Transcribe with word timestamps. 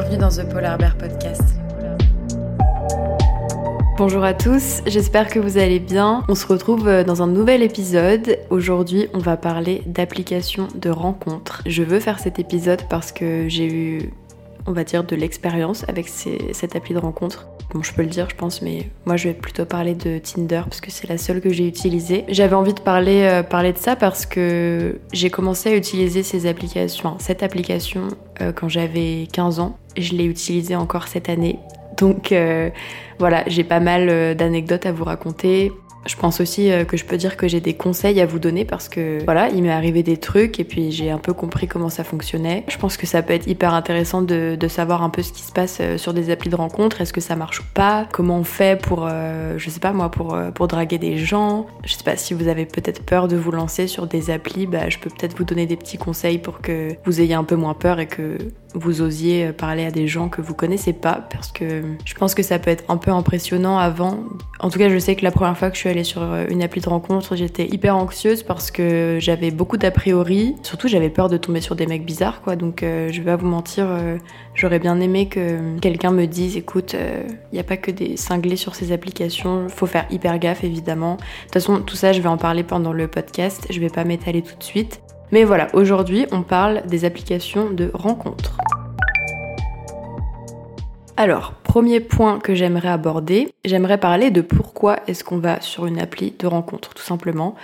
Bienvenue 0.00 0.18
dans 0.18 0.28
The 0.28 0.48
Polar 0.48 0.78
Bear 0.78 0.96
Podcast. 0.96 1.42
Bonjour 3.96 4.22
à 4.22 4.32
tous, 4.32 4.80
j'espère 4.86 5.26
que 5.26 5.40
vous 5.40 5.58
allez 5.58 5.80
bien. 5.80 6.22
On 6.28 6.36
se 6.36 6.46
retrouve 6.46 6.86
euh, 6.86 7.02
dans 7.02 7.20
un 7.20 7.26
nouvel 7.26 7.64
épisode. 7.64 8.38
Aujourd'hui, 8.48 9.08
on 9.12 9.18
va 9.18 9.36
parler 9.36 9.82
d'applications 9.86 10.68
de 10.76 10.88
rencontres. 10.88 11.62
Je 11.66 11.82
veux 11.82 11.98
faire 11.98 12.20
cet 12.20 12.38
épisode 12.38 12.82
parce 12.88 13.10
que 13.10 13.48
j'ai 13.48 13.66
eu, 13.66 14.12
on 14.66 14.72
va 14.72 14.84
dire, 14.84 15.02
de 15.02 15.16
l'expérience 15.16 15.84
avec 15.88 16.06
cette 16.06 16.76
appli 16.76 16.94
de 16.94 17.00
rencontre. 17.00 17.48
Bon, 17.74 17.82
je 17.82 17.92
peux 17.92 18.02
le 18.02 18.08
dire, 18.08 18.28
je 18.30 18.34
pense, 18.34 18.62
mais 18.62 18.88
moi, 19.04 19.16
je 19.16 19.28
vais 19.28 19.34
plutôt 19.34 19.66
parler 19.66 19.94
de 19.94 20.18
Tinder 20.18 20.62
parce 20.64 20.80
que 20.80 20.90
c'est 20.90 21.06
la 21.06 21.18
seule 21.18 21.42
que 21.42 21.50
j'ai 21.50 21.68
utilisée. 21.68 22.24
J'avais 22.28 22.54
envie 22.54 22.72
de 22.72 22.80
parler, 22.80 23.22
euh, 23.24 23.42
parler 23.42 23.74
de 23.74 23.78
ça 23.78 23.94
parce 23.94 24.24
que 24.24 24.98
j'ai 25.12 25.28
commencé 25.28 25.68
à 25.68 25.76
utiliser 25.76 26.22
ces 26.22 26.46
applications, 26.46 27.18
cette 27.18 27.42
application 27.42 28.08
euh, 28.40 28.52
quand 28.52 28.70
j'avais 28.70 29.28
15 29.32 29.60
ans. 29.60 29.78
Je 29.98 30.14
l'ai 30.14 30.24
utilisée 30.24 30.76
encore 30.76 31.08
cette 31.08 31.28
année. 31.28 31.58
Donc 31.98 32.32
euh, 32.32 32.70
voilà, 33.18 33.44
j'ai 33.48 33.64
pas 33.64 33.80
mal 33.80 34.34
d'anecdotes 34.34 34.86
à 34.86 34.92
vous 34.92 35.04
raconter. 35.04 35.70
Je 36.06 36.16
pense 36.16 36.40
aussi 36.40 36.70
euh, 36.70 36.84
que 36.84 36.96
je 36.96 37.04
peux 37.04 37.16
dire 37.16 37.36
que 37.36 37.48
j'ai 37.48 37.60
des 37.60 37.74
conseils 37.74 38.20
à 38.20 38.26
vous 38.26 38.38
donner 38.38 38.64
parce 38.64 38.88
que 38.88 39.22
voilà, 39.24 39.48
il 39.48 39.62
m'est 39.62 39.70
arrivé 39.70 40.02
des 40.02 40.16
trucs 40.16 40.58
et 40.60 40.64
puis 40.64 40.90
j'ai 40.90 41.10
un 41.10 41.18
peu 41.18 41.32
compris 41.32 41.68
comment 41.68 41.88
ça 41.88 42.04
fonctionnait. 42.04 42.64
Je 42.68 42.78
pense 42.78 42.96
que 42.96 43.06
ça 43.06 43.22
peut 43.22 43.34
être 43.34 43.46
hyper 43.46 43.74
intéressant 43.74 44.22
de, 44.22 44.56
savoir 44.68 45.02
un 45.02 45.08
peu 45.08 45.22
ce 45.22 45.32
qui 45.32 45.42
se 45.42 45.52
passe 45.52 45.78
euh, 45.80 45.96
sur 45.96 46.12
des 46.12 46.30
applis 46.30 46.50
de 46.50 46.56
rencontre. 46.56 47.00
Est-ce 47.00 47.12
que 47.12 47.20
ça 47.20 47.36
marche 47.36 47.60
ou 47.60 47.64
pas? 47.74 48.06
Comment 48.12 48.38
on 48.38 48.44
fait 48.44 48.80
pour, 48.80 49.06
euh, 49.10 49.54
je 49.56 49.70
sais 49.70 49.80
pas 49.80 49.92
moi, 49.92 50.10
pour, 50.10 50.38
pour 50.54 50.68
draguer 50.68 50.98
des 50.98 51.16
gens? 51.16 51.66
Je 51.84 51.94
sais 51.94 52.04
pas 52.04 52.16
si 52.16 52.34
vous 52.34 52.48
avez 52.48 52.66
peut-être 52.66 53.02
peur 53.02 53.28
de 53.28 53.36
vous 53.36 53.50
lancer 53.50 53.86
sur 53.86 54.06
des 54.06 54.30
applis, 54.30 54.66
bah, 54.66 54.88
je 54.88 54.98
peux 54.98 55.10
peut-être 55.10 55.36
vous 55.36 55.44
donner 55.44 55.66
des 55.66 55.76
petits 55.76 55.98
conseils 55.98 56.38
pour 56.38 56.60
que 56.60 56.90
vous 57.04 57.20
ayez 57.20 57.34
un 57.34 57.44
peu 57.44 57.56
moins 57.56 57.74
peur 57.74 57.98
et 57.98 58.06
que 58.06 58.38
vous 58.74 59.00
osiez 59.00 59.52
parler 59.52 59.84
à 59.84 59.90
des 59.90 60.06
gens 60.06 60.28
que 60.28 60.42
vous 60.42 60.54
connaissez 60.54 60.92
pas 60.92 61.26
parce 61.30 61.52
que 61.52 61.82
je 62.04 62.14
pense 62.14 62.34
que 62.34 62.42
ça 62.42 62.58
peut 62.58 62.70
être 62.70 62.84
un 62.88 62.96
peu 62.96 63.10
impressionnant 63.10 63.78
avant. 63.78 64.24
En 64.60 64.70
tout 64.70 64.78
cas, 64.78 64.88
je 64.88 64.98
sais 64.98 65.16
que 65.16 65.24
la 65.24 65.30
première 65.30 65.56
fois 65.56 65.70
que 65.70 65.76
je 65.76 65.80
suis 65.80 65.88
allée 65.88 66.04
sur 66.04 66.22
euh, 66.22 66.46
une 66.48 66.62
appli 66.62 66.80
de 66.80 66.88
rencontre, 66.88 67.36
j'étais 67.36 67.66
hyper 67.66 67.96
anxieuse 67.96 68.42
parce 68.42 68.70
que 68.70 69.18
j'avais 69.20 69.50
beaucoup 69.50 69.76
d'a 69.76 69.90
priori. 69.90 70.56
Surtout, 70.62 70.88
j'avais 70.88 71.10
peur 71.10 71.28
de 71.28 71.36
tomber 71.36 71.60
sur 71.60 71.76
des 71.76 71.86
mecs 71.86 72.04
bizarres, 72.04 72.42
quoi. 72.42 72.56
Donc, 72.56 72.82
euh, 72.82 73.10
je 73.12 73.20
vais 73.20 73.26
pas 73.26 73.36
vous 73.36 73.46
mentir, 73.46 73.86
euh, 73.88 74.18
j'aurais 74.54 74.78
bien 74.78 75.00
aimé 75.00 75.28
que 75.28 75.78
quelqu'un 75.78 76.10
me 76.10 76.26
dise 76.26 76.56
écoute, 76.56 76.94
il 76.94 77.54
n'y 77.54 77.60
a 77.60 77.64
pas 77.64 77.76
que 77.76 77.90
des 77.90 78.16
cinglés 78.16 78.56
sur 78.56 78.74
ces 78.74 78.92
applications, 78.92 79.68
faut 79.68 79.86
faire 79.86 80.06
hyper 80.10 80.38
gaffe, 80.38 80.64
évidemment. 80.64 81.16
De 81.16 81.20
toute 81.44 81.54
façon, 81.54 81.80
tout 81.80 81.96
ça, 81.96 82.12
je 82.12 82.20
vais 82.20 82.28
en 82.28 82.38
parler 82.38 82.64
pendant 82.64 82.92
le 82.92 83.08
podcast, 83.08 83.66
je 83.70 83.80
vais 83.80 83.90
pas 83.90 84.04
m'étaler 84.04 84.42
tout 84.42 84.56
de 84.56 84.64
suite. 84.64 85.00
Mais 85.30 85.44
voilà, 85.44 85.68
aujourd'hui, 85.74 86.26
on 86.32 86.42
parle 86.42 86.82
des 86.86 87.04
applications 87.04 87.70
de 87.70 87.90
rencontres. 87.92 88.56
Alors, 91.16 91.52
premier 91.64 92.00
point 92.00 92.38
que 92.38 92.54
j'aimerais 92.54 92.88
aborder, 92.88 93.52
j'aimerais 93.64 93.98
parler 93.98 94.30
de 94.30 94.40
pourquoi 94.40 95.00
est-ce 95.06 95.24
qu'on 95.24 95.38
va 95.38 95.60
sur 95.60 95.86
une 95.86 95.98
appli 95.98 96.32
de 96.38 96.46
rencontre, 96.46 96.94
tout 96.94 97.02
simplement. 97.02 97.56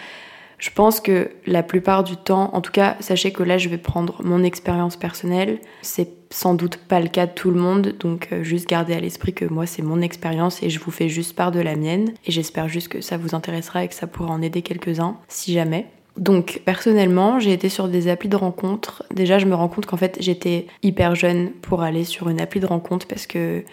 Je 0.59 0.71
pense 0.71 1.01
que 1.01 1.31
la 1.47 1.63
plupart 1.63 2.05
du 2.05 2.17
temps, 2.17 2.51
en 2.55 2.61
tout 2.61 2.73
cas, 2.73 2.97
sachez 3.01 3.33
que 3.33 3.43
là, 3.43 3.57
je 3.57 3.69
vais 3.69 3.79
prendre 3.79 4.23
mon 4.25 4.43
expérience 4.43 4.97
personnelle. 4.97 5.59
C'est 5.83 6.09
sans 6.31 6.55
doute 6.55 6.77
pas 6.77 7.01
le 7.01 7.09
cas 7.09 7.27
de 7.27 7.33
tout 7.33 7.51
le 7.51 7.61
monde, 7.61 7.95
donc 8.01 8.29
euh, 8.33 8.43
juste 8.43 8.69
gardez 8.69 8.95
à 8.95 9.01
l'esprit 9.01 9.35
que 9.35 9.45
moi, 9.45 9.67
c'est 9.67 9.83
mon 9.83 10.01
expérience 10.01 10.63
et 10.63 10.71
je 10.71 10.81
vous 10.81 10.91
fais 10.91 11.09
juste 11.09 11.37
part 11.37 11.53
de 11.53 11.61
la 11.61 11.77
mienne. 11.77 12.13
Et 12.27 12.33
j'espère 12.33 12.69
juste 12.69 12.89
que 12.89 13.01
ça 13.01 13.17
vous 13.17 13.35
intéressera 13.35 13.85
et 13.85 13.89
que 13.89 13.95
ça 13.95 14.07
pourra 14.07 14.33
en 14.33 14.43
aider 14.43 14.63
quelques-uns, 14.63 15.17
si 15.29 15.53
jamais. 15.53 15.87
Donc 16.17 16.63
personnellement, 16.65 17.41
j'ai 17.41 17.53
été 17.53 17.69
sur 17.69 17.89
des 17.89 18.09
applis 18.09 18.29
de 18.29 18.37
rencontre. 18.37 19.05
Déjà, 19.13 19.39
je 19.39 19.47
me 19.47 19.55
rends 19.55 19.69
compte 19.69 19.87
qu'en 19.87 19.97
fait, 19.97 20.17
j'étais 20.21 20.67
hyper 20.83 21.15
jeune 21.15 21.51
pour 21.51 21.83
aller 21.83 22.05
sur 22.05 22.29
une 22.29 22.41
appli 22.41 22.61
de 22.61 22.67
rencontre 22.67 23.07
parce 23.07 23.27
que 23.27 23.65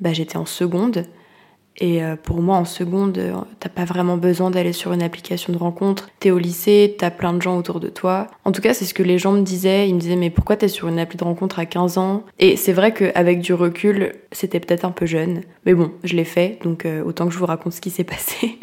bah, 0.00 0.12
j'étais 0.12 0.36
en 0.36 0.46
seconde. 0.46 1.04
Et 1.78 2.02
euh, 2.02 2.16
pour 2.16 2.42
moi, 2.42 2.56
en 2.56 2.64
seconde, 2.64 3.16
euh, 3.16 3.34
t'as 3.58 3.68
pas 3.70 3.84
vraiment 3.84 4.18
besoin 4.18 4.50
d'aller 4.50 4.72
sur 4.72 4.92
une 4.92 5.02
application 5.02 5.52
de 5.52 5.58
rencontre. 5.58 6.10
T'es 6.20 6.30
au 6.30 6.38
lycée, 6.38 6.94
t'as 6.98 7.10
plein 7.10 7.32
de 7.32 7.40
gens 7.40 7.56
autour 7.56 7.80
de 7.80 7.88
toi. 7.88 8.26
En 8.44 8.52
tout 8.52 8.60
cas, 8.60 8.74
c'est 8.74 8.84
ce 8.84 8.92
que 8.92 9.02
les 9.02 9.18
gens 9.18 9.32
me 9.32 9.42
disaient. 9.42 9.88
Ils 9.88 9.94
me 9.94 10.00
disaient, 10.00 10.16
mais 10.16 10.30
pourquoi 10.30 10.56
t'es 10.56 10.68
sur 10.68 10.88
une 10.88 10.98
appli 10.98 11.16
de 11.16 11.24
rencontre 11.24 11.58
à 11.58 11.64
15 11.64 11.96
ans? 11.96 12.24
Et 12.38 12.56
c'est 12.56 12.72
vrai 12.72 12.92
qu'avec 12.92 13.40
du 13.40 13.54
recul, 13.54 14.12
c'était 14.30 14.60
peut-être 14.60 14.84
un 14.84 14.90
peu 14.90 15.06
jeune. 15.06 15.42
Mais 15.64 15.74
bon, 15.74 15.92
je 16.04 16.16
l'ai 16.16 16.24
fait, 16.24 16.58
donc 16.62 16.84
euh, 16.84 17.02
autant 17.02 17.26
que 17.26 17.32
je 17.32 17.38
vous 17.38 17.46
raconte 17.46 17.72
ce 17.72 17.80
qui 17.80 17.90
s'est 17.90 18.04
passé. 18.04 18.58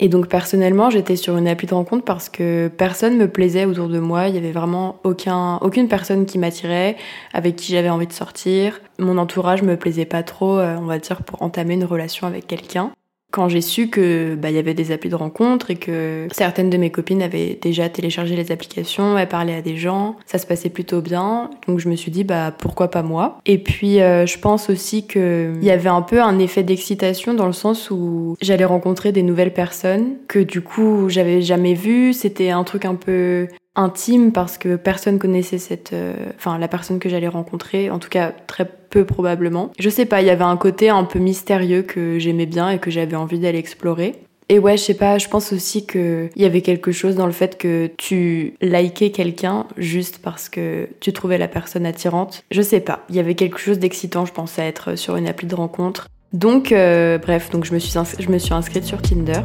Et 0.00 0.08
donc 0.08 0.28
personnellement, 0.28 0.90
j'étais 0.90 1.16
sur 1.16 1.36
une 1.36 1.46
appli 1.46 1.66
de 1.66 1.74
rencontre 1.74 2.04
parce 2.04 2.28
que 2.28 2.68
personne 2.68 3.16
me 3.16 3.28
plaisait 3.28 3.64
autour 3.64 3.88
de 3.88 4.00
moi. 4.00 4.28
Il 4.28 4.34
y 4.34 4.38
avait 4.38 4.52
vraiment 4.52 4.98
aucun, 5.04 5.58
aucune 5.58 5.88
personne 5.88 6.26
qui 6.26 6.38
m'attirait, 6.38 6.96
avec 7.32 7.56
qui 7.56 7.72
j'avais 7.72 7.90
envie 7.90 8.08
de 8.08 8.12
sortir. 8.12 8.80
Mon 8.98 9.18
entourage 9.18 9.62
me 9.62 9.76
plaisait 9.76 10.04
pas 10.04 10.24
trop, 10.24 10.58
euh, 10.58 10.76
on 10.78 10.86
va 10.86 10.98
dire, 10.98 11.22
pour 11.22 11.42
entamer 11.42 11.74
une 11.74 11.84
relation 11.84 12.26
avec 12.26 12.46
quelqu'un 12.46 12.90
quand 13.34 13.48
j'ai 13.48 13.62
su 13.62 13.88
que 13.88 14.36
bah, 14.36 14.52
y 14.52 14.58
avait 14.58 14.74
des 14.74 14.92
applis 14.92 15.10
de 15.10 15.16
rencontre 15.16 15.72
et 15.72 15.74
que 15.74 16.28
certaines 16.30 16.70
de 16.70 16.76
mes 16.76 16.90
copines 16.90 17.20
avaient 17.20 17.58
déjà 17.60 17.88
téléchargé 17.88 18.36
les 18.36 18.52
applications, 18.52 19.18
elles 19.18 19.28
parlaient 19.28 19.56
à 19.56 19.60
des 19.60 19.76
gens, 19.76 20.14
ça 20.24 20.38
se 20.38 20.46
passait 20.46 20.68
plutôt 20.68 21.00
bien. 21.00 21.50
Donc 21.66 21.80
je 21.80 21.88
me 21.88 21.96
suis 21.96 22.12
dit 22.12 22.22
bah 22.22 22.54
pourquoi 22.56 22.92
pas 22.92 23.02
moi? 23.02 23.40
Et 23.44 23.58
puis 23.58 24.00
euh, 24.00 24.24
je 24.24 24.38
pense 24.38 24.70
aussi 24.70 25.08
que 25.08 25.52
il 25.60 25.64
y 25.64 25.72
avait 25.72 25.88
un 25.88 26.02
peu 26.02 26.22
un 26.22 26.38
effet 26.38 26.62
d'excitation 26.62 27.34
dans 27.34 27.46
le 27.46 27.52
sens 27.52 27.90
où 27.90 28.36
j'allais 28.40 28.64
rencontrer 28.64 29.10
des 29.10 29.24
nouvelles 29.24 29.52
personnes 29.52 30.14
que 30.28 30.38
du 30.38 30.60
coup 30.60 31.08
j'avais 31.08 31.42
jamais 31.42 31.74
vues. 31.74 32.12
C'était 32.12 32.50
un 32.50 32.62
truc 32.62 32.84
un 32.84 32.94
peu 32.94 33.48
intime 33.76 34.32
parce 34.32 34.58
que 34.58 34.76
personne 34.76 35.18
connaissait 35.18 35.58
cette, 35.58 35.92
euh, 35.92 36.14
enfin 36.36 36.58
la 36.58 36.68
personne 36.68 36.98
que 36.98 37.08
j'allais 37.08 37.28
rencontrer, 37.28 37.90
en 37.90 37.98
tout 37.98 38.08
cas 38.08 38.32
très 38.46 38.64
peu 38.64 39.04
probablement. 39.04 39.70
Je 39.78 39.90
sais 39.90 40.06
pas, 40.06 40.20
il 40.22 40.26
y 40.26 40.30
avait 40.30 40.44
un 40.44 40.56
côté 40.56 40.88
un 40.88 41.04
peu 41.04 41.18
mystérieux 41.18 41.82
que 41.82 42.18
j'aimais 42.18 42.46
bien 42.46 42.70
et 42.70 42.78
que 42.78 42.90
j'avais 42.90 43.16
envie 43.16 43.38
d'aller 43.38 43.58
explorer. 43.58 44.14
Et 44.50 44.58
ouais, 44.58 44.76
je 44.76 44.82
sais 44.82 44.94
pas, 44.94 45.16
je 45.16 45.28
pense 45.28 45.52
aussi 45.52 45.86
que 45.86 46.28
il 46.36 46.42
y 46.42 46.44
avait 46.44 46.60
quelque 46.60 46.92
chose 46.92 47.16
dans 47.16 47.26
le 47.26 47.32
fait 47.32 47.56
que 47.56 47.90
tu 47.96 48.54
likais 48.60 49.10
quelqu'un 49.10 49.66
juste 49.78 50.18
parce 50.18 50.50
que 50.50 50.86
tu 51.00 51.12
trouvais 51.14 51.38
la 51.38 51.48
personne 51.48 51.86
attirante. 51.86 52.44
Je 52.50 52.60
sais 52.60 52.80
pas, 52.80 53.04
il 53.08 53.16
y 53.16 53.20
avait 53.20 53.34
quelque 53.34 53.58
chose 53.58 53.78
d'excitant, 53.78 54.26
je 54.26 54.32
pensais 54.32 54.62
à 54.62 54.66
être 54.66 54.96
sur 54.96 55.16
une 55.16 55.26
appli 55.26 55.46
de 55.46 55.54
rencontre. 55.54 56.08
Donc 56.34 56.72
euh, 56.72 57.16
bref, 57.16 57.50
donc 57.50 57.64
je 57.64 57.72
me 57.72 57.78
suis 57.78 57.98
je 58.18 58.28
me 58.28 58.38
suis 58.38 58.52
inscrite 58.52 58.84
sur 58.84 59.00
Tinder. 59.00 59.40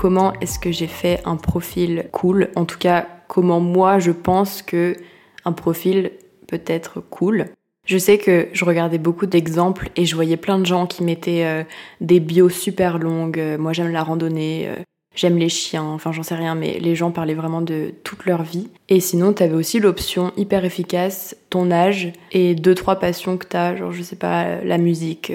Comment 0.00 0.32
est-ce 0.40 0.58
que 0.58 0.72
j'ai 0.72 0.86
fait 0.86 1.20
un 1.26 1.36
profil 1.36 2.06
cool, 2.10 2.48
en 2.56 2.64
tout 2.64 2.78
cas 2.78 3.06
comment 3.28 3.60
moi 3.60 3.98
je 3.98 4.12
pense 4.12 4.62
que 4.62 4.96
un 5.44 5.52
profil 5.52 6.12
peut 6.48 6.62
être 6.66 7.02
cool. 7.10 7.48
Je 7.84 7.98
sais 7.98 8.16
que 8.16 8.48
je 8.54 8.64
regardais 8.64 8.96
beaucoup 8.96 9.26
d'exemples 9.26 9.90
et 9.96 10.06
je 10.06 10.14
voyais 10.14 10.38
plein 10.38 10.58
de 10.58 10.64
gens 10.64 10.86
qui 10.86 11.04
mettaient 11.04 11.44
euh, 11.44 11.64
des 12.00 12.18
bios 12.18 12.48
super 12.48 12.96
longues. 12.98 13.38
Euh, 13.38 13.58
moi 13.58 13.74
j'aime 13.74 13.92
la 13.92 14.02
randonnée, 14.02 14.68
euh, 14.68 14.76
j'aime 15.14 15.36
les 15.36 15.50
chiens, 15.50 15.84
enfin 15.84 16.12
j'en 16.12 16.22
sais 16.22 16.34
rien, 16.34 16.54
mais 16.54 16.78
les 16.78 16.94
gens 16.94 17.10
parlaient 17.10 17.34
vraiment 17.34 17.60
de 17.60 17.92
toute 18.02 18.24
leur 18.24 18.42
vie. 18.42 18.70
Et 18.88 19.00
sinon, 19.00 19.34
t'avais 19.34 19.54
aussi 19.54 19.80
l'option 19.80 20.32
hyper 20.38 20.64
efficace, 20.64 21.36
ton 21.50 21.70
âge 21.70 22.10
et 22.32 22.54
deux 22.54 22.74
trois 22.74 22.98
passions 22.98 23.36
que 23.36 23.46
t'as, 23.46 23.76
genre 23.76 23.92
je 23.92 24.00
sais 24.00 24.16
pas, 24.16 24.62
la 24.64 24.78
musique, 24.78 25.30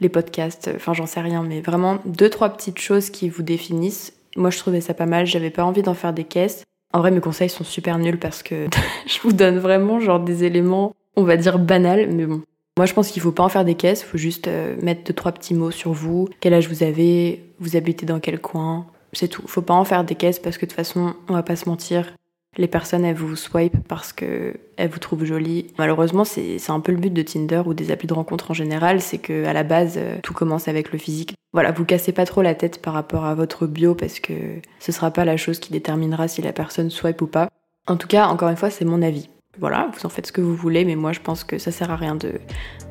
les 0.00 0.08
podcasts, 0.08 0.70
enfin 0.74 0.94
j'en 0.94 1.06
sais 1.06 1.20
rien, 1.20 1.42
mais 1.42 1.60
vraiment 1.60 1.98
deux, 2.04 2.30
trois 2.30 2.50
petites 2.50 2.78
choses 2.78 3.10
qui 3.10 3.28
vous 3.28 3.42
définissent. 3.42 4.12
Moi 4.36 4.50
je 4.50 4.58
trouvais 4.58 4.80
ça 4.80 4.94
pas 4.94 5.06
mal, 5.06 5.26
j'avais 5.26 5.50
pas 5.50 5.64
envie 5.64 5.82
d'en 5.82 5.94
faire 5.94 6.12
des 6.12 6.24
caisses. 6.24 6.64
En 6.92 7.00
vrai 7.00 7.10
mes 7.10 7.20
conseils 7.20 7.50
sont 7.50 7.64
super 7.64 7.98
nuls 7.98 8.18
parce 8.18 8.42
que 8.42 8.66
je 9.06 9.20
vous 9.20 9.32
donne 9.32 9.58
vraiment 9.58 10.00
genre 10.00 10.20
des 10.20 10.44
éléments, 10.44 10.94
on 11.16 11.24
va 11.24 11.36
dire 11.36 11.58
banals, 11.58 12.08
mais 12.10 12.26
bon. 12.26 12.42
Moi 12.76 12.86
je 12.86 12.94
pense 12.94 13.10
qu'il 13.10 13.20
faut 13.20 13.32
pas 13.32 13.42
en 13.42 13.48
faire 13.48 13.64
des 13.64 13.74
caisses, 13.74 14.02
faut 14.02 14.18
juste 14.18 14.48
euh, 14.48 14.76
mettre 14.80 15.04
deux, 15.04 15.12
trois 15.12 15.32
petits 15.32 15.54
mots 15.54 15.70
sur 15.70 15.92
vous, 15.92 16.28
quel 16.40 16.54
âge 16.54 16.68
vous 16.68 16.82
avez, 16.82 17.44
vous 17.58 17.76
habitez 17.76 18.06
dans 18.06 18.20
quel 18.20 18.40
coin, 18.40 18.86
c'est 19.12 19.28
tout. 19.28 19.42
Faut 19.46 19.62
pas 19.62 19.74
en 19.74 19.84
faire 19.84 20.04
des 20.04 20.14
caisses 20.14 20.38
parce 20.38 20.56
que 20.56 20.66
de 20.66 20.70
toute 20.70 20.76
façon, 20.76 21.14
on 21.28 21.34
va 21.34 21.42
pas 21.42 21.56
se 21.56 21.68
mentir, 21.68 22.14
les 22.56 22.66
personnes 22.66 23.04
elles 23.04 23.14
vous 23.14 23.36
swipe 23.36 23.76
parce 23.86 24.12
que 24.12 24.54
elles 24.76 24.90
vous 24.90 24.98
trouvent 24.98 25.24
jolie. 25.24 25.68
Malheureusement, 25.78 26.24
c'est 26.24 26.58
un 26.68 26.80
peu 26.80 26.92
le 26.92 26.98
but 26.98 27.12
de 27.12 27.22
Tinder 27.22 27.62
ou 27.64 27.74
des 27.74 27.90
applis 27.90 28.08
de 28.08 28.14
rencontre 28.14 28.50
en 28.50 28.54
général, 28.54 29.00
c'est 29.00 29.18
que 29.18 29.44
à 29.44 29.52
la 29.52 29.62
base 29.62 29.94
euh, 29.96 30.18
tout 30.22 30.34
commence 30.34 30.68
avec 30.68 30.92
le 30.92 30.98
physique. 30.98 31.34
Voilà, 31.52 31.72
vous 31.72 31.84
cassez 31.84 32.12
pas 32.12 32.26
trop 32.26 32.42
la 32.42 32.54
tête 32.54 32.80
par 32.80 32.94
rapport 32.94 33.24
à 33.24 33.34
votre 33.34 33.66
bio 33.66 33.94
parce 33.94 34.20
que 34.20 34.32
ce 34.78 34.92
sera 34.92 35.10
pas 35.10 35.24
la 35.24 35.36
chose 35.36 35.60
qui 35.60 35.72
déterminera 35.72 36.28
si 36.28 36.42
la 36.42 36.52
personne 36.52 36.90
swipe 36.90 37.22
ou 37.22 37.26
pas. 37.26 37.48
En 37.86 37.96
tout 37.96 38.08
cas, 38.08 38.26
encore 38.26 38.48
une 38.48 38.56
fois, 38.56 38.70
c'est 38.70 38.84
mon 38.84 39.02
avis. 39.02 39.28
Voilà, 39.58 39.90
vous 39.92 40.06
en 40.06 40.08
faites 40.08 40.26
ce 40.26 40.32
que 40.32 40.40
vous 40.40 40.54
voulez, 40.54 40.84
mais 40.84 40.94
moi 40.94 41.12
je 41.12 41.20
pense 41.20 41.42
que 41.44 41.58
ça 41.58 41.72
sert 41.72 41.90
à 41.90 41.96
rien 41.96 42.14
de 42.14 42.34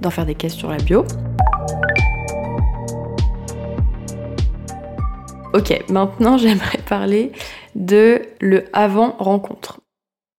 d'en 0.02 0.10
faire 0.10 0.26
des 0.26 0.36
caisses 0.36 0.56
sur 0.56 0.70
la 0.70 0.78
bio. 0.78 1.06
Ok, 5.54 5.84
maintenant 5.90 6.38
j'aimerais 6.38 6.80
parler 6.88 7.32
de 7.80 8.22
le 8.40 8.66
avant 8.74 9.16
rencontre. 9.18 9.80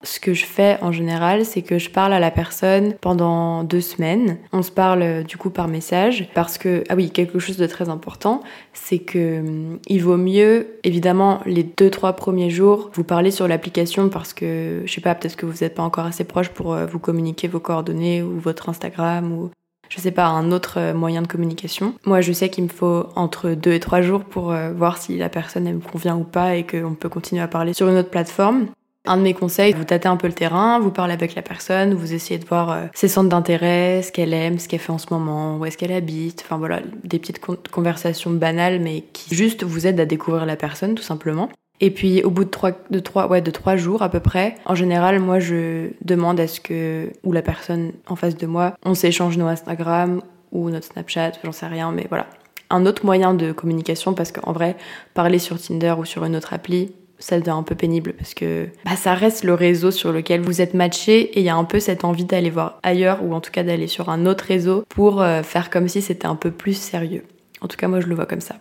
Ce 0.02 0.18
que 0.18 0.32
je 0.32 0.46
fais 0.46 0.78
en 0.80 0.92
général, 0.92 1.44
c'est 1.44 1.60
que 1.60 1.78
je 1.78 1.90
parle 1.90 2.14
à 2.14 2.20
la 2.20 2.30
personne 2.30 2.94
pendant 3.02 3.64
deux 3.64 3.82
semaines. 3.82 4.38
On 4.50 4.62
se 4.62 4.70
parle 4.70 5.02
euh, 5.02 5.22
du 5.22 5.36
coup 5.36 5.50
par 5.50 5.68
message 5.68 6.30
parce 6.32 6.56
que, 6.56 6.84
ah 6.88 6.94
oui, 6.94 7.10
quelque 7.10 7.38
chose 7.38 7.58
de 7.58 7.66
très 7.66 7.90
important, 7.90 8.42
c'est 8.72 8.98
que 8.98 9.40
hum, 9.40 9.78
il 9.88 10.02
vaut 10.02 10.16
mieux, 10.16 10.78
évidemment, 10.84 11.40
les 11.44 11.64
deux, 11.64 11.90
trois 11.90 12.14
premiers 12.14 12.48
jours, 12.48 12.90
vous 12.94 13.04
parler 13.04 13.30
sur 13.30 13.46
l'application 13.46 14.08
parce 14.08 14.32
que, 14.32 14.80
je 14.86 14.90
sais 14.90 15.02
pas, 15.02 15.14
peut-être 15.14 15.36
que 15.36 15.44
vous 15.44 15.58
n'êtes 15.60 15.74
pas 15.74 15.82
encore 15.82 16.06
assez 16.06 16.24
proche 16.24 16.48
pour 16.48 16.72
euh, 16.72 16.86
vous 16.86 16.98
communiquer 16.98 17.46
vos 17.46 17.60
coordonnées 17.60 18.22
ou 18.22 18.40
votre 18.40 18.70
Instagram 18.70 19.30
ou 19.32 19.50
je 19.90 20.00
sais 20.00 20.10
pas, 20.10 20.26
un 20.26 20.52
autre 20.52 20.78
euh, 20.78 20.94
moyen 20.94 21.20
de 21.20 21.28
communication. 21.28 21.94
Moi, 22.06 22.22
je 22.22 22.32
sais 22.32 22.48
qu'il 22.48 22.64
me 22.64 22.68
faut 22.68 23.06
entre 23.16 23.50
deux 23.50 23.72
et 23.72 23.80
trois 23.80 24.00
jours 24.00 24.24
pour 24.24 24.54
voir 24.76 24.96
si 24.96 25.18
la 25.18 25.28
personne 25.28 25.66
elle 25.66 25.76
me 25.76 25.80
convient 25.80 26.16
ou 26.16 26.24
pas 26.24 26.56
et 26.56 26.64
qu'on 26.64 26.94
peut 26.94 27.08
continuer 27.08 27.42
à 27.42 27.48
parler 27.48 27.74
sur 27.74 27.88
une 27.88 27.96
autre 27.96 28.10
plateforme. 28.10 28.68
Un 29.06 29.16
de 29.16 29.22
mes 29.22 29.32
conseils, 29.32 29.72
vous 29.72 29.84
tâtez 29.84 30.08
un 30.08 30.16
peu 30.16 30.26
le 30.26 30.34
terrain, 30.34 30.78
vous 30.78 30.90
parlez 30.90 31.14
avec 31.14 31.34
la 31.34 31.40
personne, 31.40 31.94
vous 31.94 32.12
essayez 32.12 32.38
de 32.38 32.44
voir 32.44 32.70
euh, 32.70 32.86
ses 32.92 33.08
centres 33.08 33.30
d'intérêt, 33.30 34.02
ce 34.02 34.12
qu'elle 34.12 34.34
aime, 34.34 34.58
ce 34.58 34.68
qu'elle 34.68 34.80
fait 34.80 34.92
en 34.92 34.98
ce 34.98 35.06
moment, 35.10 35.56
où 35.56 35.64
est-ce 35.64 35.78
qu'elle 35.78 35.92
habite, 35.92 36.42
enfin 36.44 36.58
voilà, 36.58 36.80
des 37.02 37.18
petites 37.18 37.40
conversations 37.70 38.30
banales 38.30 38.78
mais 38.78 39.04
qui 39.14 39.34
juste 39.34 39.64
vous 39.64 39.86
aident 39.86 40.00
à 40.00 40.04
découvrir 40.04 40.44
la 40.44 40.56
personne 40.56 40.94
tout 40.94 41.02
simplement. 41.02 41.48
Et 41.80 41.90
puis 41.90 42.22
au 42.22 42.30
bout 42.30 42.44
de 42.44 42.50
trois, 42.50 42.72
de 42.90 42.98
trois, 42.98 43.28
ouais, 43.28 43.40
de 43.40 43.50
trois 43.50 43.76
jours 43.76 44.02
à 44.02 44.08
peu 44.08 44.20
près, 44.20 44.56
en 44.66 44.74
général, 44.74 45.18
moi 45.18 45.38
je 45.38 45.88
demande 46.02 46.38
à 46.38 46.46
ce 46.46 46.60
que, 46.60 47.10
ou 47.24 47.32
la 47.32 47.42
personne 47.42 47.92
en 48.06 48.16
face 48.16 48.36
de 48.36 48.46
moi, 48.46 48.74
on 48.84 48.94
s'échange 48.94 49.38
nos 49.38 49.46
Instagram 49.46 50.20
ou 50.52 50.70
notre 50.70 50.86
Snapchat, 50.86 51.32
j'en 51.44 51.52
sais 51.52 51.66
rien, 51.66 51.92
mais 51.92 52.06
voilà. 52.08 52.26
Un 52.68 52.86
autre 52.86 53.04
moyen 53.04 53.34
de 53.34 53.50
communication 53.52 54.14
parce 54.14 54.30
qu'en 54.30 54.52
vrai, 54.52 54.76
parler 55.14 55.38
sur 55.38 55.60
Tinder 55.60 55.94
ou 55.98 56.04
sur 56.04 56.24
une 56.24 56.36
autre 56.36 56.52
appli, 56.52 56.92
ça 57.18 57.38
devient 57.38 57.50
un 57.50 57.62
peu 57.62 57.74
pénible 57.74 58.14
parce 58.14 58.34
que 58.34 58.68
bah, 58.84 58.96
ça 58.96 59.14
reste 59.14 59.44
le 59.44 59.54
réseau 59.54 59.90
sur 59.90 60.12
lequel 60.12 60.40
vous 60.40 60.60
êtes 60.60 60.74
matché 60.74 61.20
et 61.20 61.40
il 61.40 61.44
y 61.44 61.48
a 61.48 61.56
un 61.56 61.64
peu 61.64 61.80
cette 61.80 62.04
envie 62.04 62.24
d'aller 62.24 62.50
voir 62.50 62.78
ailleurs 62.82 63.22
ou 63.24 63.34
en 63.34 63.40
tout 63.40 63.50
cas 63.50 63.62
d'aller 63.62 63.86
sur 63.86 64.08
un 64.08 64.26
autre 64.26 64.44
réseau 64.44 64.84
pour 64.88 65.20
euh, 65.20 65.42
faire 65.42 65.70
comme 65.70 65.88
si 65.88 66.00
c'était 66.00 66.26
un 66.26 66.36
peu 66.36 66.50
plus 66.50 66.74
sérieux. 66.74 67.24
En 67.60 67.68
tout 67.68 67.76
cas, 67.76 67.88
moi 67.88 68.00
je 68.00 68.06
le 68.06 68.14
vois 68.14 68.26
comme 68.26 68.40
ça. 68.40 68.56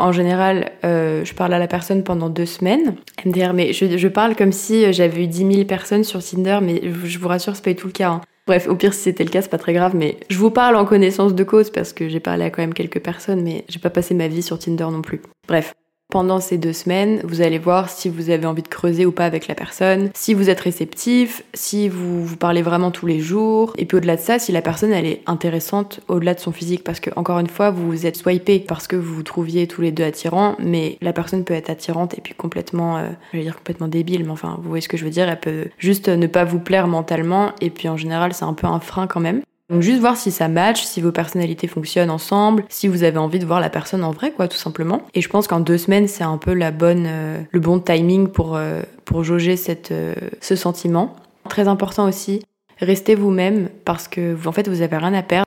En 0.00 0.12
général, 0.12 0.72
euh, 0.82 1.26
je 1.26 1.34
parle 1.34 1.52
à 1.52 1.58
la 1.58 1.68
personne 1.68 2.02
pendant 2.02 2.30
deux 2.30 2.46
semaines. 2.46 2.96
Me 3.26 3.32
dit, 3.32 3.42
mais 3.52 3.74
je, 3.74 4.08
parle 4.08 4.34
comme 4.34 4.50
si 4.50 4.90
j'avais 4.94 5.24
eu 5.24 5.26
10 5.26 5.52
000 5.52 5.64
personnes 5.66 6.04
sur 6.04 6.24
Tinder, 6.24 6.60
mais 6.62 6.80
je 7.04 7.18
vous 7.18 7.28
rassure, 7.28 7.54
c'est 7.54 7.62
pas 7.62 7.70
du 7.70 7.76
tout 7.76 7.88
le 7.88 7.92
cas. 7.92 8.08
Hein. 8.08 8.20
Bref, 8.46 8.66
au 8.66 8.76
pire, 8.76 8.94
si 8.94 9.02
c'était 9.02 9.24
le 9.24 9.28
cas, 9.28 9.42
c'est 9.42 9.50
pas 9.50 9.58
très 9.58 9.74
grave, 9.74 9.94
mais 9.94 10.16
je 10.30 10.38
vous 10.38 10.50
parle 10.50 10.76
en 10.76 10.86
connaissance 10.86 11.34
de 11.34 11.44
cause 11.44 11.68
parce 11.68 11.92
que 11.92 12.08
j'ai 12.08 12.18
parlé 12.18 12.44
à 12.44 12.50
quand 12.50 12.62
même 12.62 12.72
quelques 12.72 13.00
personnes, 13.00 13.42
mais 13.42 13.66
j'ai 13.68 13.78
pas 13.78 13.90
passé 13.90 14.14
ma 14.14 14.26
vie 14.26 14.40
sur 14.40 14.58
Tinder 14.58 14.86
non 14.90 15.02
plus. 15.02 15.20
Bref, 15.46 15.74
pendant 16.10 16.40
ces 16.40 16.58
deux 16.58 16.72
semaines, 16.72 17.20
vous 17.24 17.40
allez 17.40 17.58
voir 17.58 17.88
si 17.88 18.08
vous 18.08 18.30
avez 18.30 18.46
envie 18.46 18.62
de 18.62 18.68
creuser 18.68 19.06
ou 19.06 19.12
pas 19.12 19.24
avec 19.24 19.48
la 19.48 19.54
personne, 19.54 20.10
si 20.14 20.34
vous 20.34 20.50
êtes 20.50 20.60
réceptif, 20.60 21.42
si 21.54 21.88
vous 21.88 22.24
vous 22.24 22.36
parlez 22.36 22.62
vraiment 22.62 22.90
tous 22.90 23.06
les 23.06 23.20
jours, 23.20 23.72
et 23.78 23.86
puis 23.86 23.96
au-delà 23.96 24.16
de 24.16 24.20
ça, 24.20 24.38
si 24.38 24.52
la 24.52 24.62
personne 24.62 24.92
elle 24.92 25.06
est 25.06 25.22
intéressante 25.26 26.00
au-delà 26.08 26.34
de 26.34 26.40
son 26.40 26.52
physique, 26.52 26.84
parce 26.84 27.00
que 27.00 27.10
encore 27.16 27.38
une 27.38 27.48
fois, 27.48 27.70
vous 27.70 27.86
vous 27.86 28.06
êtes 28.06 28.16
swipé 28.16 28.58
parce 28.60 28.86
que 28.86 28.96
vous 28.96 29.14
vous 29.14 29.22
trouviez 29.22 29.66
tous 29.66 29.82
les 29.82 29.92
deux 29.92 30.04
attirants, 30.04 30.56
mais 30.58 30.98
la 31.00 31.12
personne 31.12 31.44
peut 31.44 31.54
être 31.54 31.70
attirante 31.70 32.18
et 32.18 32.20
puis 32.20 32.34
complètement, 32.34 32.98
euh, 32.98 33.08
je 33.32 33.38
vais 33.38 33.44
dire 33.44 33.56
complètement 33.56 33.88
débile, 33.88 34.24
mais 34.24 34.30
enfin, 34.30 34.58
vous 34.60 34.68
voyez 34.68 34.82
ce 34.82 34.88
que 34.88 34.96
je 34.96 35.04
veux 35.04 35.10
dire, 35.10 35.28
elle 35.28 35.40
peut 35.40 35.68
juste 35.78 36.08
ne 36.08 36.26
pas 36.26 36.44
vous 36.44 36.58
plaire 36.58 36.88
mentalement, 36.88 37.52
et 37.60 37.70
puis 37.70 37.88
en 37.88 37.96
général, 37.96 38.34
c'est 38.34 38.44
un 38.44 38.54
peu 38.54 38.66
un 38.66 38.80
frein 38.80 39.06
quand 39.06 39.20
même. 39.20 39.42
Donc 39.70 39.82
juste 39.82 40.00
voir 40.00 40.16
si 40.16 40.32
ça 40.32 40.48
match, 40.48 40.82
si 40.82 41.00
vos 41.00 41.12
personnalités 41.12 41.68
fonctionnent 41.68 42.10
ensemble, 42.10 42.64
si 42.68 42.88
vous 42.88 43.04
avez 43.04 43.18
envie 43.18 43.38
de 43.38 43.46
voir 43.46 43.60
la 43.60 43.70
personne 43.70 44.02
en 44.02 44.10
vrai, 44.10 44.32
quoi, 44.32 44.48
tout 44.48 44.56
simplement. 44.56 45.02
Et 45.14 45.20
je 45.20 45.28
pense 45.28 45.46
qu'en 45.46 45.60
deux 45.60 45.78
semaines, 45.78 46.08
c'est 46.08 46.24
un 46.24 46.38
peu 46.38 46.52
la 46.52 46.72
bonne, 46.72 47.06
euh, 47.06 47.40
le 47.50 47.60
bon 47.60 47.78
timing 47.78 48.28
pour 48.28 48.56
euh, 48.56 48.82
pour 49.04 49.22
jauger 49.22 49.56
cette 49.56 49.92
euh, 49.92 50.14
ce 50.40 50.56
sentiment. 50.56 51.14
Très 51.48 51.68
important 51.68 52.08
aussi, 52.08 52.42
restez 52.78 53.14
vous-même 53.14 53.68
parce 53.84 54.08
que 54.08 54.34
vous, 54.34 54.48
en 54.48 54.52
fait, 54.52 54.68
vous 54.68 54.82
avez 54.82 54.96
rien 54.96 55.14
à 55.14 55.22
perdre. 55.22 55.46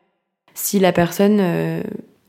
Si 0.53 0.79
la 0.79 0.91
personne 0.91 1.41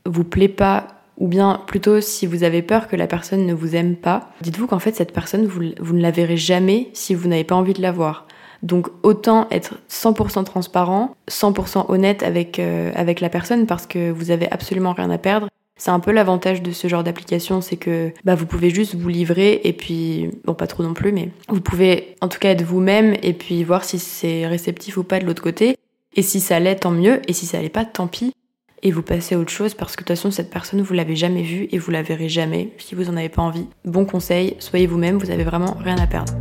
vous 0.05 0.23
plaît 0.23 0.47
pas 0.47 0.87
ou 1.17 1.27
bien 1.27 1.61
plutôt 1.67 2.01
si 2.01 2.25
vous 2.25 2.43
avez 2.43 2.61
peur 2.61 2.87
que 2.87 2.95
la 2.95 3.07
personne 3.07 3.45
ne 3.45 3.53
vous 3.53 3.75
aime 3.75 3.95
pas, 3.95 4.31
dites-vous 4.41 4.65
qu'en 4.65 4.79
fait 4.79 4.95
cette 4.95 5.13
personne 5.13 5.45
vous, 5.45 5.61
vous 5.79 5.93
ne 5.93 6.01
la 6.01 6.09
verrez 6.09 6.37
jamais 6.37 6.89
si 6.93 7.13
vous 7.13 7.27
n'avez 7.27 7.43
pas 7.43 7.55
envie 7.55 7.73
de 7.73 7.81
la 7.83 7.91
voir. 7.91 8.25
Donc 8.65 8.87
autant 9.03 9.47
être 9.51 9.75
100% 9.89 10.43
transparent, 10.43 11.15
100% 11.29 11.85
honnête 11.89 12.23
avec, 12.23 12.57
euh, 12.57 12.91
avec 12.95 13.21
la 13.21 13.29
personne 13.29 13.67
parce 13.67 13.85
que 13.85 14.09
vous 14.09 14.31
avez 14.31 14.51
absolument 14.51 14.93
rien 14.93 15.11
à 15.11 15.19
perdre. 15.19 15.47
C'est 15.77 15.91
un 15.91 15.99
peu 15.99 16.11
l'avantage 16.11 16.63
de 16.63 16.71
ce 16.71 16.87
genre 16.87 17.03
d'application, 17.03 17.61
c'est 17.61 17.75
que 17.75 18.11
bah, 18.23 18.33
vous 18.33 18.47
pouvez 18.47 18.71
juste 18.71 18.95
vous 18.95 19.09
livrer 19.09 19.61
et 19.65 19.73
puis, 19.73 20.31
bon 20.45 20.53
pas 20.53 20.67
trop 20.67 20.83
non 20.83 20.93
plus, 20.93 21.11
mais 21.11 21.29
vous 21.49 21.61
pouvez 21.61 22.15
en 22.21 22.27
tout 22.27 22.39
cas 22.39 22.51
être 22.51 22.63
vous-même 22.63 23.15
et 23.21 23.33
puis 23.33 23.63
voir 23.63 23.83
si 23.83 23.99
c'est 23.99 24.47
réceptif 24.47 24.97
ou 24.97 25.03
pas 25.03 25.19
de 25.19 25.25
l'autre 25.25 25.43
côté. 25.43 25.77
Et 26.15 26.21
si 26.21 26.39
ça 26.39 26.59
l'est, 26.59 26.77
tant 26.77 26.91
mieux. 26.91 27.21
Et 27.27 27.33
si 27.33 27.45
ça 27.45 27.61
l'est 27.61 27.69
pas, 27.69 27.85
tant 27.85 28.07
pis. 28.07 28.33
Et 28.83 28.91
vous 28.91 29.01
passez 29.01 29.35
à 29.35 29.37
autre 29.37 29.51
chose 29.51 29.73
parce 29.73 29.95
que 29.95 30.01
de 30.01 30.07
toute 30.07 30.15
façon, 30.15 30.31
cette 30.31 30.49
personne, 30.49 30.81
vous 30.81 30.93
l'avez 30.93 31.15
jamais 31.15 31.41
vue 31.41 31.67
et 31.71 31.77
vous 31.77 31.91
la 31.91 32.01
verrez 32.01 32.29
jamais 32.29 32.71
si 32.77 32.95
vous 32.95 33.09
en 33.09 33.17
avez 33.17 33.29
pas 33.29 33.41
envie. 33.41 33.67
Bon 33.83 34.05
conseil, 34.05 34.55
soyez 34.59 34.87
vous-même, 34.87 35.17
vous 35.17 35.29
avez 35.29 35.43
vraiment 35.43 35.75
rien 35.83 35.97
à 35.97 36.07
perdre. 36.07 36.33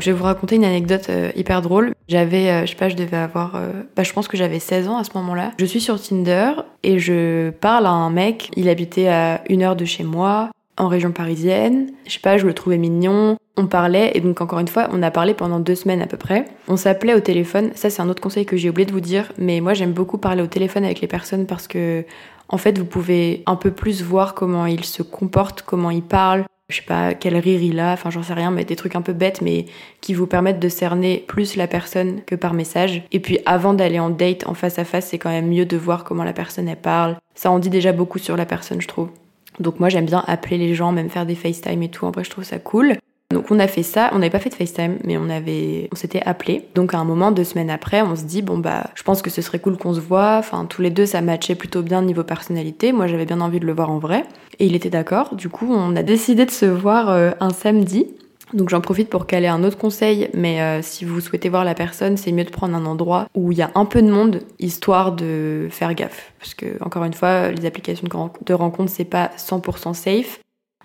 Je 0.00 0.06
vais 0.06 0.16
vous 0.16 0.24
raconter 0.24 0.56
une 0.56 0.64
anecdote 0.64 1.06
euh, 1.10 1.30
hyper 1.36 1.62
drôle. 1.62 1.92
J'avais, 2.08 2.50
euh, 2.50 2.60
je 2.62 2.70
sais 2.70 2.76
pas, 2.76 2.88
je 2.88 2.96
devais 2.96 3.16
avoir, 3.16 3.56
euh, 3.56 3.70
bah, 3.96 4.02
je 4.02 4.12
pense 4.12 4.28
que 4.28 4.36
j'avais 4.36 4.58
16 4.58 4.88
ans 4.88 4.96
à 4.96 5.04
ce 5.04 5.10
moment-là. 5.14 5.52
Je 5.58 5.64
suis 5.64 5.80
sur 5.80 6.00
Tinder 6.00 6.52
et 6.82 6.98
je 6.98 7.50
parle 7.50 7.86
à 7.86 7.90
un 7.90 8.10
mec. 8.10 8.50
Il 8.56 8.68
habitait 8.68 9.08
à 9.08 9.42
une 9.48 9.62
heure 9.62 9.76
de 9.76 9.84
chez 9.84 10.04
moi, 10.04 10.50
en 10.78 10.88
région 10.88 11.12
parisienne. 11.12 11.90
Je 12.06 12.12
sais 12.12 12.20
pas, 12.20 12.38
je 12.38 12.46
le 12.46 12.54
trouvais 12.54 12.78
mignon. 12.78 13.36
On 13.56 13.66
parlait 13.66 14.12
et 14.14 14.20
donc 14.20 14.40
encore 14.40 14.58
une 14.58 14.68
fois, 14.68 14.88
on 14.92 15.02
a 15.02 15.10
parlé 15.10 15.34
pendant 15.34 15.60
deux 15.60 15.74
semaines 15.74 16.00
à 16.00 16.06
peu 16.06 16.16
près. 16.16 16.46
On 16.66 16.76
s'appelait 16.76 17.14
au 17.14 17.20
téléphone. 17.20 17.70
Ça, 17.74 17.90
c'est 17.90 18.00
un 18.00 18.08
autre 18.08 18.22
conseil 18.22 18.46
que 18.46 18.56
j'ai 18.56 18.70
oublié 18.70 18.86
de 18.86 18.92
vous 18.92 19.00
dire, 19.00 19.32
mais 19.36 19.60
moi 19.60 19.74
j'aime 19.74 19.92
beaucoup 19.92 20.16
parler 20.16 20.42
au 20.42 20.46
téléphone 20.46 20.84
avec 20.84 21.00
les 21.02 21.08
personnes 21.08 21.46
parce 21.46 21.68
que 21.68 22.04
en 22.52 22.58
fait, 22.58 22.76
vous 22.78 22.84
pouvez 22.84 23.44
un 23.46 23.54
peu 23.54 23.70
plus 23.70 24.02
voir 24.02 24.34
comment 24.34 24.66
ils 24.66 24.84
se 24.84 25.04
comportent, 25.04 25.62
comment 25.62 25.90
ils 25.90 26.02
parlent, 26.02 26.44
je 26.70 26.76
sais 26.76 26.82
pas 26.86 27.14
quel 27.14 27.36
rire 27.36 27.62
il 27.62 27.78
a, 27.80 27.92
enfin 27.92 28.10
j'en 28.10 28.22
sais 28.22 28.34
rien, 28.34 28.50
mais 28.50 28.64
des 28.64 28.76
trucs 28.76 28.96
un 28.96 29.02
peu 29.02 29.12
bêtes, 29.12 29.42
mais 29.42 29.66
qui 30.00 30.14
vous 30.14 30.26
permettent 30.26 30.60
de 30.60 30.68
cerner 30.68 31.24
plus 31.26 31.56
la 31.56 31.66
personne 31.66 32.22
que 32.24 32.34
par 32.34 32.54
message. 32.54 33.02
Et 33.12 33.20
puis 33.20 33.38
avant 33.46 33.74
d'aller 33.74 33.98
en 33.98 34.10
date 34.10 34.46
en 34.46 34.54
face 34.54 34.78
à 34.78 34.84
face, 34.84 35.08
c'est 35.08 35.18
quand 35.18 35.30
même 35.30 35.48
mieux 35.48 35.66
de 35.66 35.76
voir 35.76 36.04
comment 36.04 36.24
la 36.24 36.32
personne 36.32 36.68
elle 36.68 36.76
parle. 36.76 37.16
Ça 37.34 37.50
en 37.50 37.58
dit 37.58 37.70
déjà 37.70 37.92
beaucoup 37.92 38.18
sur 38.18 38.36
la 38.36 38.46
personne, 38.46 38.80
je 38.80 38.88
trouve. 38.88 39.10
Donc 39.58 39.80
moi 39.80 39.88
j'aime 39.88 40.06
bien 40.06 40.24
appeler 40.26 40.58
les 40.58 40.74
gens, 40.74 40.92
même 40.92 41.10
faire 41.10 41.26
des 41.26 41.34
FaceTime 41.34 41.82
et 41.82 41.88
tout. 41.88 42.06
En 42.06 42.10
vrai, 42.10 42.24
je 42.24 42.30
trouve 42.30 42.44
ça 42.44 42.58
cool. 42.58 42.96
Donc 43.30 43.50
on 43.50 43.60
a 43.60 43.68
fait 43.68 43.84
ça, 43.84 44.10
on 44.12 44.18
n'avait 44.18 44.30
pas 44.30 44.40
fait 44.40 44.50
de 44.50 44.54
FaceTime, 44.54 44.98
mais 45.04 45.16
on 45.16 45.30
avait, 45.30 45.88
on 45.92 45.96
s'était 45.96 46.22
appelé. 46.22 46.68
Donc 46.74 46.94
à 46.94 46.98
un 46.98 47.04
moment, 47.04 47.30
deux 47.30 47.44
semaines 47.44 47.70
après, 47.70 48.02
on 48.02 48.16
se 48.16 48.24
dit 48.24 48.42
bon 48.42 48.58
bah, 48.58 48.90
je 48.96 49.04
pense 49.04 49.22
que 49.22 49.30
ce 49.30 49.40
serait 49.40 49.60
cool 49.60 49.76
qu'on 49.76 49.94
se 49.94 50.00
voit. 50.00 50.36
Enfin 50.38 50.66
tous 50.66 50.82
les 50.82 50.90
deux, 50.90 51.06
ça 51.06 51.20
matchait 51.20 51.54
plutôt 51.54 51.82
bien 51.82 52.02
niveau 52.02 52.24
personnalité. 52.24 52.92
Moi, 52.92 53.06
j'avais 53.06 53.26
bien 53.26 53.40
envie 53.40 53.60
de 53.60 53.66
le 53.66 53.72
voir 53.72 53.90
en 53.90 53.98
vrai, 53.98 54.24
et 54.58 54.66
il 54.66 54.74
était 54.74 54.90
d'accord. 54.90 55.36
Du 55.36 55.48
coup, 55.48 55.72
on 55.72 55.94
a 55.94 56.02
décidé 56.02 56.44
de 56.44 56.50
se 56.50 56.66
voir 56.66 57.10
euh, 57.10 57.30
un 57.40 57.50
samedi. 57.50 58.06
Donc 58.52 58.68
j'en 58.68 58.80
profite 58.80 59.08
pour 59.08 59.26
caler 59.26 59.46
un 59.46 59.62
autre 59.62 59.78
conseil, 59.78 60.28
mais 60.34 60.60
euh, 60.60 60.82
si 60.82 61.04
vous 61.04 61.20
souhaitez 61.20 61.48
voir 61.48 61.64
la 61.64 61.74
personne, 61.74 62.16
c'est 62.16 62.32
mieux 62.32 62.42
de 62.42 62.50
prendre 62.50 62.74
un 62.74 62.84
endroit 62.84 63.28
où 63.36 63.52
il 63.52 63.58
y 63.58 63.62
a 63.62 63.70
un 63.76 63.84
peu 63.84 64.02
de 64.02 64.10
monde, 64.10 64.40
histoire 64.58 65.12
de 65.12 65.68
faire 65.70 65.94
gaffe. 65.94 66.32
Parce 66.40 66.54
que, 66.54 66.66
encore 66.80 67.04
une 67.04 67.14
fois, 67.14 67.52
les 67.52 67.64
applications 67.64 68.08
de 68.44 68.52
rencontre, 68.54 68.90
c'est 68.90 69.04
pas 69.04 69.30
100% 69.38 69.94
safe. 69.94 70.40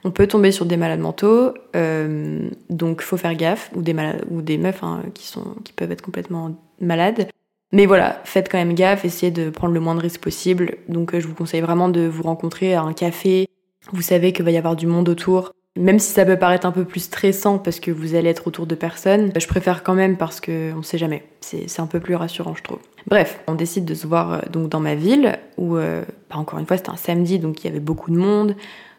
On 0.05 0.11
peut 0.11 0.27
tomber 0.27 0.51
sur 0.51 0.67
des 0.67 0.77
malades 0.77 0.99
mentaux, 0.99 1.55
euh, 1.75 2.47
donc 2.69 3.01
faut 3.01 3.17
faire 3.17 3.33
gaffe, 3.33 3.71
ou 3.75 3.81
des 3.81 3.93
malades, 3.93 4.23
ou 4.29 4.43
des 4.43 4.59
meufs 4.59 4.83
hein, 4.83 5.01
qui 5.15 5.25
sont, 5.25 5.55
qui 5.63 5.73
peuvent 5.73 5.91
être 5.91 6.03
complètement 6.03 6.55
malades. 6.79 7.27
Mais 7.71 7.87
voilà, 7.87 8.21
faites 8.23 8.47
quand 8.47 8.59
même 8.59 8.75
gaffe, 8.75 9.03
essayez 9.03 9.31
de 9.31 9.49
prendre 9.49 9.73
le 9.73 9.79
moins 9.79 9.95
de 9.95 10.01
risques 10.01 10.21
possible. 10.21 10.75
Donc 10.87 11.15
euh, 11.15 11.19
je 11.19 11.27
vous 11.27 11.33
conseille 11.33 11.61
vraiment 11.61 11.89
de 11.89 12.01
vous 12.01 12.21
rencontrer 12.21 12.75
à 12.75 12.83
un 12.83 12.93
café. 12.93 13.49
Vous 13.93 14.03
savez 14.03 14.31
qu'il 14.31 14.45
va 14.45 14.51
y 14.51 14.57
avoir 14.57 14.75
du 14.75 14.85
monde 14.85 15.09
autour. 15.09 15.53
Même 15.75 15.97
si 15.97 16.13
ça 16.13 16.23
peut 16.23 16.37
paraître 16.37 16.67
un 16.67 16.71
peu 16.71 16.85
plus 16.85 17.01
stressant 17.01 17.57
parce 17.57 17.79
que 17.79 17.89
vous 17.89 18.13
allez 18.15 18.29
être 18.29 18.47
autour 18.47 18.67
de 18.67 18.75
personnes, 18.75 19.31
je 19.35 19.47
préfère 19.47 19.83
quand 19.83 19.95
même 19.95 20.17
parce 20.17 20.39
que 20.39 20.71
on 20.73 20.83
sait 20.83 20.99
jamais. 20.99 21.23
C'est 21.41 21.79
un 21.79 21.87
peu 21.87 21.99
plus 21.99 22.15
rassurant, 22.15 22.53
je 22.55 22.63
trouve. 22.63 22.79
Bref, 23.07 23.39
on 23.47 23.55
décide 23.55 23.85
de 23.85 23.95
se 23.95 24.07
voir 24.07 24.33
euh, 24.33 24.39
donc 24.51 24.69
dans 24.69 24.79
ma 24.79 24.93
ville 24.93 25.37
où, 25.57 25.77
euh, 25.77 26.03
bah, 26.29 26.37
encore 26.37 26.59
une 26.59 26.65
fois, 26.65 26.77
c'était 26.77 26.91
un 26.91 26.95
samedi, 26.95 27.39
donc 27.39 27.63
il 27.63 27.67
y 27.67 27.69
avait 27.69 27.79
beaucoup 27.79 28.11
de 28.11 28.17
monde. 28.17 28.55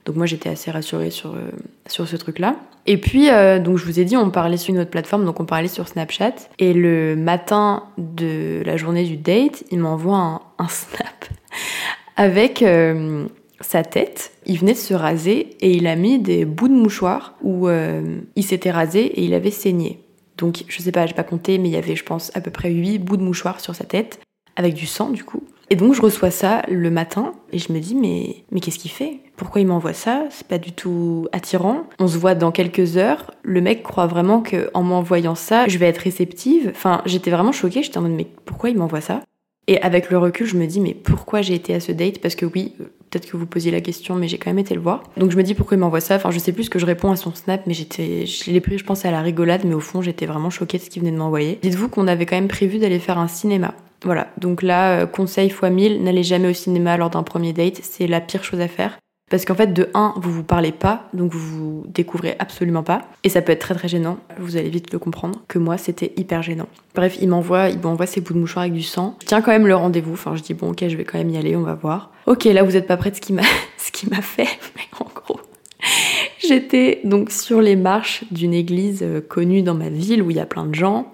Donc 0.06 0.14
moi 0.14 0.26
j'étais 0.26 0.48
assez 0.48 0.70
rassurée 0.70 1.10
sur, 1.10 1.34
euh, 1.34 1.50
ce 1.88 2.16
truc-là. 2.16 2.56
Et 2.86 2.96
puis 2.96 3.28
euh, 3.28 3.58
donc 3.58 3.76
je 3.76 3.84
vous 3.84 3.98
ai 3.98 4.04
dit 4.04 4.16
on 4.16 4.30
parlait 4.30 4.56
sur 4.56 4.72
une 4.72 4.80
autre 4.80 4.90
plateforme, 4.90 5.24
donc 5.24 5.40
on 5.40 5.44
parlait 5.44 5.68
sur 5.68 5.88
Snapchat. 5.88 6.34
Et 6.60 6.72
le 6.72 7.16
matin 7.16 7.82
de 7.98 8.62
la 8.64 8.76
journée 8.76 9.04
du 9.04 9.16
date, 9.16 9.64
il 9.72 9.80
m'envoie 9.80 10.16
un, 10.16 10.40
un, 10.58 10.68
snap 10.68 11.26
avec 12.16 12.62
euh, 12.62 13.26
sa 13.60 13.82
tête. 13.82 14.30
Il 14.46 14.60
venait 14.60 14.74
de 14.74 14.78
se 14.78 14.94
raser 14.94 15.56
et 15.60 15.72
il 15.72 15.88
a 15.88 15.96
mis 15.96 16.20
des 16.20 16.44
bouts 16.44 16.68
de 16.68 16.74
mouchoir 16.74 17.34
où 17.42 17.68
il 17.68 18.44
s'était 18.44 18.70
rasé 18.70 19.00
et 19.06 19.24
il 19.24 19.34
avait 19.34 19.50
saigné. 19.50 19.98
Donc 20.38 20.62
je 20.68 20.82
sais 20.82 20.92
pas, 20.92 21.04
j'ai 21.06 21.14
pas 21.14 21.24
compté, 21.24 21.58
mais 21.58 21.68
il 21.68 21.72
y 21.72 21.76
avait 21.76 21.96
je 21.96 22.04
pense 22.04 22.30
à 22.36 22.40
peu 22.40 22.52
près 22.52 22.70
8 22.70 22.98
bouts 22.98 23.16
de 23.16 23.22
mouchoir 23.22 23.58
sur 23.58 23.74
sa 23.74 23.84
tête 23.84 24.20
avec 24.54 24.74
du 24.74 24.86
sang 24.86 25.10
du 25.10 25.24
coup. 25.24 25.42
Et 25.68 25.76
donc 25.76 25.94
je 25.94 26.00
reçois 26.00 26.30
ça 26.30 26.62
le 26.68 26.90
matin 26.90 27.32
et 27.52 27.58
je 27.58 27.72
me 27.72 27.80
dis 27.80 27.96
mais 27.96 28.44
mais 28.52 28.60
qu'est-ce 28.60 28.78
qu'il 28.78 28.90
fait? 28.90 29.20
Pourquoi 29.36 29.60
il 29.60 29.66
m'envoie 29.66 29.92
ça? 29.92 30.24
C'est 30.30 30.46
pas 30.46 30.58
du 30.58 30.72
tout 30.72 31.26
attirant. 31.32 31.84
On 31.98 32.06
se 32.06 32.16
voit 32.18 32.34
dans 32.34 32.52
quelques 32.52 32.96
heures. 32.96 33.32
Le 33.42 33.60
mec 33.60 33.82
croit 33.82 34.06
vraiment 34.06 34.40
que 34.40 34.70
en 34.74 34.82
m'envoyant 34.82 35.34
ça, 35.34 35.66
je 35.66 35.78
vais 35.78 35.86
être 35.86 35.98
réceptive. 35.98 36.70
Enfin, 36.74 37.02
j'étais 37.04 37.30
vraiment 37.30 37.52
choquée. 37.52 37.82
J'étais 37.82 37.98
en 37.98 38.02
mode 38.02 38.12
mais 38.12 38.28
pourquoi 38.44 38.70
il 38.70 38.78
m'envoie 38.78 39.00
ça? 39.00 39.22
Et 39.68 39.80
avec 39.82 40.10
le 40.10 40.18
recul, 40.18 40.46
je 40.46 40.56
me 40.56 40.66
dis 40.66 40.80
mais 40.80 40.94
pourquoi 40.94 41.42
j'ai 41.42 41.54
été 41.54 41.74
à 41.74 41.80
ce 41.80 41.92
date? 41.92 42.20
Parce 42.20 42.36
que 42.36 42.46
oui, 42.46 42.72
peut-être 43.10 43.28
que 43.30 43.36
vous 43.36 43.46
posiez 43.46 43.70
la 43.70 43.80
question, 43.80 44.14
mais 44.14 44.28
j'ai 44.28 44.38
quand 44.38 44.50
même 44.50 44.58
été 44.58 44.74
le 44.74 44.80
voir. 44.80 45.02
Donc 45.16 45.30
je 45.30 45.36
me 45.36 45.42
dis 45.42 45.54
pourquoi 45.54 45.76
il 45.76 45.80
m'envoie 45.80 46.00
ça? 46.00 46.16
Enfin, 46.16 46.30
je 46.30 46.38
sais 46.38 46.52
plus 46.52 46.64
ce 46.64 46.70
que 46.70 46.78
je 46.78 46.86
réponds 46.86 47.10
à 47.10 47.16
son 47.16 47.34
snap, 47.34 47.62
mais 47.66 47.74
j'étais, 47.74 48.26
je 48.26 48.50
l'ai 48.50 48.60
pris, 48.60 48.78
je 48.78 48.84
pense 48.84 49.04
à 49.04 49.10
la 49.10 49.22
rigolade, 49.22 49.62
mais 49.64 49.74
au 49.74 49.80
fond, 49.80 50.02
j'étais 50.02 50.26
vraiment 50.26 50.50
choquée 50.50 50.78
de 50.78 50.82
ce 50.82 50.90
qu'il 50.90 51.02
venait 51.02 51.12
de 51.12 51.18
m'envoyer. 51.18 51.58
Dites-vous 51.62 51.88
qu'on 51.88 52.06
avait 52.06 52.26
quand 52.26 52.36
même 52.36 52.48
prévu 52.48 52.78
d'aller 52.78 53.00
faire 53.00 53.18
un 53.18 53.28
cinéma. 53.28 53.74
Voilà, 54.04 54.28
donc 54.38 54.62
là, 54.62 55.00
euh, 55.00 55.06
conseil 55.06 55.50
fois 55.50 55.70
1000, 55.70 56.02
n'allez 56.04 56.22
jamais 56.22 56.48
au 56.48 56.52
cinéma 56.52 56.96
lors 56.96 57.10
d'un 57.10 57.22
premier 57.22 57.52
date, 57.52 57.80
c'est 57.82 58.06
la 58.06 58.20
pire 58.20 58.44
chose 58.44 58.60
à 58.60 58.68
faire. 58.68 58.98
Parce 59.28 59.44
qu'en 59.44 59.56
fait, 59.56 59.72
de 59.72 59.88
1, 59.92 60.14
vous 60.18 60.30
vous 60.30 60.44
parlez 60.44 60.70
pas, 60.70 61.08
donc 61.12 61.32
vous 61.32 61.40
vous 61.40 61.84
découvrez 61.88 62.36
absolument 62.38 62.84
pas. 62.84 63.02
Et 63.24 63.28
ça 63.28 63.42
peut 63.42 63.50
être 63.50 63.60
très 63.60 63.74
très 63.74 63.88
gênant, 63.88 64.18
vous 64.38 64.56
allez 64.56 64.68
vite 64.68 64.92
le 64.92 65.00
comprendre, 65.00 65.42
que 65.48 65.58
moi 65.58 65.78
c'était 65.78 66.12
hyper 66.16 66.42
gênant. 66.42 66.68
Bref, 66.94 67.18
il 67.20 67.28
m'envoie, 67.28 67.68
il 67.70 67.80
m'envoie 67.80 68.06
ses 68.06 68.20
bouts 68.20 68.34
de 68.34 68.38
mouchoir 68.38 68.62
avec 68.62 68.72
du 68.72 68.82
sang. 68.82 69.16
Je 69.20 69.26
tiens 69.26 69.42
quand 69.42 69.50
même 69.50 69.66
le 69.66 69.74
rendez-vous, 69.74 70.12
enfin 70.12 70.36
je 70.36 70.42
dis 70.42 70.54
bon 70.54 70.70
ok, 70.70 70.84
je 70.86 70.96
vais 70.96 71.02
quand 71.02 71.18
même 71.18 71.30
y 71.30 71.36
aller, 71.36 71.56
on 71.56 71.62
va 71.62 71.74
voir. 71.74 72.12
Ok, 72.26 72.44
là 72.44 72.62
vous 72.62 72.76
êtes 72.76 72.86
pas 72.86 72.96
prêts 72.96 73.10
de 73.10 73.16
ce 73.16 73.20
qu'il 73.20 73.34
m'a, 73.34 73.42
ce 73.78 73.90
qui 73.90 74.08
m'a 74.08 74.22
fait, 74.22 74.44
mais 74.76 74.84
en 75.00 75.06
gros. 75.12 75.40
J'étais 76.38 77.00
donc 77.02 77.32
sur 77.32 77.60
les 77.60 77.74
marches 77.74 78.22
d'une 78.30 78.54
église 78.54 79.00
euh, 79.02 79.20
connue 79.20 79.62
dans 79.62 79.74
ma 79.74 79.88
ville 79.88 80.22
où 80.22 80.30
il 80.30 80.36
y 80.36 80.40
a 80.40 80.46
plein 80.46 80.66
de 80.66 80.74
gens 80.74 81.12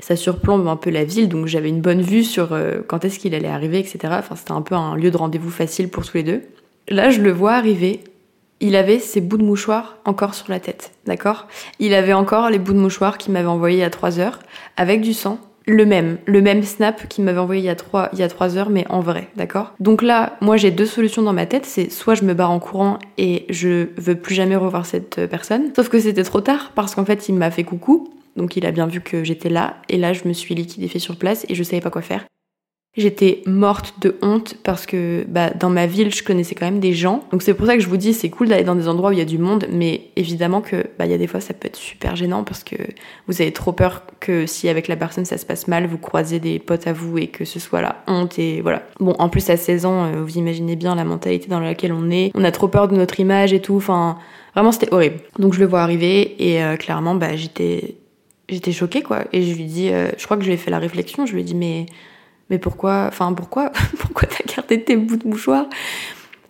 ça 0.00 0.16
surplombe 0.16 0.68
un 0.68 0.76
peu 0.76 0.90
la 0.90 1.04
ville, 1.04 1.30
donc 1.30 1.46
j'avais 1.46 1.70
une 1.70 1.80
bonne 1.80 2.02
vue 2.02 2.24
sur 2.24 2.52
euh, 2.52 2.82
quand 2.86 3.06
est-ce 3.06 3.18
qu'il 3.18 3.34
allait 3.34 3.48
arriver, 3.48 3.78
etc. 3.78 3.98
Enfin, 4.10 4.36
c'était 4.36 4.52
un 4.52 4.60
peu 4.60 4.74
un 4.74 4.96
lieu 4.96 5.10
de 5.10 5.16
rendez-vous 5.16 5.50
facile 5.50 5.88
pour 5.88 6.04
tous 6.04 6.18
les 6.18 6.22
deux. 6.22 6.42
Là, 6.88 7.10
je 7.10 7.20
le 7.20 7.32
vois 7.32 7.52
arriver. 7.52 8.00
Il 8.60 8.76
avait 8.76 8.98
ses 8.98 9.20
bouts 9.20 9.36
de 9.36 9.44
mouchoir 9.44 9.98
encore 10.04 10.34
sur 10.34 10.48
la 10.48 10.60
tête, 10.60 10.92
d'accord? 11.06 11.48
Il 11.80 11.92
avait 11.92 12.12
encore 12.12 12.50
les 12.50 12.58
bouts 12.58 12.72
de 12.72 12.78
mouchoir 12.78 13.18
qu'il 13.18 13.32
m'avait 13.32 13.48
envoyés 13.48 13.78
il 13.78 13.80
y 13.80 13.84
a 13.84 13.90
3 13.90 14.20
heures, 14.20 14.38
avec 14.76 15.00
du 15.00 15.12
sang. 15.12 15.38
Le 15.66 15.84
même, 15.86 16.18
le 16.26 16.42
même 16.42 16.62
snap 16.62 17.08
qu'il 17.08 17.24
m'avait 17.24 17.38
envoyé 17.38 17.62
il 17.62 17.64
y, 17.64 17.70
a 17.70 17.74
3, 17.74 18.10
il 18.12 18.18
y 18.18 18.22
a 18.22 18.28
3 18.28 18.56
heures, 18.56 18.70
mais 18.70 18.86
en 18.90 19.00
vrai, 19.00 19.28
d'accord? 19.34 19.72
Donc 19.80 20.02
là, 20.02 20.36
moi 20.40 20.56
j'ai 20.58 20.70
deux 20.70 20.86
solutions 20.86 21.22
dans 21.22 21.32
ma 21.32 21.46
tête, 21.46 21.64
c'est 21.64 21.90
soit 21.90 22.14
je 22.14 22.24
me 22.24 22.34
barre 22.34 22.50
en 22.50 22.60
courant 22.60 22.98
et 23.16 23.46
je 23.48 23.88
veux 23.96 24.14
plus 24.14 24.34
jamais 24.34 24.56
revoir 24.56 24.84
cette 24.84 25.26
personne, 25.26 25.72
sauf 25.74 25.88
que 25.88 25.98
c'était 25.98 26.22
trop 26.22 26.42
tard, 26.42 26.72
parce 26.74 26.94
qu'en 26.94 27.06
fait 27.06 27.30
il 27.30 27.34
m'a 27.34 27.50
fait 27.50 27.64
coucou, 27.64 28.12
donc 28.36 28.56
il 28.56 28.66
a 28.66 28.72
bien 28.72 28.86
vu 28.86 29.00
que 29.00 29.24
j'étais 29.24 29.48
là, 29.48 29.76
et 29.88 29.96
là 29.96 30.12
je 30.12 30.28
me 30.28 30.34
suis 30.34 30.54
liquidée 30.54 30.98
sur 30.98 31.16
place 31.16 31.46
et 31.48 31.54
je 31.54 31.62
savais 31.62 31.80
pas 31.80 31.90
quoi 31.90 32.02
faire. 32.02 32.26
J'étais 32.96 33.42
morte 33.44 33.94
de 34.00 34.14
honte 34.22 34.54
parce 34.62 34.86
que 34.86 35.24
bah, 35.26 35.50
dans 35.50 35.68
ma 35.68 35.86
ville, 35.86 36.14
je 36.14 36.22
connaissais 36.22 36.54
quand 36.54 36.66
même 36.66 36.78
des 36.78 36.92
gens. 36.92 37.24
Donc 37.32 37.42
c'est 37.42 37.54
pour 37.54 37.66
ça 37.66 37.74
que 37.74 37.82
je 37.82 37.88
vous 37.88 37.96
dis, 37.96 38.14
c'est 38.14 38.30
cool 38.30 38.48
d'aller 38.48 38.62
dans 38.62 38.76
des 38.76 38.86
endroits 38.86 39.10
où 39.10 39.12
il 39.12 39.18
y 39.18 39.22
a 39.22 39.24
du 39.24 39.38
monde, 39.38 39.66
mais 39.72 40.10
évidemment 40.14 40.60
que 40.60 40.86
bah, 40.96 41.04
il 41.04 41.10
y 41.10 41.14
a 41.14 41.18
des 41.18 41.26
fois 41.26 41.40
ça 41.40 41.54
peut 41.54 41.66
être 41.66 41.76
super 41.76 42.14
gênant 42.14 42.44
parce 42.44 42.62
que 42.62 42.76
vous 43.26 43.42
avez 43.42 43.52
trop 43.52 43.72
peur 43.72 44.02
que 44.20 44.46
si 44.46 44.68
avec 44.68 44.86
la 44.86 44.94
personne 44.94 45.24
ça 45.24 45.38
se 45.38 45.44
passe 45.44 45.66
mal, 45.66 45.86
vous 45.86 45.98
croisez 45.98 46.38
des 46.38 46.60
potes 46.60 46.86
à 46.86 46.92
vous 46.92 47.18
et 47.18 47.26
que 47.26 47.44
ce 47.44 47.58
soit 47.58 47.82
la 47.82 47.96
honte 48.06 48.38
et 48.38 48.60
voilà. 48.60 48.82
Bon, 49.00 49.16
en 49.18 49.28
plus 49.28 49.50
à 49.50 49.56
16 49.56 49.86
ans, 49.86 50.04
euh, 50.04 50.22
vous 50.22 50.38
imaginez 50.38 50.76
bien 50.76 50.94
la 50.94 51.04
mentalité 51.04 51.48
dans 51.48 51.60
laquelle 51.60 51.92
on 51.92 52.10
est. 52.12 52.30
On 52.34 52.44
a 52.44 52.52
trop 52.52 52.68
peur 52.68 52.86
de 52.86 52.94
notre 52.94 53.18
image 53.18 53.52
et 53.52 53.60
tout. 53.60 53.76
Enfin, 53.76 54.18
vraiment 54.54 54.70
c'était 54.70 54.94
horrible. 54.94 55.16
Donc 55.40 55.52
je 55.54 55.58
le 55.58 55.66
vois 55.66 55.82
arriver 55.82 56.36
et 56.38 56.62
euh, 56.62 56.76
clairement, 56.76 57.16
bah 57.16 57.34
j'étais 57.34 57.96
j'étais 58.48 58.70
choquée 58.70 59.02
quoi. 59.02 59.24
Et 59.32 59.42
je 59.42 59.52
lui 59.56 59.64
dis, 59.64 59.90
euh, 59.90 60.10
je 60.16 60.24
crois 60.24 60.36
que 60.36 60.44
je 60.44 60.48
lui 60.48 60.54
ai 60.54 60.58
fait 60.58 60.70
la 60.70 60.78
réflexion. 60.78 61.26
Je 61.26 61.32
lui 61.32 61.40
ai 61.40 61.44
dit 61.44 61.56
mais 61.56 61.86
mais 62.50 62.58
pourquoi, 62.58 63.06
enfin 63.08 63.32
pourquoi, 63.32 63.70
pourquoi 63.98 64.28
t'as 64.28 64.54
gardé 64.54 64.82
tes 64.82 64.96
bouts 64.96 65.16
de 65.16 65.26
mouchoir? 65.28 65.66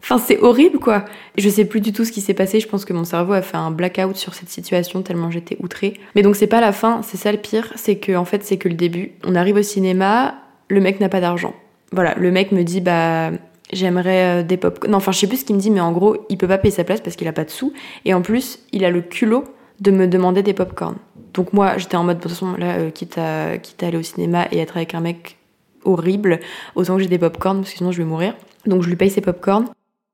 Enfin 0.02 0.18
c'est 0.18 0.38
horrible 0.40 0.78
quoi. 0.78 1.06
Je 1.38 1.48
sais 1.48 1.64
plus 1.64 1.80
du 1.80 1.92
tout 1.92 2.04
ce 2.04 2.12
qui 2.12 2.20
s'est 2.20 2.34
passé. 2.34 2.60
Je 2.60 2.68
pense 2.68 2.84
que 2.84 2.92
mon 2.92 3.04
cerveau 3.04 3.32
a 3.32 3.40
fait 3.40 3.56
un 3.56 3.70
blackout 3.70 4.16
sur 4.16 4.34
cette 4.34 4.50
situation 4.50 5.02
tellement 5.02 5.30
j'étais 5.30 5.56
outrée. 5.60 5.94
Mais 6.14 6.22
donc 6.22 6.36
c'est 6.36 6.46
pas 6.46 6.60
la 6.60 6.72
fin. 6.72 7.00
C'est 7.02 7.16
ça 7.16 7.32
le 7.32 7.38
pire, 7.38 7.72
c'est 7.76 7.96
que 7.96 8.14
en 8.14 8.26
fait 8.26 8.44
c'est 8.44 8.58
que 8.58 8.68
le 8.68 8.74
début. 8.74 9.12
On 9.24 9.34
arrive 9.34 9.56
au 9.56 9.62
cinéma, 9.62 10.34
le 10.68 10.80
mec 10.80 11.00
n'a 11.00 11.08
pas 11.08 11.20
d'argent. 11.20 11.54
Voilà, 11.92 12.14
le 12.18 12.30
mec 12.30 12.52
me 12.52 12.64
dit 12.64 12.82
bah 12.82 13.30
j'aimerais 13.72 14.40
euh, 14.40 14.42
des 14.42 14.58
pop. 14.58 14.86
Non, 14.86 14.98
enfin 14.98 15.12
je 15.12 15.20
sais 15.20 15.26
plus 15.26 15.38
ce 15.38 15.44
qu'il 15.46 15.56
me 15.56 15.60
dit, 15.60 15.70
mais 15.70 15.80
en 15.80 15.92
gros 15.92 16.26
il 16.28 16.36
peut 16.36 16.48
pas 16.48 16.58
payer 16.58 16.74
sa 16.74 16.84
place 16.84 17.00
parce 17.00 17.16
qu'il 17.16 17.28
a 17.28 17.32
pas 17.32 17.44
de 17.44 17.50
sous. 17.50 17.72
Et 18.04 18.12
en 18.12 18.20
plus 18.20 18.58
il 18.72 18.84
a 18.84 18.90
le 18.90 19.00
culot 19.00 19.44
de 19.80 19.90
me 19.90 20.06
demander 20.06 20.42
des 20.42 20.52
pop-corn. 20.52 20.96
Donc 21.32 21.52
moi, 21.52 21.78
j'étais 21.78 21.96
en 21.96 22.04
mode, 22.04 22.18
de 22.18 22.22
toute 22.22 22.30
façon, 22.30 22.54
là, 22.56 22.76
euh, 22.76 22.90
quitte, 22.90 23.18
à, 23.18 23.58
quitte 23.58 23.82
à 23.82 23.88
aller 23.88 23.96
au 23.96 24.02
cinéma 24.02 24.46
et 24.52 24.58
être 24.58 24.76
avec 24.76 24.94
un 24.94 25.00
mec 25.00 25.36
horrible, 25.84 26.40
autant 26.74 26.96
que 26.96 27.02
j'ai 27.02 27.08
des 27.08 27.18
pop-corn, 27.18 27.58
parce 27.58 27.72
que 27.72 27.78
sinon 27.78 27.92
je 27.92 27.98
vais 27.98 28.04
mourir. 28.08 28.34
Donc 28.66 28.82
je 28.82 28.88
lui 28.88 28.96
paye 28.96 29.10
ses 29.10 29.20
pop-corn. 29.20 29.66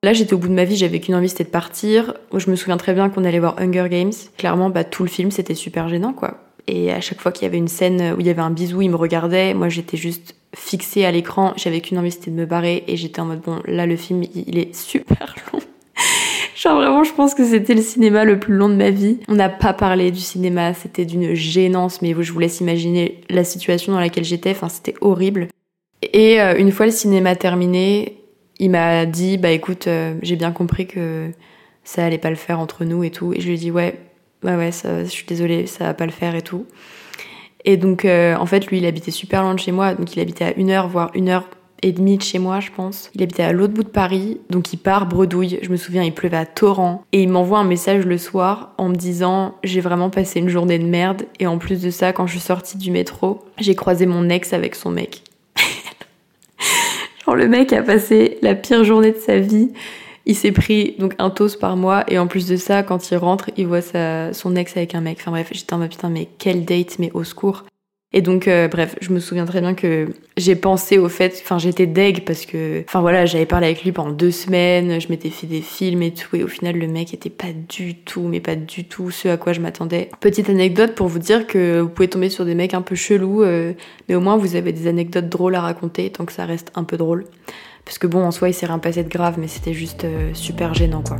Là, 0.02 0.14
j'étais 0.14 0.32
au 0.32 0.38
bout 0.38 0.48
de 0.48 0.54
ma 0.54 0.64
vie, 0.64 0.76
j'avais 0.76 0.98
qu'une 0.98 1.14
envie, 1.14 1.28
c'était 1.28 1.44
de 1.44 1.50
partir. 1.50 2.14
Je 2.34 2.50
me 2.50 2.56
souviens 2.56 2.78
très 2.78 2.94
bien 2.94 3.10
qu'on 3.10 3.24
allait 3.24 3.38
voir 3.38 3.56
Hunger 3.58 3.86
Games. 3.90 4.12
Clairement, 4.38 4.70
bah, 4.70 4.82
tout 4.82 5.02
le 5.02 5.10
film, 5.10 5.30
c'était 5.30 5.54
super 5.54 5.90
gênant, 5.90 6.14
quoi. 6.14 6.38
Et 6.66 6.90
à 6.90 7.02
chaque 7.02 7.20
fois 7.20 7.32
qu'il 7.32 7.42
y 7.42 7.46
avait 7.46 7.58
une 7.58 7.68
scène 7.68 8.14
où 8.16 8.20
il 8.20 8.26
y 8.26 8.30
avait 8.30 8.40
un 8.40 8.50
bisou, 8.50 8.80
il 8.80 8.88
me 8.88 8.96
regardait. 8.96 9.52
Moi, 9.52 9.68
j'étais 9.68 9.98
juste 9.98 10.36
fixée 10.54 11.04
à 11.04 11.10
l'écran. 11.10 11.52
J'avais 11.56 11.82
qu'une 11.82 11.98
envie, 11.98 12.12
c'était 12.12 12.30
de 12.30 12.36
me 12.36 12.46
barrer. 12.46 12.84
Et 12.86 12.96
j'étais 12.96 13.20
en 13.20 13.26
mode, 13.26 13.42
bon, 13.42 13.60
là, 13.66 13.84
le 13.84 13.96
film, 13.96 14.22
il 14.34 14.58
est 14.58 14.74
super 14.74 15.34
long. 15.52 15.60
Genre 16.56 16.76
vraiment, 16.76 17.04
je 17.04 17.12
pense 17.12 17.34
que 17.34 17.44
c'était 17.44 17.74
le 17.74 17.82
cinéma 17.82 18.24
le 18.24 18.38
plus 18.38 18.54
long 18.54 18.68
de 18.68 18.74
ma 18.74 18.90
vie. 18.90 19.18
On 19.28 19.34
n'a 19.34 19.48
pas 19.48 19.72
parlé 19.72 20.10
du 20.10 20.20
cinéma, 20.20 20.74
c'était 20.74 21.06
d'une 21.06 21.34
gênance, 21.34 22.02
mais 22.02 22.14
je 22.18 22.32
vous 22.32 22.38
laisse 22.38 22.60
imaginer 22.60 23.20
la 23.30 23.44
situation 23.44 23.92
dans 23.92 24.00
laquelle 24.00 24.24
j'étais. 24.24 24.50
Enfin, 24.50 24.68
c'était 24.68 24.94
horrible. 25.00 25.48
Et 26.02 26.40
euh, 26.40 26.56
une 26.56 26.72
fois 26.72 26.86
le 26.86 26.92
cinéma 26.92 27.36
terminé, 27.36 28.16
il 28.58 28.70
m'a 28.70 29.06
dit, 29.06 29.38
bah 29.38 29.50
écoute, 29.50 29.86
euh, 29.86 30.14
j'ai 30.22 30.36
bien 30.36 30.52
compris 30.52 30.86
que 30.86 31.30
ça 31.84 32.04
allait 32.04 32.18
pas 32.18 32.30
le 32.30 32.36
faire 32.36 32.60
entre 32.60 32.84
nous 32.84 33.04
et 33.04 33.10
tout. 33.10 33.32
Et 33.32 33.40
je 33.40 33.46
lui 33.46 33.54
ai 33.54 33.58
dit, 33.58 33.70
ouais, 33.70 33.98
ouais, 34.44 34.56
ouais, 34.56 34.72
ça, 34.72 35.04
je 35.04 35.10
suis 35.10 35.26
désolée, 35.26 35.66
ça 35.66 35.84
va 35.84 35.94
pas 35.94 36.06
le 36.06 36.12
faire 36.12 36.34
et 36.34 36.42
tout. 36.42 36.66
Et 37.64 37.76
donc, 37.76 38.04
euh, 38.04 38.36
en 38.36 38.46
fait, 38.46 38.66
lui, 38.66 38.78
il 38.78 38.86
habitait 38.86 39.10
super 39.10 39.42
loin 39.42 39.54
de 39.54 39.60
chez 39.60 39.72
moi, 39.72 39.94
donc 39.94 40.14
il 40.14 40.20
habitait 40.20 40.44
à 40.44 40.56
une 40.56 40.70
heure, 40.70 40.88
voire 40.88 41.10
une 41.14 41.28
heure 41.28 41.48
et 41.82 41.92
demi 41.92 42.18
de 42.18 42.22
chez 42.22 42.38
moi, 42.38 42.60
je 42.60 42.70
pense. 42.70 43.10
Il 43.14 43.22
habitait 43.22 43.42
à 43.42 43.52
l'autre 43.52 43.72
bout 43.72 43.82
de 43.84 43.88
Paris, 43.88 44.40
donc 44.50 44.72
il 44.72 44.76
part 44.76 45.06
bredouille. 45.06 45.58
Je 45.62 45.70
me 45.70 45.76
souviens, 45.76 46.02
il 46.02 46.12
pleuvait 46.12 46.36
à 46.36 46.46
torrent. 46.46 47.04
Et 47.12 47.22
il 47.22 47.28
m'envoie 47.28 47.58
un 47.58 47.64
message 47.64 48.04
le 48.04 48.18
soir 48.18 48.74
en 48.76 48.88
me 48.88 48.94
disant 48.94 49.56
J'ai 49.64 49.80
vraiment 49.80 50.10
passé 50.10 50.40
une 50.40 50.48
journée 50.48 50.78
de 50.78 50.84
merde. 50.84 51.22
Et 51.38 51.46
en 51.46 51.58
plus 51.58 51.80
de 51.80 51.90
ça, 51.90 52.12
quand 52.12 52.26
je 52.26 52.32
suis 52.32 52.40
sortie 52.40 52.76
du 52.76 52.90
métro, 52.90 53.44
j'ai 53.58 53.74
croisé 53.74 54.06
mon 54.06 54.28
ex 54.28 54.52
avec 54.52 54.74
son 54.74 54.90
mec. 54.90 55.22
Genre, 57.24 57.36
le 57.36 57.48
mec 57.48 57.72
a 57.72 57.82
passé 57.82 58.38
la 58.42 58.54
pire 58.54 58.84
journée 58.84 59.12
de 59.12 59.18
sa 59.18 59.38
vie. 59.38 59.70
Il 60.26 60.36
s'est 60.36 60.52
pris 60.52 60.96
donc 60.98 61.14
un 61.18 61.30
toast 61.30 61.58
par 61.58 61.76
mois 61.76 62.04
et 62.08 62.18
en 62.18 62.26
plus 62.26 62.46
de 62.46 62.56
ça, 62.56 62.82
quand 62.82 63.10
il 63.10 63.16
rentre, 63.16 63.50
il 63.56 63.66
voit 63.66 63.82
sa, 63.82 64.32
son 64.32 64.54
ex 64.56 64.76
avec 64.76 64.94
un 64.94 65.00
mec. 65.00 65.18
Enfin 65.20 65.30
bref, 65.30 65.48
j'étais 65.52 65.72
en 65.74 65.78
mode 65.78 65.90
putain, 65.90 66.10
mais 66.10 66.28
quel 66.38 66.64
date, 66.64 66.98
mais 66.98 67.10
au 67.12 67.24
secours. 67.24 67.64
Et 68.12 68.22
donc, 68.22 68.48
euh, 68.48 68.66
bref, 68.66 68.96
je 69.00 69.12
me 69.12 69.20
souviens 69.20 69.44
très 69.44 69.60
bien 69.60 69.74
que 69.74 70.08
j'ai 70.36 70.56
pensé 70.56 70.98
au 70.98 71.08
fait, 71.08 71.40
enfin, 71.44 71.58
j'étais 71.58 71.86
deg 71.86 72.24
parce 72.24 72.44
que, 72.44 72.82
enfin 72.88 73.00
voilà, 73.00 73.24
j'avais 73.24 73.46
parlé 73.46 73.66
avec 73.66 73.84
lui 73.84 73.92
pendant 73.92 74.10
deux 74.10 74.32
semaines, 74.32 75.00
je 75.00 75.08
m'étais 75.10 75.30
fait 75.30 75.46
des 75.46 75.60
films 75.60 76.02
et 76.02 76.12
tout, 76.12 76.34
et 76.34 76.42
au 76.42 76.48
final, 76.48 76.76
le 76.76 76.88
mec 76.88 77.14
était 77.14 77.30
pas 77.30 77.52
du 77.68 77.94
tout, 77.94 78.22
mais 78.22 78.40
pas 78.40 78.56
du 78.56 78.84
tout 78.84 79.12
ce 79.12 79.28
à 79.28 79.36
quoi 79.36 79.52
je 79.52 79.60
m'attendais. 79.60 80.10
Petite 80.18 80.50
anecdote 80.50 80.96
pour 80.96 81.06
vous 81.06 81.20
dire 81.20 81.46
que 81.46 81.80
vous 81.80 81.88
pouvez 81.88 82.08
tomber 82.08 82.30
sur 82.30 82.44
des 82.44 82.56
mecs 82.56 82.74
un 82.74 82.82
peu 82.82 82.96
chelous, 82.96 83.42
euh, 83.42 83.74
mais 84.08 84.16
au 84.16 84.20
moins 84.20 84.36
vous 84.36 84.56
avez 84.56 84.72
des 84.72 84.88
anecdotes 84.88 85.28
drôles 85.28 85.54
à 85.54 85.60
raconter 85.60 86.10
tant 86.10 86.24
que 86.24 86.32
ça 86.32 86.46
reste 86.46 86.72
un 86.74 86.82
peu 86.82 86.96
drôle. 86.96 87.26
Parce 87.84 87.98
que 87.98 88.08
bon, 88.08 88.24
en 88.24 88.32
soi, 88.32 88.48
il 88.48 88.54
s'est 88.54 88.66
rien 88.66 88.80
passé 88.80 89.04
de 89.04 89.08
grave, 89.08 89.36
mais 89.38 89.48
c'était 89.48 89.72
juste 89.72 90.04
euh, 90.04 90.34
super 90.34 90.74
gênant, 90.74 91.02
quoi. 91.02 91.18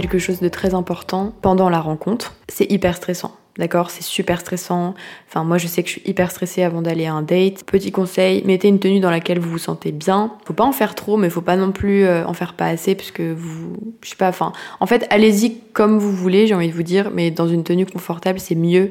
Quelque 0.00 0.18
chose 0.18 0.40
de 0.40 0.48
très 0.48 0.74
important 0.74 1.32
pendant 1.40 1.70
la 1.70 1.80
rencontre. 1.80 2.34
C'est 2.48 2.70
hyper 2.70 2.96
stressant. 2.96 3.34
D'accord? 3.58 3.90
C'est 3.90 4.02
super 4.02 4.40
stressant. 4.40 4.94
Enfin, 5.28 5.42
moi, 5.42 5.56
je 5.56 5.66
sais 5.66 5.82
que 5.82 5.88
je 5.88 5.94
suis 5.94 6.02
hyper 6.04 6.30
stressée 6.30 6.62
avant 6.62 6.82
d'aller 6.82 7.06
à 7.06 7.14
un 7.14 7.22
date. 7.22 7.64
Petit 7.64 7.90
conseil, 7.90 8.42
mettez 8.44 8.68
une 8.68 8.78
tenue 8.78 9.00
dans 9.00 9.10
laquelle 9.10 9.38
vous 9.38 9.48
vous 9.48 9.58
sentez 9.58 9.92
bien. 9.92 10.32
Faut 10.44 10.52
pas 10.52 10.64
en 10.64 10.72
faire 10.72 10.94
trop, 10.94 11.16
mais 11.16 11.30
faut 11.30 11.40
pas 11.40 11.56
non 11.56 11.72
plus 11.72 12.04
euh, 12.04 12.26
en 12.26 12.34
faire 12.34 12.52
pas 12.52 12.66
assez, 12.66 12.94
puisque 12.94 13.22
vous, 13.22 13.72
je 14.02 14.10
sais 14.10 14.16
pas, 14.16 14.28
enfin, 14.28 14.52
en 14.80 14.86
fait, 14.86 15.06
allez-y 15.08 15.60
comme 15.72 15.98
vous 15.98 16.12
voulez, 16.12 16.46
j'ai 16.46 16.54
envie 16.54 16.68
de 16.68 16.74
vous 16.74 16.82
dire, 16.82 17.10
mais 17.14 17.30
dans 17.30 17.48
une 17.48 17.64
tenue 17.64 17.86
confortable, 17.86 18.38
c'est 18.38 18.54
mieux 18.54 18.90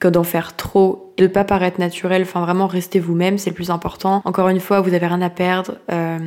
que 0.00 0.08
d'en 0.08 0.24
faire 0.24 0.56
trop, 0.56 1.12
de 1.18 1.26
pas 1.26 1.44
paraître 1.44 1.78
naturel, 1.78 2.22
enfin 2.22 2.40
vraiment 2.40 2.66
restez 2.66 2.98
vous-même, 2.98 3.38
c'est 3.38 3.50
le 3.50 3.54
plus 3.54 3.70
important. 3.70 4.22
Encore 4.24 4.48
une 4.48 4.58
fois, 4.58 4.80
vous 4.80 4.94
avez 4.94 5.06
rien 5.06 5.20
à 5.20 5.30
perdre. 5.30 5.76
Euh, 5.92 6.18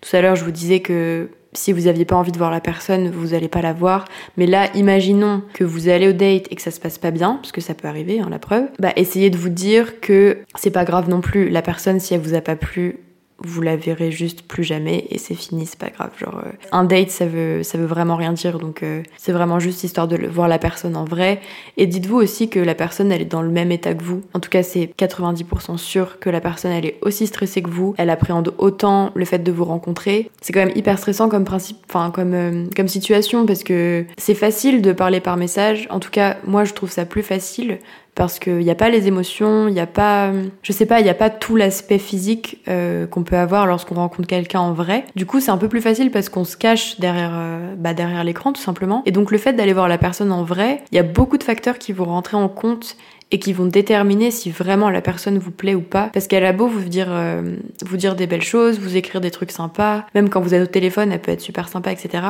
tout 0.00 0.16
à 0.16 0.22
l'heure, 0.22 0.36
je 0.36 0.44
vous 0.44 0.50
disais 0.50 0.80
que 0.80 1.28
si 1.54 1.72
vous 1.72 1.86
aviez 1.86 2.04
pas 2.04 2.16
envie 2.16 2.32
de 2.32 2.38
voir 2.38 2.50
la 2.50 2.60
personne, 2.60 3.10
vous 3.10 3.34
allez 3.34 3.48
pas 3.48 3.62
la 3.62 3.72
voir. 3.72 4.06
Mais 4.36 4.46
là, 4.46 4.68
imaginons 4.74 5.42
que 5.54 5.64
vous 5.64 5.88
allez 5.88 6.08
au 6.08 6.12
date 6.12 6.46
et 6.50 6.56
que 6.56 6.62
ça 6.62 6.70
se 6.70 6.80
passe 6.80 6.98
pas 6.98 7.10
bien, 7.10 7.36
parce 7.36 7.52
que 7.52 7.60
ça 7.60 7.74
peut 7.74 7.88
arriver, 7.88 8.20
hein, 8.20 8.28
la 8.30 8.38
preuve. 8.38 8.64
Bah, 8.78 8.92
essayez 8.96 9.30
de 9.30 9.36
vous 9.36 9.48
dire 9.48 10.00
que 10.00 10.38
c'est 10.56 10.70
pas 10.70 10.84
grave 10.84 11.08
non 11.08 11.20
plus. 11.20 11.48
La 11.48 11.62
personne, 11.62 12.00
si 12.00 12.14
elle 12.14 12.20
vous 12.20 12.34
a 12.34 12.40
pas 12.40 12.56
plu, 12.56 12.98
vous 13.46 13.62
la 13.62 13.76
verrez 13.76 14.10
juste 14.10 14.42
plus 14.42 14.64
jamais 14.64 15.06
et 15.10 15.18
c'est 15.18 15.34
fini, 15.34 15.66
c'est 15.66 15.78
pas 15.78 15.90
grave. 15.90 16.10
Genre, 16.18 16.42
euh, 16.44 16.50
un 16.72 16.84
date, 16.84 17.10
ça 17.10 17.26
veut, 17.26 17.62
ça 17.62 17.78
veut 17.78 17.86
vraiment 17.86 18.16
rien 18.16 18.32
dire, 18.32 18.58
donc 18.58 18.82
euh, 18.82 19.02
c'est 19.16 19.32
vraiment 19.32 19.58
juste 19.58 19.84
histoire 19.84 20.08
de 20.08 20.16
voir 20.26 20.48
la 20.48 20.58
personne 20.58 20.96
en 20.96 21.04
vrai. 21.04 21.40
Et 21.76 21.86
dites-vous 21.86 22.16
aussi 22.16 22.48
que 22.48 22.60
la 22.60 22.74
personne, 22.74 23.12
elle 23.12 23.22
est 23.22 23.26
dans 23.26 23.42
le 23.42 23.50
même 23.50 23.72
état 23.72 23.94
que 23.94 24.02
vous. 24.02 24.22
En 24.34 24.40
tout 24.40 24.50
cas, 24.50 24.62
c'est 24.62 24.90
90% 24.98 25.76
sûr 25.78 26.18
que 26.18 26.30
la 26.30 26.40
personne, 26.40 26.72
elle 26.72 26.86
est 26.86 26.98
aussi 27.02 27.26
stressée 27.26 27.62
que 27.62 27.70
vous. 27.70 27.94
Elle 27.98 28.10
appréhende 28.10 28.54
autant 28.58 29.10
le 29.14 29.24
fait 29.24 29.38
de 29.38 29.52
vous 29.52 29.64
rencontrer. 29.64 30.30
C'est 30.40 30.52
quand 30.52 30.64
même 30.64 30.76
hyper 30.76 30.98
stressant 30.98 31.28
comme 31.28 31.44
principe, 31.44 31.78
enfin 31.88 32.10
comme 32.10 32.34
euh, 32.34 32.64
comme 32.76 32.88
situation 32.88 33.46
parce 33.46 33.64
que 33.64 34.04
c'est 34.16 34.34
facile 34.34 34.82
de 34.82 34.92
parler 34.92 35.20
par 35.20 35.36
message. 35.36 35.86
En 35.90 36.00
tout 36.00 36.10
cas, 36.10 36.36
moi, 36.46 36.64
je 36.64 36.72
trouve 36.72 36.90
ça 36.90 37.04
plus 37.04 37.22
facile 37.22 37.78
parce 38.14 38.38
qu'il 38.38 38.58
n'y 38.58 38.70
a 38.70 38.74
pas 38.74 38.90
les 38.90 39.08
émotions, 39.08 39.68
il 39.68 39.74
n'y 39.74 39.80
a 39.80 39.86
pas, 39.86 40.30
je 40.62 40.72
sais 40.72 40.86
pas, 40.86 41.00
il 41.00 41.04
n'y 41.04 41.10
a 41.10 41.14
pas 41.14 41.30
tout 41.30 41.56
l'aspect 41.56 41.98
physique 41.98 42.58
euh, 42.68 43.06
qu'on 43.06 43.24
peut 43.24 43.36
avoir 43.36 43.66
lorsqu'on 43.66 43.96
rencontre 43.96 44.28
quelqu'un 44.28 44.60
en 44.60 44.72
vrai. 44.72 45.04
Du 45.16 45.26
coup, 45.26 45.40
c'est 45.40 45.50
un 45.50 45.58
peu 45.58 45.68
plus 45.68 45.80
facile 45.80 46.10
parce 46.10 46.28
qu'on 46.28 46.44
se 46.44 46.56
cache 46.56 47.00
derrière, 47.00 47.32
euh, 47.34 47.74
bah, 47.76 47.94
derrière 47.94 48.22
l'écran 48.22 48.52
tout 48.52 48.60
simplement. 48.60 49.02
Et 49.06 49.10
donc 49.12 49.30
le 49.30 49.38
fait 49.38 49.52
d'aller 49.52 49.72
voir 49.72 49.88
la 49.88 49.98
personne 49.98 50.30
en 50.30 50.44
vrai, 50.44 50.82
il 50.92 50.96
y 50.96 50.98
a 50.98 51.02
beaucoup 51.02 51.38
de 51.38 51.44
facteurs 51.44 51.78
qui 51.78 51.92
vont 51.92 52.04
rentrer 52.04 52.36
en 52.36 52.48
compte 52.48 52.96
et 53.30 53.38
qui 53.40 53.52
vont 53.52 53.66
déterminer 53.66 54.30
si 54.30 54.50
vraiment 54.50 54.90
la 54.90 55.00
personne 55.00 55.38
vous 55.38 55.50
plaît 55.50 55.74
ou 55.74 55.80
pas. 55.80 56.10
Parce 56.12 56.28
qu'elle 56.28 56.44
a 56.44 56.52
beau 56.52 56.68
vous 56.68 56.84
dire, 56.84 57.08
euh, 57.10 57.56
vous 57.84 57.96
dire 57.96 58.14
des 58.14 58.28
belles 58.28 58.42
choses, 58.42 58.78
vous 58.78 58.96
écrire 58.96 59.20
des 59.20 59.32
trucs 59.32 59.50
sympas, 59.50 60.04
même 60.14 60.28
quand 60.28 60.40
vous 60.40 60.54
êtes 60.54 60.62
au 60.62 60.70
téléphone, 60.70 61.10
elle 61.10 61.20
peut 61.20 61.32
être 61.32 61.40
super 61.40 61.68
sympa, 61.68 61.90
etc. 61.90 62.22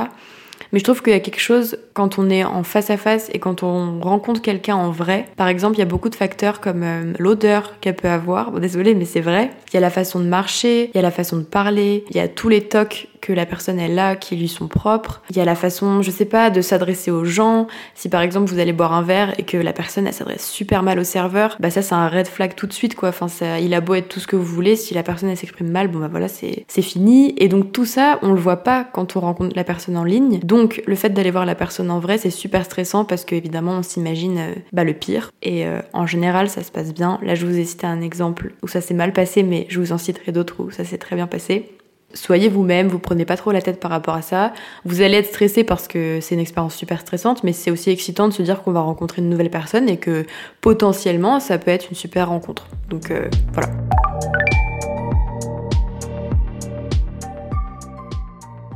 Mais 0.73 0.79
je 0.79 0.85
trouve 0.85 1.03
qu'il 1.03 1.13
y 1.13 1.17
a 1.17 1.21
quelque 1.21 1.41
chose 1.41 1.79
quand 1.93 2.19
on 2.19 2.31
est 2.31 2.45
en 2.45 2.63
face 2.63 2.91
à 2.91 2.97
face 2.97 3.31
et 3.33 3.39
quand 3.39 3.63
on 3.63 4.01
rencontre 4.01 4.43
quelqu'un 4.43 4.77
en 4.77 4.91
vrai. 4.91 5.27
Par 5.37 5.49
exemple, 5.49 5.77
il 5.77 5.79
y 5.81 5.83
a 5.83 5.87
beaucoup 5.87 6.09
de 6.09 6.15
facteurs 6.15 6.61
comme 6.61 6.83
euh, 6.83 7.13
l'odeur 7.19 7.79
qu'elle 7.81 7.97
peut 7.97 8.09
avoir. 8.09 8.51
Bon, 8.51 8.59
désolé, 8.59 8.95
mais 8.95 9.05
c'est 9.05 9.21
vrai. 9.21 9.51
Il 9.73 9.75
y 9.75 9.77
a 9.77 9.81
la 9.81 9.91
façon 9.91 10.21
de 10.21 10.27
marcher, 10.27 10.91
il 10.93 10.97
y 10.97 10.99
a 10.99 11.03
la 11.03 11.11
façon 11.11 11.37
de 11.37 11.43
parler, 11.43 12.05
il 12.11 12.17
y 12.17 12.21
a 12.21 12.29
tous 12.29 12.49
les 12.49 12.63
tocs 12.63 13.09
que 13.25 13.33
la 13.33 13.47
personne 13.47 13.81
est 13.81 13.89
là, 13.89 14.17
qui 14.17 14.37
lui 14.37 14.49
sont 14.49 14.69
propres. 14.69 15.23
Il 15.31 15.37
y 15.37 15.41
a 15.41 15.47
la 15.47 15.55
façon, 15.55 16.03
je 16.03 16.11
sais 16.11 16.27
pas, 16.27 16.51
de 16.51 16.61
s'adresser 16.61 17.11
aux 17.11 17.25
gens. 17.25 17.67
Si 17.95 18.11
par 18.11 18.21
exemple 18.21 18.51
vous 18.51 18.59
allez 18.59 18.75
boire 18.75 18.93
un 18.93 19.01
verre 19.01 19.33
et 19.39 19.45
que 19.45 19.57
la 19.57 19.73
personne 19.73 20.07
elle 20.07 20.13
s'adresse 20.13 20.47
super 20.47 20.83
mal 20.83 20.99
au 20.99 21.05
serveur, 21.05 21.57
bah 21.59 21.71
ça 21.71 21.81
c'est 21.81 21.95
un 21.95 22.09
red 22.09 22.27
flag 22.27 22.55
tout 22.55 22.67
de 22.67 22.75
suite 22.75 22.95
quoi. 22.95 23.09
Enfin 23.09 23.27
il 23.59 23.73
a 23.73 23.81
beau 23.81 23.95
être 23.95 24.09
tout 24.09 24.21
ce 24.21 24.27
que 24.27 24.37
vous 24.37 24.45
voulez, 24.45 24.77
si 24.77 24.93
la 24.93 25.03
personne 25.03 25.31
elle 25.31 25.39
s'exprime 25.39 25.71
mal, 25.71 25.89
bon 25.89 26.01
bah 26.01 26.09
voilà 26.11 26.29
c'est 26.29 26.67
c'est 26.69 26.83
fini. 26.83 27.35
Et 27.39 27.49
donc 27.49 27.73
tout 27.73 27.87
ça 27.87 28.19
on 28.21 28.33
le 28.35 28.41
voit 28.41 28.59
pas 28.59 28.85
quand 28.85 29.17
on 29.17 29.21
rencontre 29.21 29.57
la 29.57 29.65
personne 29.65 29.97
en 29.97 30.05
ligne. 30.05 30.41
Donc 30.41 30.83
le 30.87 30.95
fait 30.95 31.09
d'aller 31.09 31.31
voir 31.31 31.47
la 31.47 31.55
personne 31.55 31.91
en 31.91 32.01
vrai 32.01 32.19
c'est 32.19 32.31
super 32.31 32.67
stressant 32.67 33.07
parce 33.07 33.25
que 33.25 33.35
évidemment 33.35 33.79
on 33.79 33.83
s'imagine 33.83 34.39
euh, 34.39 34.55
bah 34.75 34.85
le 34.85 34.93
pire. 34.93 35.31
Et 35.43 35.67
euh, 35.67 35.81
en 35.95 36.07
général 36.07 36.51
ça 36.51 36.63
se 36.63 36.71
passe 36.71 36.93
bien. 36.93 37.19
Là 37.23 37.35
je 37.35 37.47
vous 37.47 37.59
ai 37.59 37.65
cité 37.65 37.87
un 37.87 38.03
exemple 38.03 38.53
où 38.63 38.69
ça 38.69 38.83
s'est 38.83 38.93
mal 38.93 39.15
passé, 39.15 39.43
mais 39.43 39.67
je 39.71 39.81
vous 39.81 39.93
en 39.93 39.99
citerai 39.99 40.31
d'autres 40.31 40.57
où 40.59 40.71
ça 40.71 40.85
s'est 40.85 40.99
très 40.99 41.17
bien 41.17 41.27
passé 41.27 41.74
soyez 42.15 42.49
vous-même, 42.49 42.89
vous 42.89 42.99
prenez 42.99 43.25
pas 43.25 43.37
trop 43.37 43.53
la 43.53 43.61
tête 43.61 43.81
par 43.81 43.91
rapport 43.91 44.15
à 44.15 44.23
ça. 44.23 44.53
Vous 44.85 45.03
allez 45.03 45.17
être 45.19 45.29
stressé 45.29 45.65
parce 45.65 45.89
que 45.89 46.19
c'est 46.21 46.35
une 46.35 46.41
expérience 46.41 46.75
super 46.75 47.01
stressante, 47.01 47.45
mais 47.45 47.53
c'est 47.53 47.71
aussi 47.71 47.91
excitant 47.91 48.29
de 48.29 48.33
se 48.33 48.43
dire 48.43 48.63
qu'on 48.63 48.73
va 48.73 48.81
rencontrer 48.81 49.23
une 49.23 49.29
nouvelle 49.29 49.51
personne 49.51 49.89
et 49.89 49.97
que 49.97 50.25
potentiellement 50.61 51.41
ça 51.41 51.59
peut 51.59 51.71
être 51.71 51.89
une 51.91 51.97
super 51.97 52.29
rencontre. 52.29 52.67
Donc 52.89 53.11
euh, 53.11 53.29
voilà. 53.53 53.69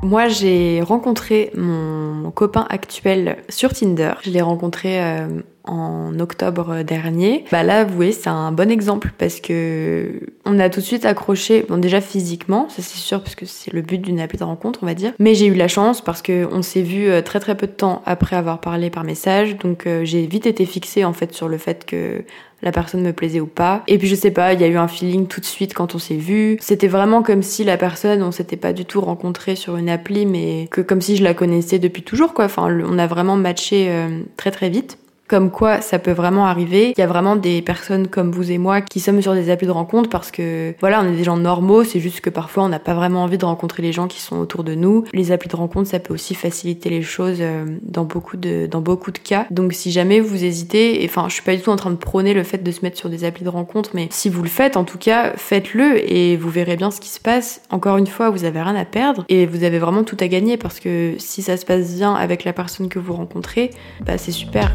Moi, 0.03 0.29
j'ai 0.29 0.81
rencontré 0.81 1.51
mon 1.57 2.31
copain 2.31 2.67
actuel 2.71 3.39
sur 3.49 3.73
Tinder. 3.73 4.13
Je 4.23 4.31
l'ai 4.31 4.41
rencontré 4.41 5.03
euh, 5.03 5.27
en 5.69 6.19
octobre 6.19 6.83
dernier. 6.83 7.45
Bah 7.53 7.63
là, 7.63 7.85
vous 7.85 7.95
voyez, 7.95 8.13
c'est 8.13 8.29
un 8.29 8.53
bon 8.53 8.71
exemple 8.71 9.13
parce 9.19 9.41
que 9.41 10.21
on 10.45 10.59
a 10.59 10.71
tout 10.71 10.81
de 10.81 10.85
suite 10.85 11.05
accroché, 11.05 11.65
bon 11.69 11.79
déjà 11.79 12.01
physiquement, 12.01 12.69
ça 12.69 12.83
c'est 12.83 12.99
sûr 12.99 13.23
parce 13.23 13.35
que 13.35 13.47
c'est 13.47 13.73
le 13.73 13.83
but 13.83 13.99
d'une 13.99 14.21
appli 14.21 14.39
de 14.39 14.45
rencontre, 14.45 14.81
on 14.83 14.87
va 14.87 14.95
dire. 14.95 15.13
Mais 15.19 15.35
j'ai 15.35 15.47
eu 15.47 15.55
la 15.55 15.69
chance 15.69 16.01
parce 16.01 16.23
que 16.23 16.49
on 16.51 16.63
s'est 16.63 16.83
vu 16.83 17.09
euh, 17.09 17.23
très 17.23 17.41
très 17.41 17.57
peu 17.57 17.67
de 17.67 17.73
temps 17.73 18.03
après 18.07 18.37
avoir 18.37 18.61
parlé 18.61 18.91
par 18.91 19.05
message, 19.05 19.57
donc 19.59 19.87
euh, 19.87 20.05
j'ai 20.05 20.27
vite 20.27 20.47
été 20.47 20.65
fixée 20.65 21.05
en 21.05 21.13
fait 21.13 21.33
sur 21.35 21.49
le 21.49 21.59
fait 21.59 21.85
que 21.85 22.25
la 22.63 22.73
personne 22.73 23.03
me 23.03 23.13
plaisait 23.13 23.41
ou 23.41 23.47
pas. 23.47 23.83
Et 23.87 23.99
puis 23.99 24.09
je 24.09 24.15
sais 24.15 24.31
pas, 24.31 24.53
il 24.53 24.61
y 24.61 24.65
a 24.65 24.67
eu 24.67 24.77
un 24.77 24.89
feeling 24.89 25.27
tout 25.27 25.41
de 25.41 25.47
suite 25.47 25.75
quand 25.75 25.95
on 25.95 25.99
s'est 25.99 26.17
vu. 26.17 26.59
C'était 26.61 26.89
vraiment 26.89 27.23
comme 27.23 27.43
si 27.43 27.65
la 27.65 27.77
personne, 27.77 28.23
on 28.23 28.33
s'était 28.33 28.57
pas 28.57 28.73
du 28.73 28.85
tout 28.85 29.01
rencontré 29.01 29.55
sur 29.55 29.77
une 29.77 29.89
appli, 29.89 30.27
mais 30.27 30.69
que 30.71 30.81
comme 30.81 31.01
si 31.01 31.17
je 31.17 31.23
la 31.23 31.35
connaissais 31.35 31.79
depuis 31.79 32.03
toujours 32.03 32.35
quoi. 32.35 32.47
Enfin, 32.47 32.69
on 32.85 32.99
a 32.99 33.07
vraiment 33.07 33.37
matché 33.37 33.87
euh, 33.91 34.21
très 34.37 34.51
très 34.51 34.71
vite. 34.71 34.99
Comme 35.29 35.51
quoi, 35.51 35.83
ça 35.83 35.99
peut 35.99 36.13
vraiment 36.13 36.47
arriver. 36.47 36.95
Il 36.97 37.01
y 37.01 37.05
a 37.05 37.07
vraiment 37.07 37.37
des 37.37 37.61
personnes 37.61 38.09
comme 38.09 38.33
vous 38.33 38.51
et 38.51 38.57
moi 38.57 38.81
qui 38.81 38.99
sommes 38.99 39.21
sur 39.21 39.35
des 39.35 39.51
applis 39.51 39.67
de 39.67 39.73
rencontre 39.73 40.09
parce 40.09 40.31
que, 40.31 40.75
voilà, 40.81 41.03
on 41.03 41.13
est 41.13 41.17
des 41.17 41.25
gens 41.25 41.37
normaux. 41.37 41.85
C'est 41.85 42.01
juste 42.01 42.23
que 42.23 42.31
parfois, 42.31 42.65
on 42.65 42.69
n'a 42.69 42.79
pas 42.79 42.95
vraiment 42.95 43.25
envie 43.25 43.37
de 43.37 43.45
rencontrer 43.45 43.83
les 43.83 43.93
gens 43.93 44.09
qui 44.09 44.21
sont 44.21 44.39
autour 44.39 44.65
de 44.65 44.75
nous. 44.75 45.05
Les 45.13 45.31
applis 45.31 45.51
de 45.51 45.57
rencontre, 45.57 45.89
ça 45.89 45.99
peut 45.99 46.15
aussi 46.15 46.35
faciliter 46.35 46.89
les 46.89 47.03
choses 47.03 47.39
euh, 47.41 47.67
dans 47.83 48.05
beaucoup 48.05 48.39
de, 48.39 48.67
dans 48.67 48.81
beaucoup 48.81 49.13
de 49.13 49.19
cas. 49.19 49.47
Donc, 49.51 49.75
si 49.75 49.91
jamais 49.91 50.21
vous 50.21 50.45
hésitez, 50.45 51.03
enfin, 51.05 51.27
je 51.29 51.35
suis 51.35 51.43
pas 51.43 51.55
du 51.55 51.61
tout 51.61 51.71
en 51.71 51.77
train 51.77 51.91
de 51.91 51.97
prôner 51.97 52.33
le 52.33 52.43
fait 52.43 52.63
de 52.63 52.71
se 52.73 52.81
mettre 52.83 52.97
sur 52.97 53.11
des 53.11 53.25
applis 53.25 53.45
de 53.45 53.51
rencontre, 53.51 53.91
mais 53.93 54.09
si 54.11 54.31
vous 54.31 54.43
le 54.43 54.49
faites, 54.49 54.79
en 54.79 54.85
tout 54.85 54.99
cas, 54.99 55.35
faites-le 55.37 56.11
et 56.11 56.39
vous 56.39 56.49
verrez 56.49 56.77
bien 56.77 56.91
ce 56.91 57.01
qui 57.01 57.11
se 57.11 57.21
passe. 57.21 57.61
Encore 57.71 57.99
une 57.99 58.07
fois, 58.07 58.31
vous 58.31 58.45
avez 58.45 58.63
rien 58.63 58.77
à 58.77 58.87
perdre 58.87 59.27
et 59.29 59.45
vous 59.45 59.65
avez 59.65 59.79
vraiment 59.79 60.05
tout 60.05 60.17
à 60.21 60.29
gagner 60.29 60.57
parce 60.57 60.81
que 60.81 61.17
si 61.19 61.43
ça 61.43 61.59
se 61.59 61.67
passe 61.67 61.95
bien 61.97 62.15
avec 62.15 62.45
la 62.45 62.55
personne 62.55 62.89
que 62.89 62.99
vous 62.99 63.13
rencontrez, 63.13 63.71
bah, 64.07 64.17
c'est 64.17 64.33
super. 64.33 64.75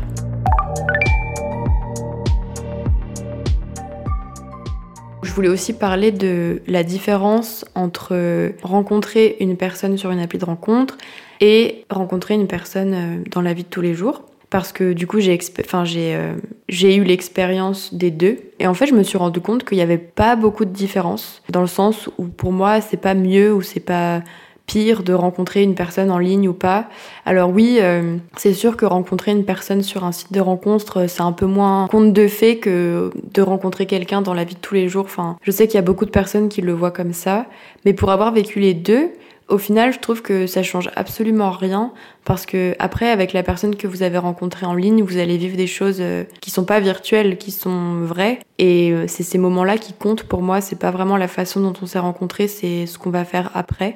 Je 5.23 5.36
voulais 5.36 5.49
aussi 5.49 5.73
parler 5.73 6.12
de 6.12 6.62
la 6.67 6.83
différence 6.83 7.65
entre 7.73 8.51
rencontrer 8.62 9.38
une 9.39 9.57
personne 9.57 9.97
sur 9.97 10.12
une 10.12 10.19
appli 10.19 10.38
de 10.38 10.45
rencontre 10.45 10.97
et 11.41 11.86
rencontrer 11.89 12.36
une 12.36 12.45
personne 12.45 12.93
euh, 12.93 13.23
dans 13.31 13.41
la 13.41 13.53
vie 13.53 13.63
de 13.63 13.67
tous 13.67 13.81
les 13.81 13.95
jours. 13.95 14.21
Parce 14.51 14.71
que 14.71 14.93
du 14.93 15.07
coup, 15.07 15.19
j'ai 15.19 15.36
enfin, 15.62 15.83
euh, 15.95 16.36
eu 16.69 17.03
l'expérience 17.03 17.95
des 17.95 18.12
deux. 18.12 18.38
Et 18.59 18.67
en 18.67 18.75
fait, 18.75 18.86
je 18.86 18.93
me 18.93 19.01
suis 19.01 19.17
rendu 19.17 19.41
compte 19.41 19.63
qu'il 19.63 19.77
n'y 19.77 19.81
avait 19.81 19.97
pas 19.97 20.36
beaucoup 20.36 20.65
de 20.65 20.69
différence. 20.69 21.41
Dans 21.49 21.62
le 21.62 21.67
sens 21.67 22.12
où 22.19 22.25
pour 22.25 22.51
moi, 22.51 22.79
c'est 22.79 23.01
pas 23.01 23.15
mieux 23.15 23.51
ou 23.51 23.63
c'est 23.63 23.79
pas 23.79 24.21
pire 24.65 25.04
de 25.04 25.13
rencontrer 25.13 25.62
une 25.62 25.76
personne 25.76 26.10
en 26.10 26.17
ligne 26.17 26.47
ou 26.47 26.54
pas. 26.54 26.88
Alors 27.26 27.49
oui, 27.49 27.80
euh, 27.82 28.17
c'est 28.38 28.54
sûr 28.54 28.78
que 28.78 28.86
rencontrer 28.86 29.32
une 29.32 29.45
personne 29.45 29.84
sur 29.84 30.04
un 30.04 30.12
site 30.12 30.32
de 30.32 30.39
rencontre, 30.39 31.02
euh, 31.02 31.08
c'est 31.08 31.21
un 31.21 31.32
peu 31.32 31.45
moins 31.45 31.88
compte 31.88 32.13
de 32.13 32.28
fait 32.28 32.58
que 32.58 33.12
de 33.34 33.41
rencontrer 33.41 33.86
quelqu'un 33.86 34.21
dans 34.21 34.34
la 34.34 34.43
vie 34.43 34.56
de 34.56 34.60
tous 34.60 34.76
les 34.76 34.88
jours. 34.88 35.06
Enfin, 35.06 35.38
je 35.41 35.52
sais 35.52 35.67
qu'il 35.67 35.76
y 35.76 35.80
a 35.80 35.84
beaucoup 35.84 36.06
de 36.06 36.12
personnes 36.12 36.49
qui 36.49 36.62
le 36.62 36.73
voient 36.73 36.91
comme 36.91 37.13
ça, 37.13 37.45
mais 37.86 37.93
pour 37.93 38.12
avoir 38.12 38.32
vécu 38.32 38.60
les 38.60 38.73
deux, 38.73 39.12
au 39.49 39.58
final, 39.58 39.91
je 39.91 39.99
trouve 39.99 40.21
que 40.21 40.47
ça 40.47 40.63
change 40.63 40.89
absolument 40.95 41.52
rien 41.52 41.91
parce 42.23 42.45
que 42.45 42.76
après, 42.80 43.12
avec 43.12 43.34
la 43.34 43.43
personne 43.43 43.76
que 43.76 43.88
vous 43.88 44.02
avez 44.02 44.17
rencontrée 44.17 44.65
en 44.65 44.73
ligne, 44.73 45.04
vous 45.04 45.17
allez 45.17 45.38
vivre 45.38 45.58
des 45.58 45.67
choses 45.67 45.97
euh, 45.99 46.23
qui 46.39 46.49
sont 46.49 46.63
pas 46.63 46.80
virtuelles, 46.80 47.38
qui 47.38 47.52
sont 47.52 48.06
vraies. 48.06 48.39
Et 48.58 48.93
c'est 49.08 49.23
ces 49.23 49.38
moments-là 49.38 49.78
qui 49.78 49.91
comptent 49.91 50.23
pour 50.23 50.41
moi. 50.41 50.62
C'est 50.62 50.80
pas 50.80 50.91
vraiment 50.91 51.17
la 51.17 51.28
façon 51.28 51.60
dont 51.60 51.73
on 51.82 51.86
s'est 51.86 51.99
rencontrés, 51.99 52.47
c'est 52.47 52.86
ce 52.86 52.97
qu'on 52.97 53.10
va 53.10 53.26
faire 53.26 53.52
après. 53.54 53.95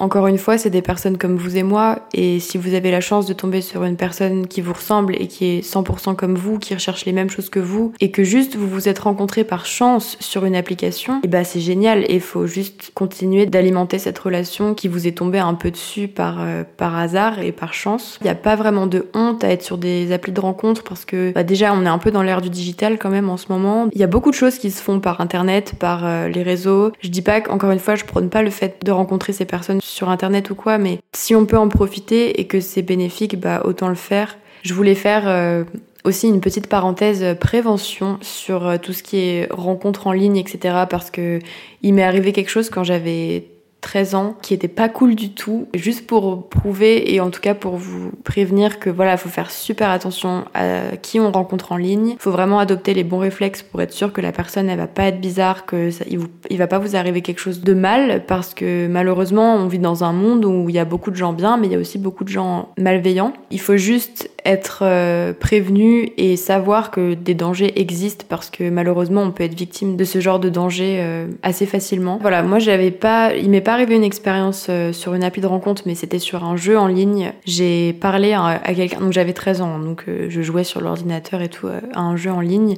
Encore 0.00 0.26
une 0.28 0.38
fois, 0.38 0.56
c'est 0.56 0.70
des 0.70 0.80
personnes 0.80 1.18
comme 1.18 1.36
vous 1.36 1.58
et 1.58 1.62
moi, 1.62 1.98
et 2.14 2.40
si 2.40 2.56
vous 2.56 2.72
avez 2.72 2.90
la 2.90 3.02
chance 3.02 3.26
de 3.26 3.34
tomber 3.34 3.60
sur 3.60 3.84
une 3.84 3.96
personne 3.96 4.46
qui 4.46 4.62
vous 4.62 4.72
ressemble 4.72 5.14
et 5.14 5.26
qui 5.26 5.44
est 5.44 5.60
100% 5.60 6.16
comme 6.16 6.36
vous, 6.36 6.58
qui 6.58 6.72
recherche 6.72 7.04
les 7.04 7.12
mêmes 7.12 7.28
choses 7.28 7.50
que 7.50 7.60
vous, 7.60 7.92
et 8.00 8.10
que 8.10 8.24
juste 8.24 8.56
vous 8.56 8.66
vous 8.66 8.88
êtes 8.88 8.98
rencontrés 8.98 9.44
par 9.44 9.66
chance 9.66 10.16
sur 10.18 10.46
une 10.46 10.56
application, 10.56 11.16
et 11.16 11.20
eh 11.24 11.28
bah 11.28 11.44
c'est 11.44 11.60
génial, 11.60 12.10
et 12.10 12.18
faut 12.18 12.46
juste 12.46 12.92
continuer 12.94 13.44
d'alimenter 13.44 13.98
cette 13.98 14.18
relation 14.18 14.72
qui 14.72 14.88
vous 14.88 15.06
est 15.06 15.12
tombée 15.12 15.38
un 15.38 15.52
peu 15.52 15.70
dessus 15.70 16.08
par, 16.08 16.38
euh, 16.40 16.64
par 16.78 16.96
hasard 16.96 17.40
et 17.40 17.52
par 17.52 17.74
chance. 17.74 18.16
Il 18.22 18.24
n'y 18.24 18.30
a 18.30 18.34
pas 18.34 18.56
vraiment 18.56 18.86
de 18.86 19.06
honte 19.12 19.44
à 19.44 19.50
être 19.50 19.62
sur 19.62 19.76
des 19.76 20.12
applis 20.12 20.32
de 20.32 20.40
rencontre 20.40 20.82
parce 20.82 21.04
que 21.04 21.30
bah, 21.32 21.42
déjà 21.42 21.74
on 21.74 21.84
est 21.84 21.90
un 21.90 21.98
peu 21.98 22.10
dans 22.10 22.22
l'ère 22.22 22.40
du 22.40 22.48
digital 22.48 22.96
quand 22.98 23.10
même 23.10 23.28
en 23.28 23.36
ce 23.36 23.46
moment. 23.50 23.88
Il 23.92 24.00
y 24.00 24.04
a 24.04 24.06
beaucoup 24.06 24.30
de 24.30 24.34
choses 24.34 24.58
qui 24.58 24.70
se 24.70 24.82
font 24.82 24.98
par 24.98 25.20
internet, 25.20 25.74
par 25.78 26.06
euh, 26.06 26.28
les 26.28 26.42
réseaux. 26.42 26.90
Je 27.02 27.10
dis 27.10 27.22
pas 27.22 27.42
qu'encore 27.42 27.70
une 27.70 27.78
fois 27.78 27.96
je 27.96 28.06
prône 28.06 28.30
pas 28.30 28.42
le 28.42 28.50
fait 28.50 28.78
de 28.82 28.92
rencontrer 28.92 29.34
ces 29.34 29.44
personnes 29.44 29.80
sur 29.90 30.08
internet 30.08 30.50
ou 30.50 30.54
quoi, 30.54 30.78
mais 30.78 31.00
si 31.12 31.34
on 31.34 31.46
peut 31.46 31.58
en 31.58 31.68
profiter 31.68 32.40
et 32.40 32.46
que 32.46 32.60
c'est 32.60 32.82
bénéfique, 32.82 33.38
bah 33.40 33.62
autant 33.64 33.88
le 33.88 33.96
faire. 33.96 34.38
Je 34.62 34.72
voulais 34.72 34.94
faire 34.94 35.24
euh, 35.26 35.64
aussi 36.04 36.28
une 36.28 36.40
petite 36.40 36.68
parenthèse 36.68 37.24
prévention 37.40 38.18
sur 38.20 38.66
euh, 38.66 38.76
tout 38.76 38.92
ce 38.92 39.02
qui 39.02 39.18
est 39.18 39.48
rencontre 39.50 40.06
en 40.06 40.12
ligne, 40.12 40.36
etc. 40.36 40.84
Parce 40.88 41.10
que 41.10 41.40
il 41.82 41.94
m'est 41.94 42.04
arrivé 42.04 42.32
quelque 42.32 42.50
chose 42.50 42.70
quand 42.70 42.84
j'avais 42.84 43.46
13 43.80 44.14
ans 44.14 44.36
qui 44.42 44.54
était 44.54 44.68
pas 44.68 44.88
cool 44.88 45.14
du 45.14 45.30
tout, 45.30 45.68
juste 45.74 46.06
pour 46.06 46.48
prouver 46.48 47.14
et 47.14 47.20
en 47.20 47.30
tout 47.30 47.40
cas 47.40 47.54
pour 47.54 47.76
vous 47.76 48.10
prévenir 48.24 48.78
que 48.78 48.90
voilà, 48.90 49.16
faut 49.16 49.28
faire 49.28 49.50
super 49.50 49.90
attention 49.90 50.44
à 50.54 50.96
qui 51.00 51.20
on 51.20 51.32
rencontre 51.32 51.72
en 51.72 51.76
ligne. 51.76 52.16
Faut 52.18 52.30
vraiment 52.30 52.58
adopter 52.58 52.94
les 52.94 53.04
bons 53.04 53.18
réflexes 53.18 53.62
pour 53.62 53.80
être 53.82 53.92
sûr 53.92 54.12
que 54.12 54.20
la 54.20 54.32
personne 54.32 54.68
elle 54.68 54.78
va 54.78 54.86
pas 54.86 55.04
être 55.04 55.20
bizarre, 55.20 55.66
que 55.66 55.90
ça, 55.90 56.04
il, 56.08 56.18
vous, 56.18 56.28
il 56.50 56.58
va 56.58 56.66
pas 56.66 56.78
vous 56.78 56.96
arriver 56.96 57.22
quelque 57.22 57.40
chose 57.40 57.60
de 57.60 57.74
mal 57.74 58.24
parce 58.26 58.54
que 58.54 58.86
malheureusement 58.86 59.54
on 59.54 59.66
vit 59.66 59.78
dans 59.78 60.04
un 60.04 60.12
monde 60.12 60.44
où 60.44 60.68
il 60.68 60.74
y 60.74 60.78
a 60.78 60.84
beaucoup 60.84 61.10
de 61.10 61.16
gens 61.16 61.32
bien 61.32 61.56
mais 61.56 61.66
il 61.66 61.72
y 61.72 61.76
a 61.76 61.78
aussi 61.78 61.98
beaucoup 61.98 62.24
de 62.24 62.28
gens 62.28 62.68
malveillants. 62.78 63.32
Il 63.50 63.60
faut 63.60 63.76
juste 63.76 64.30
être 64.44 64.80
euh, 64.82 65.32
prévenu 65.32 66.12
et 66.16 66.36
savoir 66.36 66.90
que 66.90 67.14
des 67.14 67.34
dangers 67.34 67.80
existent 67.80 68.24
parce 68.28 68.50
que 68.50 68.68
malheureusement 68.68 69.22
on 69.22 69.30
peut 69.30 69.44
être 69.44 69.54
victime 69.54 69.96
de 69.96 70.04
ce 70.04 70.20
genre 70.20 70.38
de 70.38 70.48
danger 70.48 70.98
euh, 71.00 71.28
assez 71.42 71.66
facilement. 71.66 72.18
Voilà, 72.20 72.42
moi 72.42 72.58
j'avais 72.58 72.90
pas, 72.90 73.34
il 73.34 73.50
m'est 73.50 73.60
pas 73.60 73.74
arrivé 73.74 73.96
une 73.96 74.04
expérience 74.04 74.66
euh, 74.68 74.92
sur 74.92 75.14
une 75.14 75.24
appli 75.24 75.40
de 75.40 75.46
rencontre, 75.46 75.82
mais 75.86 75.94
c'était 75.94 76.18
sur 76.18 76.44
un 76.44 76.56
jeu 76.56 76.78
en 76.78 76.86
ligne. 76.86 77.32
J'ai 77.44 77.92
parlé 77.94 78.32
à, 78.32 78.60
quelqu'un, 78.74 79.00
donc 79.00 79.12
j'avais 79.12 79.32
13 79.32 79.60
ans, 79.60 79.78
donc 79.78 80.04
je 80.06 80.42
jouais 80.42 80.64
sur 80.64 80.80
l'ordinateur 80.80 81.42
et 81.42 81.48
tout 81.48 81.68
à 81.68 82.00
un 82.00 82.16
jeu 82.16 82.30
en 82.30 82.40
ligne. 82.40 82.76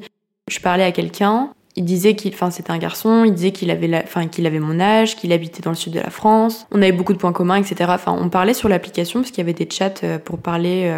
Je 0.48 0.60
parlais 0.60 0.84
à 0.84 0.92
quelqu'un 0.92 1.50
il 1.74 1.86
disait 1.86 2.14
qu'il, 2.14 2.34
enfin, 2.34 2.50
c'était 2.50 2.70
un 2.70 2.76
garçon. 2.76 3.24
Il 3.24 3.32
disait 3.32 3.50
qu'il 3.50 3.70
avait, 3.70 4.02
enfin, 4.04 4.26
qu'il 4.26 4.46
avait 4.46 4.58
mon 4.58 4.78
âge, 4.78 5.16
qu'il 5.16 5.32
habitait 5.32 5.62
dans 5.62 5.70
le 5.70 5.76
sud 5.76 5.94
de 5.94 6.00
la 6.00 6.10
France. 6.10 6.66
On 6.70 6.82
avait 6.82 6.92
beaucoup 6.92 7.14
de 7.14 7.18
points 7.18 7.32
communs, 7.32 7.56
etc. 7.56 7.90
Enfin, 7.94 8.14
on 8.18 8.28
parlait 8.28 8.52
sur 8.52 8.68
l'application 8.68 9.20
parce 9.20 9.30
qu'il 9.30 9.38
y 9.38 9.40
avait 9.40 9.54
des 9.54 9.66
chats 9.70 10.18
pour 10.22 10.36
parler. 10.36 10.92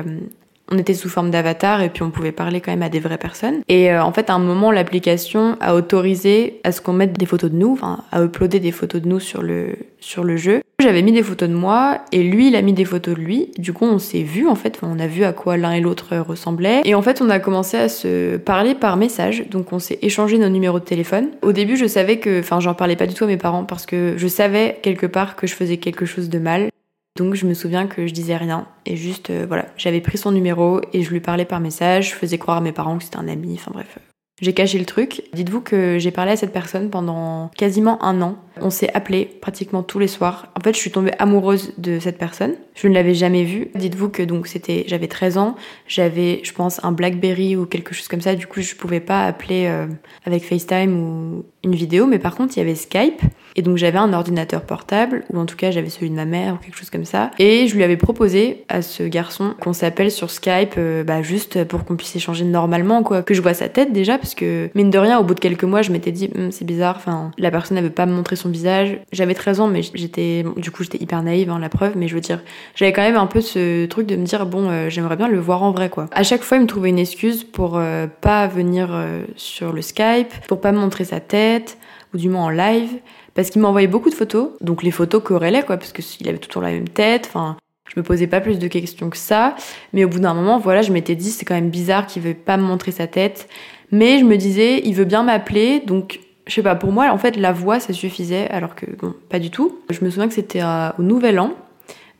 On 0.71 0.79
était 0.79 0.95
sous 0.95 1.09
forme 1.09 1.31
d'avatar 1.31 1.83
et 1.83 1.91
puis 1.91 2.03
on 2.03 2.11
pouvait 2.11 2.33
parler 2.33 2.61
quand 2.61 2.73
même 2.73 2.83
à 2.83 2.89
des 2.89 3.01
vraies 3.01 3.19
personnes. 3.19 3.61
Et 3.69 3.91
euh, 3.91 4.03
en 4.03 4.13
fait, 4.13 4.31
à 4.31 4.35
un 4.35 4.39
moment, 4.39 4.71
l'application 4.71 5.57
a 5.61 5.75
autorisé 5.75 6.61
à 6.65 6.73
ce 6.73 6.81
qu'on 6.81 6.95
mette 6.95 7.19
des 7.19 7.27
photos 7.27 7.51
de 7.51 7.57
nous, 7.57 7.73
enfin, 7.73 7.99
à 8.13 8.23
uploader 8.23 8.61
des 8.61 8.73
photos 8.73 9.03
de 9.03 9.09
nous 9.09 9.21
sur 9.21 9.43
le 9.43 9.75
sur 10.01 10.23
le 10.23 10.37
jeu. 10.37 10.61
J'avais 10.81 11.03
mis 11.03 11.13
des 11.13 11.23
photos 11.23 11.49
de 11.49 11.55
moi 11.55 12.01
et 12.13 12.23
lui, 12.23 12.49
il 12.49 12.57
a 12.57 12.63
mis 12.63 12.73
des 12.73 12.85
photos 12.85 13.15
de 13.15 13.21
lui. 13.21 13.51
Du 13.59 13.73
coup, 13.73 13.85
on 13.87 13.99
s'est 13.99 14.23
vu 14.23 14.47
en 14.47 14.55
fait, 14.55 14.79
on 14.83 14.99
a 14.99 15.07
vu 15.07 15.25
à 15.25 15.33
quoi 15.33 15.57
l'un 15.57 15.73
et 15.73 15.81
l'autre 15.81 16.17
ressemblaient. 16.17 16.83
Et 16.85 16.95
en 16.95 17.03
fait, 17.03 17.23
on 17.23 17.31
a 17.31 17.39
commencé 17.39 17.77
à 17.77 17.89
se 17.89 18.37
parler 18.37 18.75
par 18.75 18.97
message. 18.97 19.45
Donc, 19.51 19.73
on 19.73 19.79
s'est 19.79 19.99
échangé 20.03 20.39
nos 20.39 20.49
numéros 20.49 20.81
de 20.81 20.85
téléphone. 20.85 21.29
Au 21.43 21.53
début, 21.53 21.77
je 21.77 21.87
savais 21.87 22.19
que, 22.19 22.41
enfin, 22.41 22.61
j'en 22.61 22.75
parlais 22.75 22.97
pas 22.97 23.07
du 23.07 23.15
tout 23.15 23.25
à 23.25 23.29
mes 23.29 23.37
parents 23.37 23.65
parce 23.65 23.87
que 23.87 24.15
je 24.17 24.29
savais 24.29 24.79
quelque 24.83 25.07
part 25.07 25.37
que 25.37 25.47
je 25.47 25.55
faisais 25.55 25.79
quelque 25.79 26.05
chose 26.05 26.29
de 26.29 26.39
mal. 26.39 26.69
Donc 27.17 27.35
je 27.35 27.47
me 27.47 27.55
souviens 27.55 27.87
que 27.87 28.09
je 28.09 28.13
disais 28.13 28.37
rien 28.37 28.67
et 28.87 28.97
juste 28.97 29.31
euh, 29.31 29.45
voilà, 29.47 29.67
j'avais 29.77 30.01
pris 30.01 30.19
son 30.19 30.33
numéro 30.33 30.81
et 30.93 31.03
je 31.03 31.11
lui 31.11 31.21
parlais 31.21 31.45
par 31.45 31.61
message, 31.61 32.11
je 32.11 32.15
faisais 32.15 32.39
croire 32.39 32.57
à 32.57 32.61
mes 32.61 32.73
parents 32.73 32.99
que 32.99 33.05
c'était 33.05 33.19
un 33.19 33.29
ami, 33.29 33.55
enfin 33.55 33.71
bref. 33.73 33.99
J'ai 34.41 34.53
caché 34.53 34.79
le 34.81 34.85
truc. 34.85 35.23
Dites-vous 35.33 35.61
que 35.61 35.99
j'ai 35.99 36.11
parlé 36.11 36.33
à 36.33 36.37
cette 36.37 36.53
personne 36.53 36.91
pendant 36.91 37.51
quasiment 37.57 38.03
un 38.03 38.21
an. 38.21 38.37
On 38.61 38.71
s'est 38.71 38.91
appelé 38.95 39.31
pratiquement 39.41 39.83
tous 39.83 39.99
les 39.99 40.09
soirs. 40.09 40.49
En 40.59 40.61
fait, 40.61 40.75
je 40.75 40.79
suis 40.79 40.91
tombée 40.91 41.13
amoureuse 41.19 41.73
de 41.79 41.99
cette 41.99 42.19
personne. 42.19 42.55
Je 42.75 42.89
ne 42.89 42.95
l'avais 42.95 43.15
jamais 43.15 43.45
vue. 43.45 43.69
Dites-vous 43.75 44.09
que 44.09 44.23
donc 44.23 44.47
c'était, 44.47 44.85
j'avais 44.87 45.09
13 45.09 45.39
ans, 45.39 45.57
j'avais, 45.87 46.41
je 46.43 46.53
pense, 46.53 46.83
un 46.85 46.93
BlackBerry 46.93 47.57
ou 47.57 47.67
quelque 47.67 47.95
chose 47.95 48.09
comme 48.09 48.21
ça. 48.21 48.35
Du 48.35 48.47
coup, 48.47 48.61
je 48.61 48.75
pouvais 48.75 49.01
pas 49.01 49.25
appeler 49.25 49.67
euh, 49.67 49.87
avec 50.25 50.45
FaceTime 50.45 50.99
ou 50.99 51.45
une 51.65 51.75
vidéo, 51.75 52.07
mais 52.07 52.19
par 52.19 52.35
contre, 52.35 52.57
il 52.57 52.61
y 52.61 52.63
avait 52.63 52.75
Skype. 52.75 53.23
Et 53.57 53.63
donc 53.63 53.77
j'avais 53.77 53.99
un 53.99 54.13
ordinateur 54.13 54.63
portable, 54.63 55.25
ou 55.33 55.39
en 55.39 55.47
tout 55.47 55.57
cas 55.57 55.71
j'avais 55.71 55.89
celui 55.89 56.11
de 56.11 56.15
ma 56.15 56.25
mère 56.25 56.55
ou 56.55 56.57
quelque 56.57 56.77
chose 56.77 56.91
comme 56.91 57.05
ça. 57.05 57.31
Et 57.39 57.69
je 57.69 57.77
lui 57.77 57.85
avais 57.85 57.97
proposé 57.97 58.65
à 58.69 58.83
ce 58.83 59.05
garçon 59.05 59.55
qu'on 59.61 59.73
s'appelle 59.73 60.11
sur 60.11 60.31
Skype, 60.31 60.75
euh, 60.77 61.05
bah 61.05 61.23
juste 61.23 61.63
pour 61.65 61.85
qu'on 61.85 61.95
puisse 61.95 62.17
échanger 62.17 62.45
normalement, 62.45 63.03
quoi. 63.03 63.23
Que 63.23 63.35
je 63.35 63.41
vois 63.41 63.55
sa 63.55 63.69
tête 63.69 63.93
déjà, 63.93 64.19
parce 64.19 64.35
que 64.35 64.71
mine 64.75 64.91
de 64.91 64.99
rien, 64.99 65.19
au 65.21 65.25
bout 65.25 65.35
de 65.35 65.41
quelques 65.41 65.65
mois, 65.65 65.83
je 65.83 65.93
m'étais 65.93 66.11
dit, 66.11 66.31
hum, 66.37 66.51
c'est 66.51 66.65
bizarre, 66.65 66.97
enfin, 66.97 67.31
la 67.39 67.51
personne 67.51 67.77
n'avait 67.77 67.91
pas 67.91 68.07
me 68.07 68.13
montrer 68.13 68.37
son 68.37 68.44
visage. 68.51 68.99
J'avais 69.13 69.35
13 69.35 69.61
ans, 69.61 69.69
mais 69.69 69.83
j'étais, 69.83 70.45
du 70.57 70.71
coup 70.71 70.83
j'étais 70.83 71.03
hyper 71.03 71.23
naïve, 71.23 71.51
hein, 71.51 71.59
la 71.59 71.69
preuve, 71.69 71.97
mais 71.97 72.09
je 72.09 72.15
veux 72.15 72.21
dire, 72.21 72.43
j'avais 72.75 72.93
quand 72.93 73.03
même 73.03 73.17
un 73.17 73.27
peu 73.27 73.41
ce 73.41 73.87
truc 73.87 74.07
de 74.07 74.17
me 74.17 74.25
dire, 74.25 74.47
bon, 74.47 74.71
euh, 74.71 74.89
j'aimerais 74.89 75.17
bien 75.17 75.29
le 75.29 75.39
voir 75.39 75.63
en 75.63 75.73
vrai, 75.73 75.91
quoi. 75.91 76.09
À 76.13 76.23
chaque 76.23 76.43
fois, 76.43 76.57
il 76.57 76.63
me 76.63 76.67
trouvait 76.67 76.91
une 76.91 76.99
excuse 76.99 77.45
pour 77.45 77.77
euh, 77.77 78.07
pas 78.21 78.47
venir 78.47 78.91
sur 79.37 79.73
le 79.73 79.83
Skype, 79.83 80.33
pour 80.49 80.61
pas 80.61 80.73
me 80.73 80.79
montrer 80.79 81.05
sa 81.05 81.21
tête, 81.21 81.79
ou 82.13 82.19
du 82.19 82.29
moins 82.29 82.45
en 82.45 82.51
live 82.51 82.91
parce 83.35 83.51
qu'il 83.51 83.61
m'envoyait 83.61 83.89
beaucoup 83.89 84.11
de 84.11 84.15
photos, 84.15 84.51
donc 84.61 84.83
les 84.83 84.91
photos 84.91 85.23
corrélaient 85.23 85.65
quoi, 85.65 85.77
parce 85.77 85.93
qu'il 85.93 86.29
avait 86.29 86.39
toujours 86.39 86.63
la 86.63 86.71
même 86.71 86.89
tête, 86.89 87.27
enfin, 87.29 87.57
je 87.93 88.01
me 88.01 88.05
posais 88.05 88.27
pas 88.27 88.41
plus 88.41 88.59
de 88.59 88.69
questions 88.69 89.11
que 89.11 89.17
ça, 89.17 89.57
mais 89.93 90.05
au 90.05 90.09
bout 90.09 90.21
d'un 90.21 90.35
moment, 90.35 90.59
voilà, 90.59 90.83
je 90.83 90.93
m'étais 90.93 91.17
dit 91.17 91.31
c'est 91.31 91.45
quand 91.45 91.55
même 91.55 91.71
bizarre 91.71 92.07
qu'il 92.07 92.23
veut 92.23 92.35
pas 92.35 92.57
me 92.57 92.63
montrer 92.63 92.93
sa 92.93 93.07
tête, 93.07 93.49
mais 93.91 94.19
je 94.19 94.25
me 94.25 94.37
disais 94.37 94.81
il 94.85 94.95
veut 94.95 95.05
bien 95.05 95.25
m'appeler, 95.25 95.81
donc 95.81 96.21
je 96.47 96.55
sais 96.55 96.63
pas, 96.63 96.75
pour 96.75 96.93
moi 96.93 97.11
en 97.11 97.19
fait 97.19 97.37
la 97.37 97.53
voix 97.53 97.81
ça 97.81 97.93
suffisait, 97.93 98.49
alors 98.51 98.75
que 98.75 98.87
bon, 98.87 99.15
pas 99.29 99.39
du 99.39 99.51
tout. 99.51 99.81
Je 99.91 100.05
me 100.05 100.11
souviens 100.11 100.29
que 100.29 100.35
c'était 100.35 100.63
euh, 100.63 100.91
au 100.99 101.03
Nouvel 101.03 101.41
An, 101.41 101.55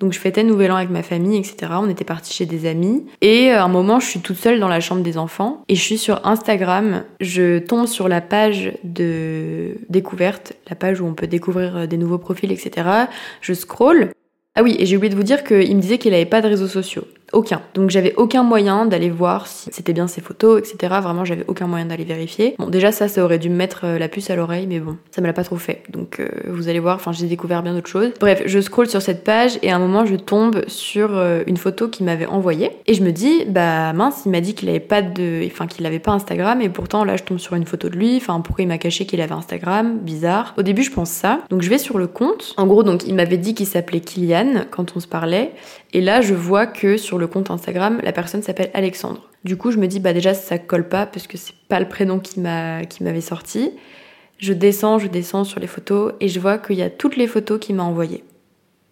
donc 0.01 0.13
je 0.13 0.19
fêtais 0.19 0.43
Nouvel 0.43 0.73
An 0.73 0.77
avec 0.77 0.91
ma 0.91 1.03
famille, 1.03 1.39
etc. 1.39 1.73
On 1.77 1.89
était 1.89 2.05
partis 2.05 2.35
chez 2.35 2.47
des 2.47 2.67
amis. 2.67 3.07
Et 3.21 3.51
euh, 3.51 3.61
à 3.61 3.65
un 3.65 3.69
moment, 3.69 4.01
je 4.01 4.07
suis 4.07 4.21
toute 4.21 4.37
seule 4.37 4.61
dans 4.61 4.69
la 4.69 4.81
chambre 4.81 5.03
des 5.03 5.17
enfants. 5.17 5.63
Et 5.69 5.77
je 5.77 5.81
suis 5.81 5.99
sur 5.99 6.27
Instagram. 6.27 7.05
Je 7.21 7.59
tombe 7.59 7.87
sur 7.87 8.09
la 8.09 8.21
page 8.21 8.73
de 8.83 9.77
découverte, 9.89 10.55
la 10.69 10.77
page 10.77 11.01
où 11.01 11.07
on 11.07 11.15
peut 11.15 11.27
découvrir 11.27 11.77
euh, 11.77 11.87
des 11.87 11.97
nouveaux 11.97 12.19
profils, 12.19 12.51
etc. 12.51 12.87
Je 13.41 13.55
scroll. 13.55 14.11
Ah 14.57 14.63
oui, 14.63 14.77
et 14.79 14.87
j'ai 14.87 14.97
oublié 14.97 15.11
de 15.11 15.17
vous 15.17 15.25
dire 15.25 15.43
qu'il 15.43 15.75
me 15.75 15.81
disait 15.81 15.99
qu'il 15.99 16.13
n'avait 16.13 16.27
pas 16.27 16.41
de 16.41 16.49
réseaux 16.49 16.69
sociaux. 16.69 17.05
Aucun. 17.35 17.63
Donc 17.75 17.91
j'avais 17.91 18.15
aucun 18.17 18.45
moyen 18.45 18.87
d'aller 18.87 19.11
voir 19.11 19.49
si 19.49 19.69
c'était 19.73 19.93
bien 19.93 20.07
ses 20.07 20.21
photos, 20.21 20.61
etc. 20.61 20.95
Vraiment, 21.03 21.25
j'avais 21.25 21.45
aucun 21.49 21.67
moyen 21.67 21.87
d'aller 21.87 22.05
vérifier. 22.05 22.55
Bon, 22.59 22.71
déjà 22.71 22.93
ça, 22.93 23.09
ça 23.09 23.25
aurait 23.25 23.41
dû 23.41 23.51
me 23.51 23.57
mettre 23.57 23.81
euh, 23.85 23.99
la 23.99 24.09
puce 24.09 24.31
à 24.31 24.37
l'oreille, 24.37 24.69
mais 24.69 24.79
bon, 24.79 24.97
ça 25.11 25.21
me 25.21 25.27
l'a 25.27 25.33
pas 25.33 25.43
trop 25.43 25.57
fait. 25.57 25.83
Donc 25.91 26.21
euh, 26.21 26.29
vous 26.47 26.69
allez 26.69 26.79
voir, 26.79 26.95
enfin 26.95 27.11
j'ai 27.11 27.27
découvert 27.27 27.65
bien 27.65 27.75
d'autres 27.75 27.89
choses. 27.89 28.13
Bref, 28.21 28.43
je 28.47 28.61
scroll 28.61 28.87
sur 28.89 29.03
cette 29.03 29.25
page 29.25 29.59
et 29.63 29.73
à 29.73 29.77
un 29.77 29.79
moment 29.81 30.07
je 30.07 30.15
tombe 30.15 30.63
sur 30.69 31.17
euh, 31.17 31.43
une 31.49 31.57
photo 31.57 31.89
qu'il 31.89 32.07
m'avait 32.07 32.27
envoyée 32.27 32.71
et 32.87 32.95
je 32.95 33.03
me 33.03 33.11
dis 33.11 33.45
bah 33.49 33.93
mince, 33.93 34.23
il 34.27 34.31
m'a 34.31 34.41
dit 34.41 34.55
qu'il 34.55 34.69
avait 34.69 34.79
pas 34.79 35.03
de, 35.03 35.45
enfin 35.47 35.67
qu'il 35.67 35.85
avait 35.87 35.99
pas 35.99 36.13
Instagram 36.13 36.61
et 36.61 36.69
pourtant 36.69 37.03
là 37.03 37.17
je 37.17 37.25
tombe 37.25 37.39
sur 37.39 37.57
une 37.57 37.67
photo 37.67 37.89
de 37.89 37.97
lui. 37.97 38.17
Enfin 38.17 38.41
pourquoi 38.41 38.63
il 38.63 38.69
m'a 38.69 38.79
caché 38.79 39.07
qu'il 39.07 39.21
avait 39.21 39.35
Instagram? 39.35 39.99
Bizarre. 39.99 40.55
Au 40.57 40.63
début 40.63 40.85
je 40.85 40.93
pense 40.93 41.11
ça. 41.11 41.41
Donc 41.51 41.63
je 41.63 41.71
vais 41.71 41.79
sur 41.79 41.99
le 41.99 42.07
compte. 42.07 42.55
En 42.57 42.67
gros 42.67 42.85
donc 42.85 43.05
il 43.07 43.15
m'avait 43.17 43.39
dit 43.39 43.55
qu'il 43.55 43.67
s'appelait 43.67 44.01
Kylian 44.01 44.67
quand 44.71 44.97
on 44.97 45.01
se 45.01 45.09
parlait 45.09 45.53
et 45.93 46.01
là 46.01 46.21
je 46.21 46.35
vois 46.35 46.67
que 46.67 46.97
sur 46.97 47.19
le 47.19 47.24
compte 47.27 47.51
Instagram, 47.51 48.01
la 48.03 48.13
personne 48.13 48.43
s'appelle 48.43 48.71
Alexandre. 48.75 49.29
Du 49.45 49.57
coup, 49.57 49.71
je 49.71 49.79
me 49.79 49.87
dis, 49.87 50.01
bah 50.01 50.13
déjà, 50.13 50.35
ça 50.35 50.59
colle 50.59 50.89
pas 50.89 51.07
parce 51.07 51.27
que 51.27 51.37
c'est 51.37 51.55
pas 51.69 51.81
le 51.81 51.89
prénom 51.89 52.19
qui 52.19 52.41
m'a, 52.41 52.85
qui 52.85 53.03
m'avait 53.05 53.21
sorti. 53.21 53.73
Je 54.39 54.53
descends, 54.53 54.99
je 54.99 55.07
descends 55.07 55.45
sur 55.45 55.61
les 55.61 55.67
photos 55.67 56.15
et 56.21 56.29
je 56.29 56.41
vois 56.41 56.59
qu'il 56.59 56.77
y 56.77 56.83
a 56.83 56.91
toutes 56.91 57.17
les 57.17 57.27
photos 57.27 57.59
qu'il 57.61 57.77
m'a 57.77 57.85
envoyées. 57.85 58.25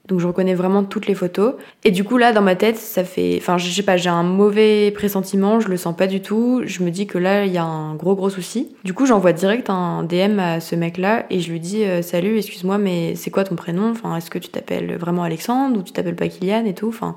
Donc 0.09 0.19
je 0.19 0.27
reconnais 0.27 0.55
vraiment 0.55 0.83
toutes 0.83 1.07
les 1.07 1.15
photos. 1.15 1.55
Et 1.85 1.91
du 1.91 2.03
coup 2.03 2.19
là, 2.19 2.33
dans 2.33 2.43
ma 2.43 2.57
tête, 2.57 2.77
ça 2.77 3.05
fait... 3.05 3.37
Enfin, 3.41 3.57
je 3.57 3.71
sais 3.71 3.83
pas, 3.83 3.97
j'ai 3.97 4.09
un 4.09 4.25
mauvais 4.25 4.91
pressentiment, 4.91 5.61
je 5.61 5.69
le 5.69 5.77
sens 5.77 5.97
pas 5.97 6.09
du 6.09 6.21
tout. 6.21 6.63
Je 6.65 6.83
me 6.83 6.91
dis 6.91 7.07
que 7.07 7.19
là, 7.19 7.47
il 7.47 7.53
y 7.53 7.59
a 7.59 7.65
un 7.65 7.95
gros 7.95 8.17
gros 8.17 8.29
souci. 8.29 8.75
Du 8.85 8.95
coup, 8.95 9.07
j'envoie 9.07 9.33
direct 9.33 9.71
un 9.71 10.03
DM 10.03 10.39
à 10.41 10.61
ce 10.61 10.75
mec-là 10.75 11.27
et 11.31 11.41
je 11.41 11.53
lui 11.53 11.61
dis 11.61 11.85
euh, 11.85 12.03
Salut, 12.03 12.37
excuse-moi, 12.37 12.79
mais 12.79 13.15
c'est 13.15 13.31
quoi 13.31 13.45
ton 13.45 13.55
prénom? 13.55 13.91
Enfin, 13.91 14.17
est-ce 14.17 14.31
que 14.31 14.39
tu 14.39 14.49
t'appelles 14.49 14.97
vraiment 14.97 15.23
Alexandre 15.23 15.79
ou 15.79 15.83
tu 15.83 15.93
t'appelles 15.93 16.17
pas 16.17 16.29
Kylian 16.29 16.65
et 16.65 16.75
tout? 16.75 16.89
Enfin, 16.89 17.15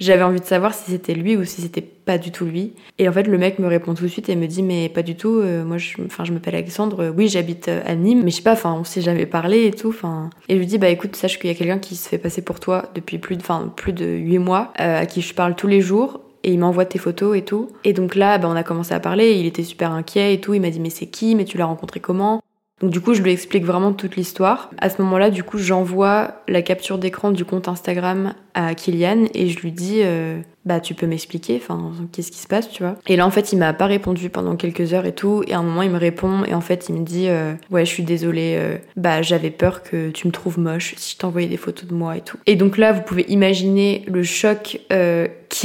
j'avais 0.00 0.22
envie 0.22 0.40
de 0.40 0.44
savoir 0.44 0.74
si 0.74 0.90
c'était 0.90 1.14
lui 1.14 1.36
ou 1.36 1.44
si 1.44 1.60
c'était 1.60 1.82
pas 1.82 2.18
du 2.18 2.32
tout 2.32 2.46
lui. 2.46 2.72
Et 2.98 3.08
en 3.08 3.12
fait, 3.12 3.24
le 3.24 3.38
mec 3.38 3.58
me 3.58 3.66
répond 3.66 3.94
tout 3.94 4.04
de 4.04 4.08
suite 4.08 4.28
et 4.28 4.36
me 4.36 4.46
dit 4.46 4.62
mais 4.62 4.88
pas 4.88 5.02
du 5.02 5.14
tout. 5.14 5.40
Euh, 5.40 5.64
moi, 5.64 5.78
je, 5.78 5.96
enfin, 6.04 6.24
je 6.24 6.32
m'appelle 6.32 6.54
Alexandre. 6.54 7.12
Oui, 7.14 7.28
j'habite 7.28 7.68
euh, 7.68 7.82
à 7.84 7.94
Nîmes, 7.94 8.22
mais 8.24 8.30
je 8.30 8.36
sais 8.36 8.42
pas. 8.42 8.54
Enfin, 8.54 8.74
on 8.78 8.84
s'est 8.84 9.02
jamais 9.02 9.26
parlé 9.26 9.66
et 9.66 9.70
tout. 9.70 9.88
Enfin, 9.88 10.30
et 10.48 10.54
je 10.54 10.58
lui 10.58 10.66
dis 10.66 10.78
bah 10.78 10.88
écoute, 10.88 11.14
sache 11.14 11.38
qu'il 11.38 11.50
y 11.50 11.52
a 11.52 11.56
quelqu'un 11.56 11.78
qui 11.78 11.96
se 11.96 12.08
fait 12.08 12.18
passer 12.18 12.42
pour 12.42 12.60
toi 12.60 12.86
depuis 12.94 13.18
plus 13.18 13.36
de, 13.36 13.42
enfin, 13.42 13.72
plus 13.76 13.92
de 13.92 14.06
huit 14.06 14.38
mois, 14.38 14.72
euh, 14.80 15.00
à 15.00 15.06
qui 15.06 15.20
je 15.20 15.34
parle 15.34 15.54
tous 15.54 15.66
les 15.68 15.80
jours. 15.80 16.20
Et 16.42 16.52
il 16.52 16.58
m'envoie 16.58 16.86
tes 16.86 16.98
photos 16.98 17.36
et 17.36 17.42
tout. 17.42 17.68
Et 17.84 17.92
donc 17.92 18.14
là, 18.14 18.38
bah, 18.38 18.48
on 18.50 18.56
a 18.56 18.62
commencé 18.62 18.94
à 18.94 19.00
parler. 19.00 19.32
Il 19.34 19.44
était 19.44 19.62
super 19.62 19.92
inquiet 19.92 20.32
et 20.32 20.40
tout. 20.40 20.54
Il 20.54 20.62
m'a 20.62 20.70
dit 20.70 20.80
mais 20.80 20.88
c'est 20.88 21.06
qui 21.06 21.34
Mais 21.34 21.44
tu 21.44 21.58
l'as 21.58 21.66
rencontré 21.66 22.00
comment? 22.00 22.40
Donc 22.80 22.90
du 22.90 23.00
coup, 23.00 23.12
je 23.12 23.22
lui 23.22 23.30
explique 23.30 23.64
vraiment 23.64 23.92
toute 23.92 24.16
l'histoire. 24.16 24.70
À 24.78 24.88
ce 24.88 25.02
moment-là, 25.02 25.30
du 25.30 25.44
coup, 25.44 25.58
j'envoie 25.58 26.42
la 26.48 26.62
capture 26.62 26.96
d'écran 26.96 27.30
du 27.30 27.44
compte 27.44 27.68
Instagram 27.68 28.32
à 28.54 28.74
Kylian 28.74 29.26
et 29.34 29.48
je 29.48 29.60
lui 29.60 29.70
dis 29.70 30.00
euh, 30.02 30.40
bah 30.64 30.80
tu 30.80 30.94
peux 30.94 31.06
m'expliquer 31.06 31.60
enfin 31.62 31.92
qu'est-ce 32.10 32.32
qui 32.32 32.38
se 32.38 32.48
passe 32.48 32.68
tu 32.68 32.82
vois. 32.82 32.96
Et 33.06 33.14
là 33.14 33.24
en 33.24 33.30
fait 33.30 33.52
il 33.52 33.58
m'a 33.58 33.72
pas 33.72 33.86
répondu 33.86 34.28
pendant 34.28 34.56
quelques 34.56 34.92
heures 34.92 35.06
et 35.06 35.14
tout. 35.14 35.44
Et 35.46 35.52
à 35.52 35.58
un 35.58 35.62
moment 35.62 35.82
il 35.82 35.90
me 35.90 35.98
répond 35.98 36.42
et 36.44 36.52
en 36.52 36.60
fait 36.60 36.88
il 36.88 36.96
me 36.96 37.04
dit 37.04 37.28
euh, 37.28 37.54
ouais 37.70 37.84
je 37.84 37.90
suis 37.90 38.02
désolée 38.02 38.56
euh, 38.58 38.76
bah 38.96 39.22
j'avais 39.22 39.50
peur 39.50 39.84
que 39.84 40.10
tu 40.10 40.26
me 40.26 40.32
trouves 40.32 40.58
moche 40.58 40.94
si 40.96 41.14
je 41.14 41.18
t'envoyais 41.18 41.48
des 41.48 41.56
photos 41.56 41.88
de 41.88 41.94
moi 41.94 42.16
et 42.16 42.22
tout. 42.22 42.38
Et 42.46 42.56
donc 42.56 42.76
là 42.76 42.92
vous 42.92 43.02
pouvez 43.02 43.24
imaginer 43.28 44.04
le 44.08 44.24
choc 44.24 44.80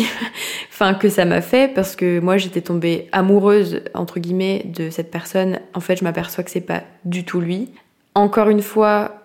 que 0.99 1.09
ça 1.09 1.25
m'a 1.25 1.41
fait 1.41 1.73
parce 1.73 1.95
que 1.95 2.19
moi 2.19 2.37
j'étais 2.37 2.61
tombée 2.61 3.07
amoureuse 3.11 3.81
entre 3.93 4.19
guillemets 4.19 4.63
de 4.65 4.89
cette 4.89 5.11
personne. 5.11 5.59
En 5.73 5.79
fait 5.79 5.95
je 5.97 6.03
m'aperçois 6.03 6.43
que 6.43 6.51
c'est 6.51 6.61
pas 6.61 6.83
du 7.05 7.25
tout 7.25 7.39
lui. 7.39 7.69
Encore 8.13 8.49
une 8.49 8.61
fois, 8.61 9.23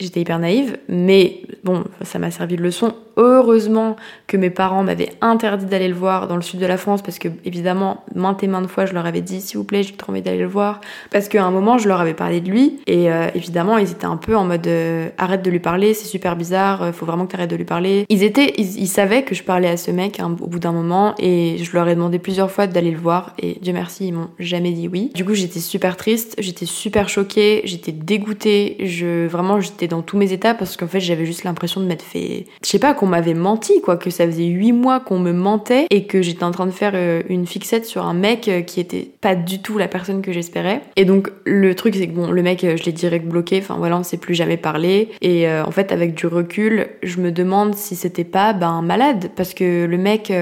j'étais 0.00 0.20
hyper 0.20 0.38
naïve, 0.38 0.78
mais 0.88 1.42
bon, 1.64 1.84
ça 2.02 2.18
m'a 2.18 2.30
servi 2.30 2.56
de 2.56 2.62
leçon. 2.62 2.94
Heureusement 3.16 3.96
que 4.28 4.36
mes 4.36 4.50
parents 4.50 4.84
m'avaient 4.84 5.10
interdit 5.20 5.66
d'aller 5.66 5.88
le 5.88 5.94
voir 5.94 6.28
dans 6.28 6.36
le 6.36 6.42
sud 6.42 6.60
de 6.60 6.66
la 6.66 6.76
France 6.76 7.02
parce 7.02 7.18
que, 7.18 7.26
évidemment, 7.44 8.04
maintes 8.14 8.44
et 8.44 8.46
maintes 8.46 8.68
fois, 8.68 8.86
je 8.86 8.94
leur 8.94 9.06
avais 9.06 9.22
dit, 9.22 9.40
s'il 9.40 9.58
vous 9.58 9.64
plaît, 9.64 9.82
j'ai 9.82 9.94
trop 9.94 10.12
envie 10.12 10.22
d'aller 10.22 10.38
le 10.38 10.46
voir. 10.46 10.80
Parce 11.10 11.28
qu'à 11.28 11.44
un 11.44 11.50
moment, 11.50 11.78
je 11.78 11.88
leur 11.88 12.00
avais 12.00 12.14
parlé 12.14 12.40
de 12.40 12.48
lui 12.48 12.78
et 12.86 13.10
euh, 13.10 13.26
évidemment, 13.34 13.76
ils 13.76 13.90
étaient 13.90 14.04
un 14.04 14.16
peu 14.16 14.36
en 14.36 14.44
mode 14.44 14.66
euh, 14.68 15.08
arrête 15.18 15.42
de 15.42 15.50
lui 15.50 15.58
parler, 15.58 15.94
c'est 15.94 16.06
super 16.06 16.36
bizarre, 16.36 16.82
euh, 16.82 16.92
faut 16.92 17.06
vraiment 17.06 17.26
que 17.26 17.32
t'arrêtes 17.32 17.50
de 17.50 17.56
lui 17.56 17.64
parler. 17.64 18.06
Ils 18.08 18.22
étaient, 18.22 18.54
ils, 18.56 18.86
savaient 18.86 19.24
que 19.24 19.34
je 19.34 19.42
parlais 19.42 19.68
à 19.68 19.76
ce 19.76 19.90
mec 19.90 20.20
hein, 20.20 20.36
au 20.40 20.46
bout 20.46 20.60
d'un 20.60 20.72
moment 20.72 21.16
et 21.18 21.56
je 21.60 21.72
leur 21.72 21.88
ai 21.88 21.96
demandé 21.96 22.20
plusieurs 22.20 22.52
fois 22.52 22.68
d'aller 22.68 22.92
le 22.92 22.98
voir 22.98 23.34
et 23.40 23.58
Dieu 23.60 23.72
merci, 23.72 24.06
ils 24.08 24.12
m'ont 24.12 24.28
jamais 24.38 24.70
dit 24.70 24.86
oui. 24.86 25.10
Du 25.14 25.24
coup, 25.24 25.34
j'étais 25.34 25.60
super 25.60 25.96
triste, 25.96 26.36
j'étais 26.38 26.66
super 26.66 27.08
choquée, 27.08 27.62
j'étais 27.64 27.92
dégoûtée, 27.92 28.76
je, 28.84 29.26
vraiment, 29.26 29.60
j'étais 29.60 29.87
dans 29.88 30.02
tous 30.02 30.16
mes 30.16 30.32
états 30.32 30.54
parce 30.54 30.76
qu'en 30.76 30.86
fait 30.86 31.00
j'avais 31.00 31.26
juste 31.26 31.44
l'impression 31.44 31.80
de 31.80 31.86
m'être 31.86 32.02
fait, 32.02 32.46
je 32.62 32.68
sais 32.68 32.78
pas, 32.78 32.94
qu'on 32.94 33.06
m'avait 33.06 33.34
menti 33.34 33.80
quoi, 33.80 33.96
que 33.96 34.10
ça 34.10 34.26
faisait 34.26 34.44
huit 34.44 34.72
mois 34.72 35.00
qu'on 35.00 35.18
me 35.18 35.32
mentait 35.32 35.86
et 35.90 36.06
que 36.06 36.22
j'étais 36.22 36.44
en 36.44 36.50
train 36.50 36.66
de 36.66 36.70
faire 36.70 36.92
euh, 36.94 37.22
une 37.28 37.46
fixette 37.46 37.86
sur 37.86 38.06
un 38.06 38.14
mec 38.14 38.48
euh, 38.48 38.60
qui 38.60 38.80
était 38.80 39.10
pas 39.20 39.34
du 39.34 39.60
tout 39.60 39.78
la 39.78 39.88
personne 39.88 40.22
que 40.22 40.32
j'espérais. 40.32 40.82
Et 40.96 41.04
donc 41.04 41.30
le 41.44 41.74
truc 41.74 41.96
c'est 41.96 42.06
que 42.06 42.12
bon, 42.12 42.30
le 42.30 42.42
mec 42.42 42.60
je 42.60 42.82
l'ai 42.84 42.92
direct 42.92 43.26
bloqué, 43.26 43.58
enfin 43.58 43.76
voilà, 43.78 43.98
on 43.98 44.02
s'est 44.02 44.16
plus 44.16 44.34
jamais 44.34 44.56
parlé. 44.56 45.08
Et 45.22 45.50
en 45.50 45.70
fait 45.70 45.92
avec 45.92 46.14
du 46.14 46.26
recul, 46.26 46.86
je 47.02 47.18
me 47.20 47.32
demande 47.32 47.74
si 47.74 47.96
c'était 47.96 48.24
pas 48.24 48.52
ben 48.52 48.82
malade. 48.82 49.30
Parce 49.34 49.54
que 49.54 49.86
le 49.86 49.98
mec 49.98 50.32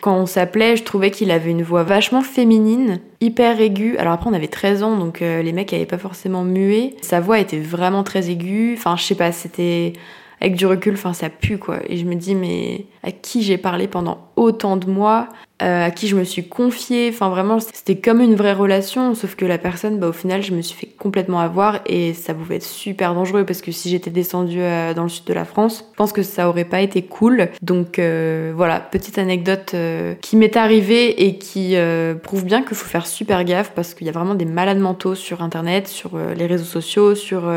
quand 0.00 0.16
on 0.16 0.26
s'appelait, 0.26 0.76
je 0.76 0.84
trouvais 0.84 1.10
qu'il 1.10 1.30
avait 1.30 1.50
une 1.50 1.62
voix 1.62 1.82
vachement 1.82 2.22
féminine 2.22 3.00
hyper 3.22 3.60
aiguë. 3.60 3.96
Alors 3.98 4.12
après, 4.12 4.28
on 4.28 4.34
avait 4.34 4.48
13 4.48 4.82
ans, 4.82 4.96
donc 4.96 5.22
euh, 5.22 5.42
les 5.42 5.52
mecs 5.52 5.72
n'avaient 5.72 5.86
pas 5.86 5.98
forcément 5.98 6.44
mué. 6.44 6.96
Sa 7.00 7.20
voix 7.20 7.38
était 7.38 7.60
vraiment 7.60 8.02
très 8.02 8.28
aiguë. 8.30 8.74
Enfin, 8.76 8.96
je 8.96 9.04
sais 9.04 9.14
pas, 9.14 9.32
c'était 9.32 9.94
avec 10.42 10.56
du 10.56 10.66
recul, 10.66 10.94
enfin 10.94 11.12
ça 11.12 11.30
pue 11.30 11.56
quoi. 11.56 11.78
Et 11.88 11.96
je 11.96 12.04
me 12.04 12.16
dis 12.16 12.34
mais 12.34 12.86
à 13.04 13.12
qui 13.12 13.42
j'ai 13.42 13.58
parlé 13.58 13.86
pendant 13.86 14.26
autant 14.34 14.76
de 14.76 14.90
mois, 14.90 15.28
euh, 15.62 15.86
à 15.86 15.92
qui 15.92 16.08
je 16.08 16.16
me 16.16 16.24
suis 16.24 16.48
confiée, 16.48 17.10
enfin 17.10 17.28
vraiment 17.28 17.60
c'était 17.60 17.94
comme 17.94 18.20
une 18.20 18.34
vraie 18.34 18.52
relation, 18.52 19.14
sauf 19.14 19.36
que 19.36 19.44
la 19.44 19.58
personne, 19.58 20.00
bah 20.00 20.08
au 20.08 20.12
final 20.12 20.42
je 20.42 20.52
me 20.52 20.60
suis 20.60 20.76
fait 20.76 20.88
complètement 20.98 21.38
avoir 21.38 21.78
et 21.86 22.12
ça 22.12 22.34
pouvait 22.34 22.56
être 22.56 22.64
super 22.64 23.14
dangereux 23.14 23.46
parce 23.46 23.62
que 23.62 23.70
si 23.70 23.88
j'étais 23.88 24.10
descendue 24.10 24.60
euh, 24.60 24.94
dans 24.94 25.04
le 25.04 25.08
sud 25.08 25.26
de 25.26 25.32
la 25.32 25.44
France, 25.44 25.84
je 25.92 25.96
pense 25.96 26.12
que 26.12 26.24
ça 26.24 26.48
aurait 26.48 26.64
pas 26.64 26.80
été 26.80 27.02
cool. 27.02 27.48
Donc 27.62 28.00
euh, 28.00 28.52
voilà, 28.56 28.80
petite 28.80 29.18
anecdote 29.18 29.76
qui 30.22 30.36
m'est 30.36 30.56
arrivée 30.56 31.24
et 31.24 31.38
qui 31.38 31.76
prouve 32.24 32.44
bien 32.44 32.64
qu'il 32.64 32.76
faut 32.76 32.88
faire 32.88 33.06
super 33.06 33.44
gaffe 33.44 33.70
parce 33.76 33.94
qu'il 33.94 34.08
y 34.08 34.10
a 34.10 34.12
vraiment 34.12 34.34
des 34.34 34.44
malades 34.44 34.80
mentaux 34.80 35.14
sur 35.14 35.40
internet, 35.40 35.86
sur 35.86 36.18
les 36.18 36.46
réseaux 36.46 36.64
sociaux, 36.64 37.14
sur 37.14 37.48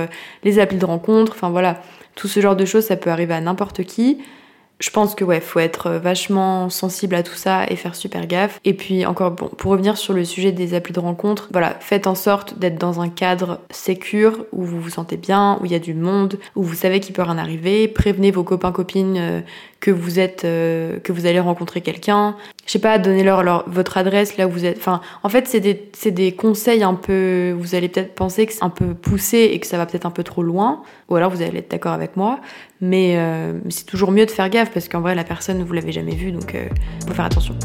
les 0.44 0.60
applis 0.60 0.78
de 0.78 0.86
rencontres, 0.86 1.32
enfin 1.36 1.50
voilà. 1.50 1.82
Tout 2.16 2.28
ce 2.28 2.40
genre 2.40 2.56
de 2.56 2.66
choses, 2.66 2.86
ça 2.86 2.96
peut 2.96 3.10
arriver 3.10 3.34
à 3.34 3.42
n'importe 3.42 3.84
qui. 3.84 4.20
Je 4.80 4.90
pense 4.90 5.16
que 5.16 5.24
ouais, 5.24 5.40
faut 5.40 5.60
être 5.60 5.92
vachement 5.92 6.70
sensible 6.70 7.16
à 7.16 7.24
tout 7.24 7.36
ça 7.36 7.66
et 7.70 7.78
faire 7.78 7.96
super 7.96 8.28
gaffe. 8.28 8.60
Et 8.66 8.74
puis 8.74 9.06
encore 9.06 9.32
bon, 9.32 9.48
pour 9.48 9.72
revenir 9.72 9.98
sur 9.98 10.14
le 10.14 10.26
sujet 10.26 10.52
des 10.52 10.74
applis 10.74 10.92
de 10.92 11.00
rencontre, 11.00 11.48
voilà, 11.54 11.78
faites 11.80 12.08
en 12.08 12.16
sorte 12.16 12.60
d'être 12.60 12.78
dans 12.78 13.00
un 13.00 13.08
cadre 13.08 13.62
sécure 13.70 14.46
où 14.52 14.66
vous 14.66 14.82
vous 14.82 14.90
sentez 14.90 15.16
bien, 15.16 15.58
où 15.62 15.66
il 15.66 15.72
y 15.72 15.76
a 15.76 15.80
du 15.80 15.94
monde, 15.94 16.38
où 16.56 16.64
vous 16.64 16.74
savez 16.74 17.00
qu'il 17.00 17.16
peut 17.16 17.22
rien 17.22 17.38
arriver. 17.38 17.88
Prévenez 17.88 18.32
vos 18.32 18.44
copains 18.44 18.74
copines 18.74 19.18
euh, 19.18 19.42
que 19.80 19.92
vous 19.92 20.20
êtes, 20.20 20.46
euh, 20.46 21.00
que 21.00 21.12
vous 21.12 21.26
allez 21.26 21.40
rencontrer 21.40 21.82
quelqu'un. 21.82 22.36
Je 22.66 22.72
sais 22.72 22.80
pas, 22.80 22.98
donnez-leur 22.98 23.66
votre 23.68 23.98
adresse 23.98 24.38
là 24.38 24.48
où 24.48 24.50
vous 24.50 24.66
êtes. 24.66 24.78
Enfin, 24.78 25.02
en 25.24 25.30
fait, 25.30 25.48
c'est 25.48 25.60
des, 25.60 26.12
des 26.12 26.32
conseils 26.32 26.84
un 26.84 26.96
peu. 26.96 27.56
Vous 27.58 27.76
allez 27.76 27.90
peut-être 27.90 28.16
penser 28.16 28.46
que 28.46 28.54
c'est 28.54 28.64
un 28.64 28.70
peu 28.70 28.94
poussé 28.94 29.50
et 29.54 29.60
que 29.60 29.68
ça 29.68 29.78
va 29.78 29.86
peut-être 29.86 30.06
un 30.06 30.12
peu 30.12 30.24
trop 30.24 30.44
loin, 30.44 30.82
ou 31.10 31.16
alors 31.16 31.30
vous 31.30 31.42
allez 31.42 31.60
être 31.60 31.72
d'accord 31.72 31.94
avec 31.94 32.18
moi. 32.18 32.40
Mais 32.82 33.16
euh, 33.18 33.54
c'est 33.70 33.86
toujours 33.86 34.12
mieux 34.12 34.26
de 34.26 34.32
faire 34.32 34.50
gaffe 34.50 34.72
parce 34.72 34.88
qu'en 34.88 35.02
vrai, 35.02 35.16
la 35.16 35.24
personne 35.24 35.64
vous 35.64 35.74
l'avez 35.74 35.92
jamais 35.92 36.16
vue, 36.16 36.32
donc 36.32 36.56
euh, 36.56 36.68
faut 37.08 37.14
faire 37.14 37.26
attention. 37.26 37.56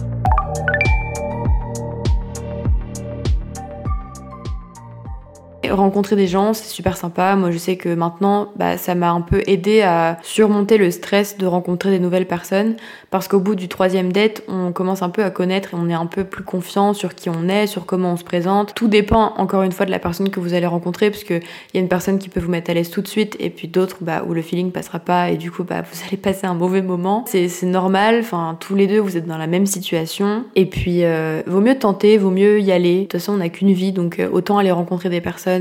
Rencontrer 5.71 6.17
des 6.17 6.27
gens, 6.27 6.53
c'est 6.55 6.69
super 6.69 6.97
sympa. 6.97 7.37
Moi, 7.37 7.51
je 7.51 7.59
sais 7.59 7.77
que 7.77 7.89
maintenant, 7.89 8.49
bah, 8.57 8.77
ça 8.77 8.95
m'a 8.95 9.11
un 9.11 9.21
peu 9.21 9.43
aidé 9.47 9.83
à 9.83 10.19
surmonter 10.23 10.79
le 10.79 10.91
stress 10.91 11.39
de 11.39 11.47
rencontrer 11.47 11.91
des 11.91 11.99
nouvelles 11.99 12.27
personnes. 12.27 12.77
Parce 13.11 13.29
qu'au 13.29 13.41
bout 13.41 13.55
du 13.55 13.69
troisième 13.69 14.13
date, 14.13 14.43
on 14.49 14.73
commence 14.73 15.03
un 15.03 15.11
peu 15.11 15.25
à 15.25 15.31
connaître 15.31 15.75
et 15.75 15.77
on 15.77 15.89
est 15.89 15.95
un 15.95 16.07
peu 16.07 16.25
plus 16.25 16.45
confiant 16.45 16.95
sur 16.95 17.15
qui 17.15 17.29
on 17.29 17.49
est, 17.49 17.67
sur 17.67 17.87
comment 17.87 18.13
on 18.13 18.17
se 18.17 18.25
présente. 18.25 18.75
Tout 18.75 18.89
dépend, 18.89 19.35
encore 19.37 19.63
une 19.63 19.73
fois, 19.73 19.87
de 19.87 19.91
la 19.91 19.99
personne 19.99 20.31
que 20.31 20.41
vous 20.41 20.55
allez 20.55 20.67
rencontrer, 20.67 21.11
parce 21.11 21.25
qu'il 21.25 21.43
y 21.75 21.77
a 21.77 21.81
une 21.81 21.89
personne 21.89 22.19
qui 22.19 22.29
peut 22.29 22.41
vous 22.41 22.51
mettre 22.51 22.71
à 22.71 22.75
l'aise 22.75 22.91
tout 22.91 23.03
de 23.03 23.09
suite, 23.09 23.37
et 23.41 23.51
puis 23.51 23.69
d'autres, 23.69 23.99
bah, 24.01 24.25
où 24.29 24.35
le 24.35 24.43
feeling 24.43 24.71
passera 24.73 24.99
pas, 24.99 25.31
et 25.31 25.37
du 25.37 25.51
coup, 25.51 25.65
bah, 25.65 25.83
vous 25.83 25.99
allez 26.07 26.17
passer 26.17 26.47
un 26.47 26.55
mauvais 26.55 26.83
moment. 26.83 27.25
C'est 27.27 27.63
normal, 27.65 28.19
enfin, 28.21 28.57
tous 28.61 28.75
les 28.75 28.87
deux, 28.87 29.01
vous 29.01 29.17
êtes 29.17 29.27
dans 29.27 29.39
la 29.39 29.47
même 29.47 29.67
situation. 29.67 30.45
Et 30.55 30.67
puis, 30.67 31.05
euh, 31.05 31.43
vaut 31.47 31.61
mieux 31.61 31.79
tenter, 31.79 32.17
vaut 32.17 32.31
mieux 32.31 32.61
y 32.61 32.73
aller. 32.73 32.97
De 32.97 33.03
toute 33.03 33.13
façon, 33.13 33.35
on 33.35 33.39
n'a 33.39 33.49
qu'une 33.49 33.73
vie, 33.73 33.93
donc 33.93 34.19
euh, 34.19 34.29
autant 34.33 34.59
aller 34.59 34.71
rencontrer 34.71 35.09
des 35.09 35.21
personnes 35.21 35.60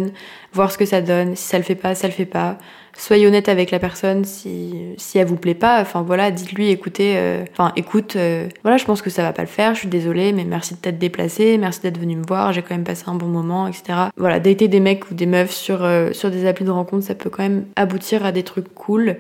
voir 0.54 0.72
ce 0.72 0.78
que 0.78 0.86
ça 0.86 1.02
donne. 1.02 1.36
Si 1.36 1.48
ça 1.48 1.58
le 1.58 1.64
fait 1.64 1.76
pas, 1.76 1.96
ça 1.96 2.08
le 2.08 2.14
fait 2.14 2.26
pas. 2.26 2.58
Soyez 2.98 3.28
honnête 3.28 3.48
avec 3.48 3.72
la 3.72 3.80
personne 3.80 4.26
si, 4.26 4.76
si 4.98 5.18
elle 5.18 5.28
vous 5.28 5.38
plaît 5.38 5.54
pas. 5.54 5.80
Enfin 5.82 6.02
voilà, 6.02 6.32
dites-lui, 6.32 6.70
écoutez, 6.70 7.14
euh, 7.16 7.46
écoute, 7.78 8.18
euh, 8.18 8.50
voilà, 8.64 8.76
je 8.76 8.84
pense 8.84 9.02
que 9.02 9.10
ça 9.10 9.24
va 9.24 9.32
pas 9.32 9.42
le 9.42 9.48
faire, 9.48 9.74
je 9.74 9.80
suis 9.80 9.88
désolée, 9.88 10.34
mais 10.34 10.44
merci 10.44 10.74
de 10.74 10.80
t'être 10.80 11.00
déplacé, 11.00 11.58
merci 11.58 11.80
d'être 11.82 11.98
venu 11.98 12.18
me 12.18 12.26
voir, 12.28 12.52
j'ai 12.52 12.62
quand 12.62 12.76
même 12.76 12.84
passé 12.84 13.06
un 13.08 13.16
bon 13.16 13.28
moment, 13.28 13.68
etc. 13.68 14.10
Voilà, 14.18 14.42
dater 14.42 14.68
des 14.68 14.82
mecs 14.82 15.10
ou 15.12 15.14
des 15.14 15.28
meufs 15.28 15.52
sur, 15.52 15.84
euh, 15.84 16.12
sur 16.12 16.30
des 16.30 16.46
applis 16.46 16.66
de 16.66 16.72
rencontre, 16.72 17.06
ça 17.06 17.16
peut 17.16 17.30
quand 17.30 17.44
même 17.44 17.66
aboutir 17.78 18.26
à 18.26 18.34
des 18.34 18.44
trucs 18.44 18.74
cool. 18.74 19.16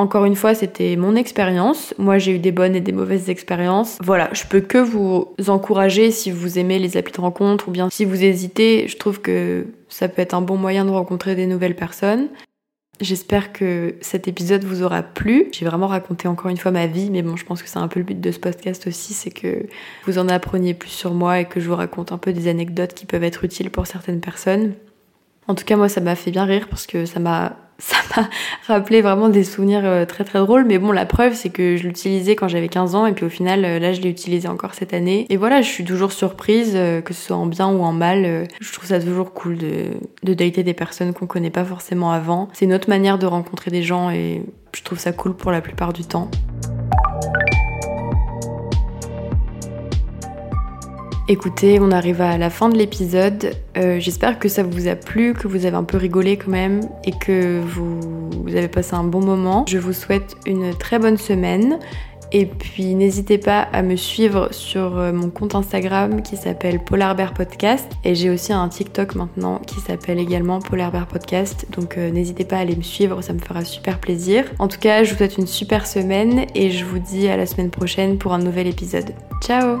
Encore 0.00 0.24
une 0.24 0.34
fois, 0.34 0.54
c'était 0.54 0.96
mon 0.96 1.14
expérience. 1.14 1.92
Moi, 1.98 2.16
j'ai 2.16 2.36
eu 2.36 2.38
des 2.38 2.52
bonnes 2.52 2.74
et 2.74 2.80
des 2.80 2.90
mauvaises 2.90 3.28
expériences. 3.28 3.98
Voilà, 4.02 4.30
je 4.32 4.44
peux 4.46 4.62
que 4.62 4.78
vous 4.78 5.28
encourager 5.46 6.10
si 6.10 6.30
vous 6.30 6.58
aimez 6.58 6.78
les 6.78 6.96
applis 6.96 7.12
de 7.12 7.20
rencontre 7.20 7.68
ou 7.68 7.70
bien 7.70 7.90
si 7.90 8.06
vous 8.06 8.24
hésitez. 8.24 8.88
Je 8.88 8.96
trouve 8.96 9.20
que 9.20 9.66
ça 9.90 10.08
peut 10.08 10.22
être 10.22 10.32
un 10.32 10.40
bon 10.40 10.56
moyen 10.56 10.86
de 10.86 10.90
rencontrer 10.90 11.34
des 11.34 11.46
nouvelles 11.46 11.76
personnes. 11.76 12.28
J'espère 13.02 13.52
que 13.52 13.94
cet 14.00 14.26
épisode 14.26 14.64
vous 14.64 14.82
aura 14.82 15.02
plu. 15.02 15.48
J'ai 15.52 15.66
vraiment 15.66 15.86
raconté 15.86 16.28
encore 16.28 16.50
une 16.50 16.56
fois 16.56 16.70
ma 16.70 16.86
vie, 16.86 17.10
mais 17.10 17.20
bon, 17.20 17.36
je 17.36 17.44
pense 17.44 17.62
que 17.62 17.68
c'est 17.68 17.78
un 17.78 17.88
peu 17.88 18.00
le 18.00 18.06
but 18.06 18.18
de 18.18 18.32
ce 18.32 18.38
podcast 18.38 18.86
aussi, 18.86 19.12
c'est 19.12 19.30
que 19.30 19.66
vous 20.06 20.16
en 20.16 20.30
appreniez 20.30 20.72
plus 20.72 20.88
sur 20.88 21.12
moi 21.12 21.40
et 21.40 21.44
que 21.44 21.60
je 21.60 21.68
vous 21.68 21.76
raconte 21.76 22.10
un 22.10 22.18
peu 22.18 22.32
des 22.32 22.48
anecdotes 22.48 22.94
qui 22.94 23.04
peuvent 23.04 23.24
être 23.24 23.44
utiles 23.44 23.68
pour 23.68 23.86
certaines 23.86 24.20
personnes. 24.20 24.72
En 25.46 25.54
tout 25.54 25.64
cas, 25.64 25.76
moi, 25.76 25.90
ça 25.90 26.00
m'a 26.00 26.14
fait 26.14 26.30
bien 26.30 26.44
rire 26.44 26.68
parce 26.70 26.86
que 26.86 27.04
ça 27.04 27.20
m'a 27.20 27.56
ça 27.80 27.96
m'a 28.16 28.28
rappelé 28.74 29.00
vraiment 29.00 29.28
des 29.28 29.44
souvenirs 29.44 29.82
euh, 29.84 30.04
très 30.04 30.24
très 30.24 30.38
drôles. 30.38 30.64
Mais 30.64 30.78
bon, 30.78 30.92
la 30.92 31.06
preuve, 31.06 31.34
c'est 31.34 31.50
que 31.50 31.76
je 31.76 31.84
l'utilisais 31.84 32.36
quand 32.36 32.48
j'avais 32.48 32.68
15 32.68 32.94
ans 32.94 33.06
et 33.06 33.12
puis 33.12 33.24
au 33.24 33.28
final, 33.28 33.64
euh, 33.64 33.78
là, 33.78 33.92
je 33.92 34.00
l'ai 34.00 34.10
utilisé 34.10 34.48
encore 34.48 34.74
cette 34.74 34.94
année. 34.94 35.26
Et 35.30 35.36
voilà, 35.36 35.62
je 35.62 35.68
suis 35.68 35.84
toujours 35.84 36.12
surprise, 36.12 36.72
euh, 36.74 37.00
que 37.00 37.14
ce 37.14 37.26
soit 37.26 37.36
en 37.36 37.46
bien 37.46 37.68
ou 37.68 37.82
en 37.82 37.92
mal. 37.92 38.46
Je 38.60 38.72
trouve 38.72 38.88
ça 38.88 39.00
toujours 39.00 39.32
cool 39.32 39.56
de, 39.56 39.86
de 40.22 40.34
dater 40.34 40.62
des 40.62 40.74
personnes 40.74 41.12
qu'on 41.12 41.26
connaît 41.26 41.50
pas 41.50 41.64
forcément 41.64 42.12
avant. 42.12 42.48
C'est 42.52 42.66
une 42.66 42.74
autre 42.74 42.88
manière 42.88 43.18
de 43.18 43.26
rencontrer 43.26 43.70
des 43.70 43.82
gens 43.82 44.10
et 44.10 44.42
je 44.74 44.82
trouve 44.82 44.98
ça 44.98 45.12
cool 45.12 45.34
pour 45.34 45.50
la 45.50 45.60
plupart 45.60 45.92
du 45.92 46.04
temps. 46.04 46.30
Écoutez, 51.30 51.78
on 51.78 51.92
arrive 51.92 52.22
à 52.22 52.38
la 52.38 52.50
fin 52.50 52.68
de 52.68 52.76
l'épisode. 52.76 53.54
Euh, 53.76 54.00
j'espère 54.00 54.40
que 54.40 54.48
ça 54.48 54.64
vous 54.64 54.88
a 54.88 54.96
plu, 54.96 55.32
que 55.32 55.46
vous 55.46 55.64
avez 55.64 55.76
un 55.76 55.84
peu 55.84 55.96
rigolé 55.96 56.36
quand 56.36 56.50
même 56.50 56.80
et 57.04 57.12
que 57.12 57.60
vous, 57.60 58.48
avez 58.48 58.66
passé 58.66 58.94
un 58.94 59.04
bon 59.04 59.24
moment. 59.24 59.64
Je 59.68 59.78
vous 59.78 59.92
souhaite 59.92 60.36
une 60.44 60.74
très 60.76 60.98
bonne 60.98 61.16
semaine. 61.16 61.78
Et 62.32 62.46
puis 62.46 62.96
n'hésitez 62.96 63.38
pas 63.38 63.60
à 63.60 63.82
me 63.82 63.94
suivre 63.94 64.48
sur 64.50 64.98
euh, 64.98 65.12
mon 65.12 65.30
compte 65.30 65.54
Instagram 65.54 66.20
qui 66.22 66.36
s'appelle 66.36 66.82
Polarbear 66.82 67.32
Podcast. 67.32 67.88
Et 68.02 68.16
j'ai 68.16 68.28
aussi 68.28 68.52
un 68.52 68.68
TikTok 68.68 69.14
maintenant 69.14 69.60
qui 69.64 69.78
s'appelle 69.78 70.18
également 70.18 70.58
Polarbear 70.58 71.06
Podcast. 71.06 71.66
Donc 71.70 71.96
euh, 71.96 72.10
n'hésitez 72.10 72.44
pas 72.44 72.56
à 72.56 72.60
aller 72.60 72.74
me 72.74 72.82
suivre, 72.82 73.22
ça 73.22 73.34
me 73.34 73.38
fera 73.38 73.64
super 73.64 74.00
plaisir. 74.00 74.46
En 74.58 74.66
tout 74.66 74.80
cas, 74.80 75.04
je 75.04 75.12
vous 75.12 75.18
souhaite 75.18 75.38
une 75.38 75.46
super 75.46 75.86
semaine 75.86 76.46
et 76.56 76.72
je 76.72 76.84
vous 76.84 76.98
dis 76.98 77.28
à 77.28 77.36
la 77.36 77.46
semaine 77.46 77.70
prochaine 77.70 78.18
pour 78.18 78.32
un 78.32 78.38
nouvel 78.38 78.66
épisode. 78.66 79.14
Ciao 79.40 79.80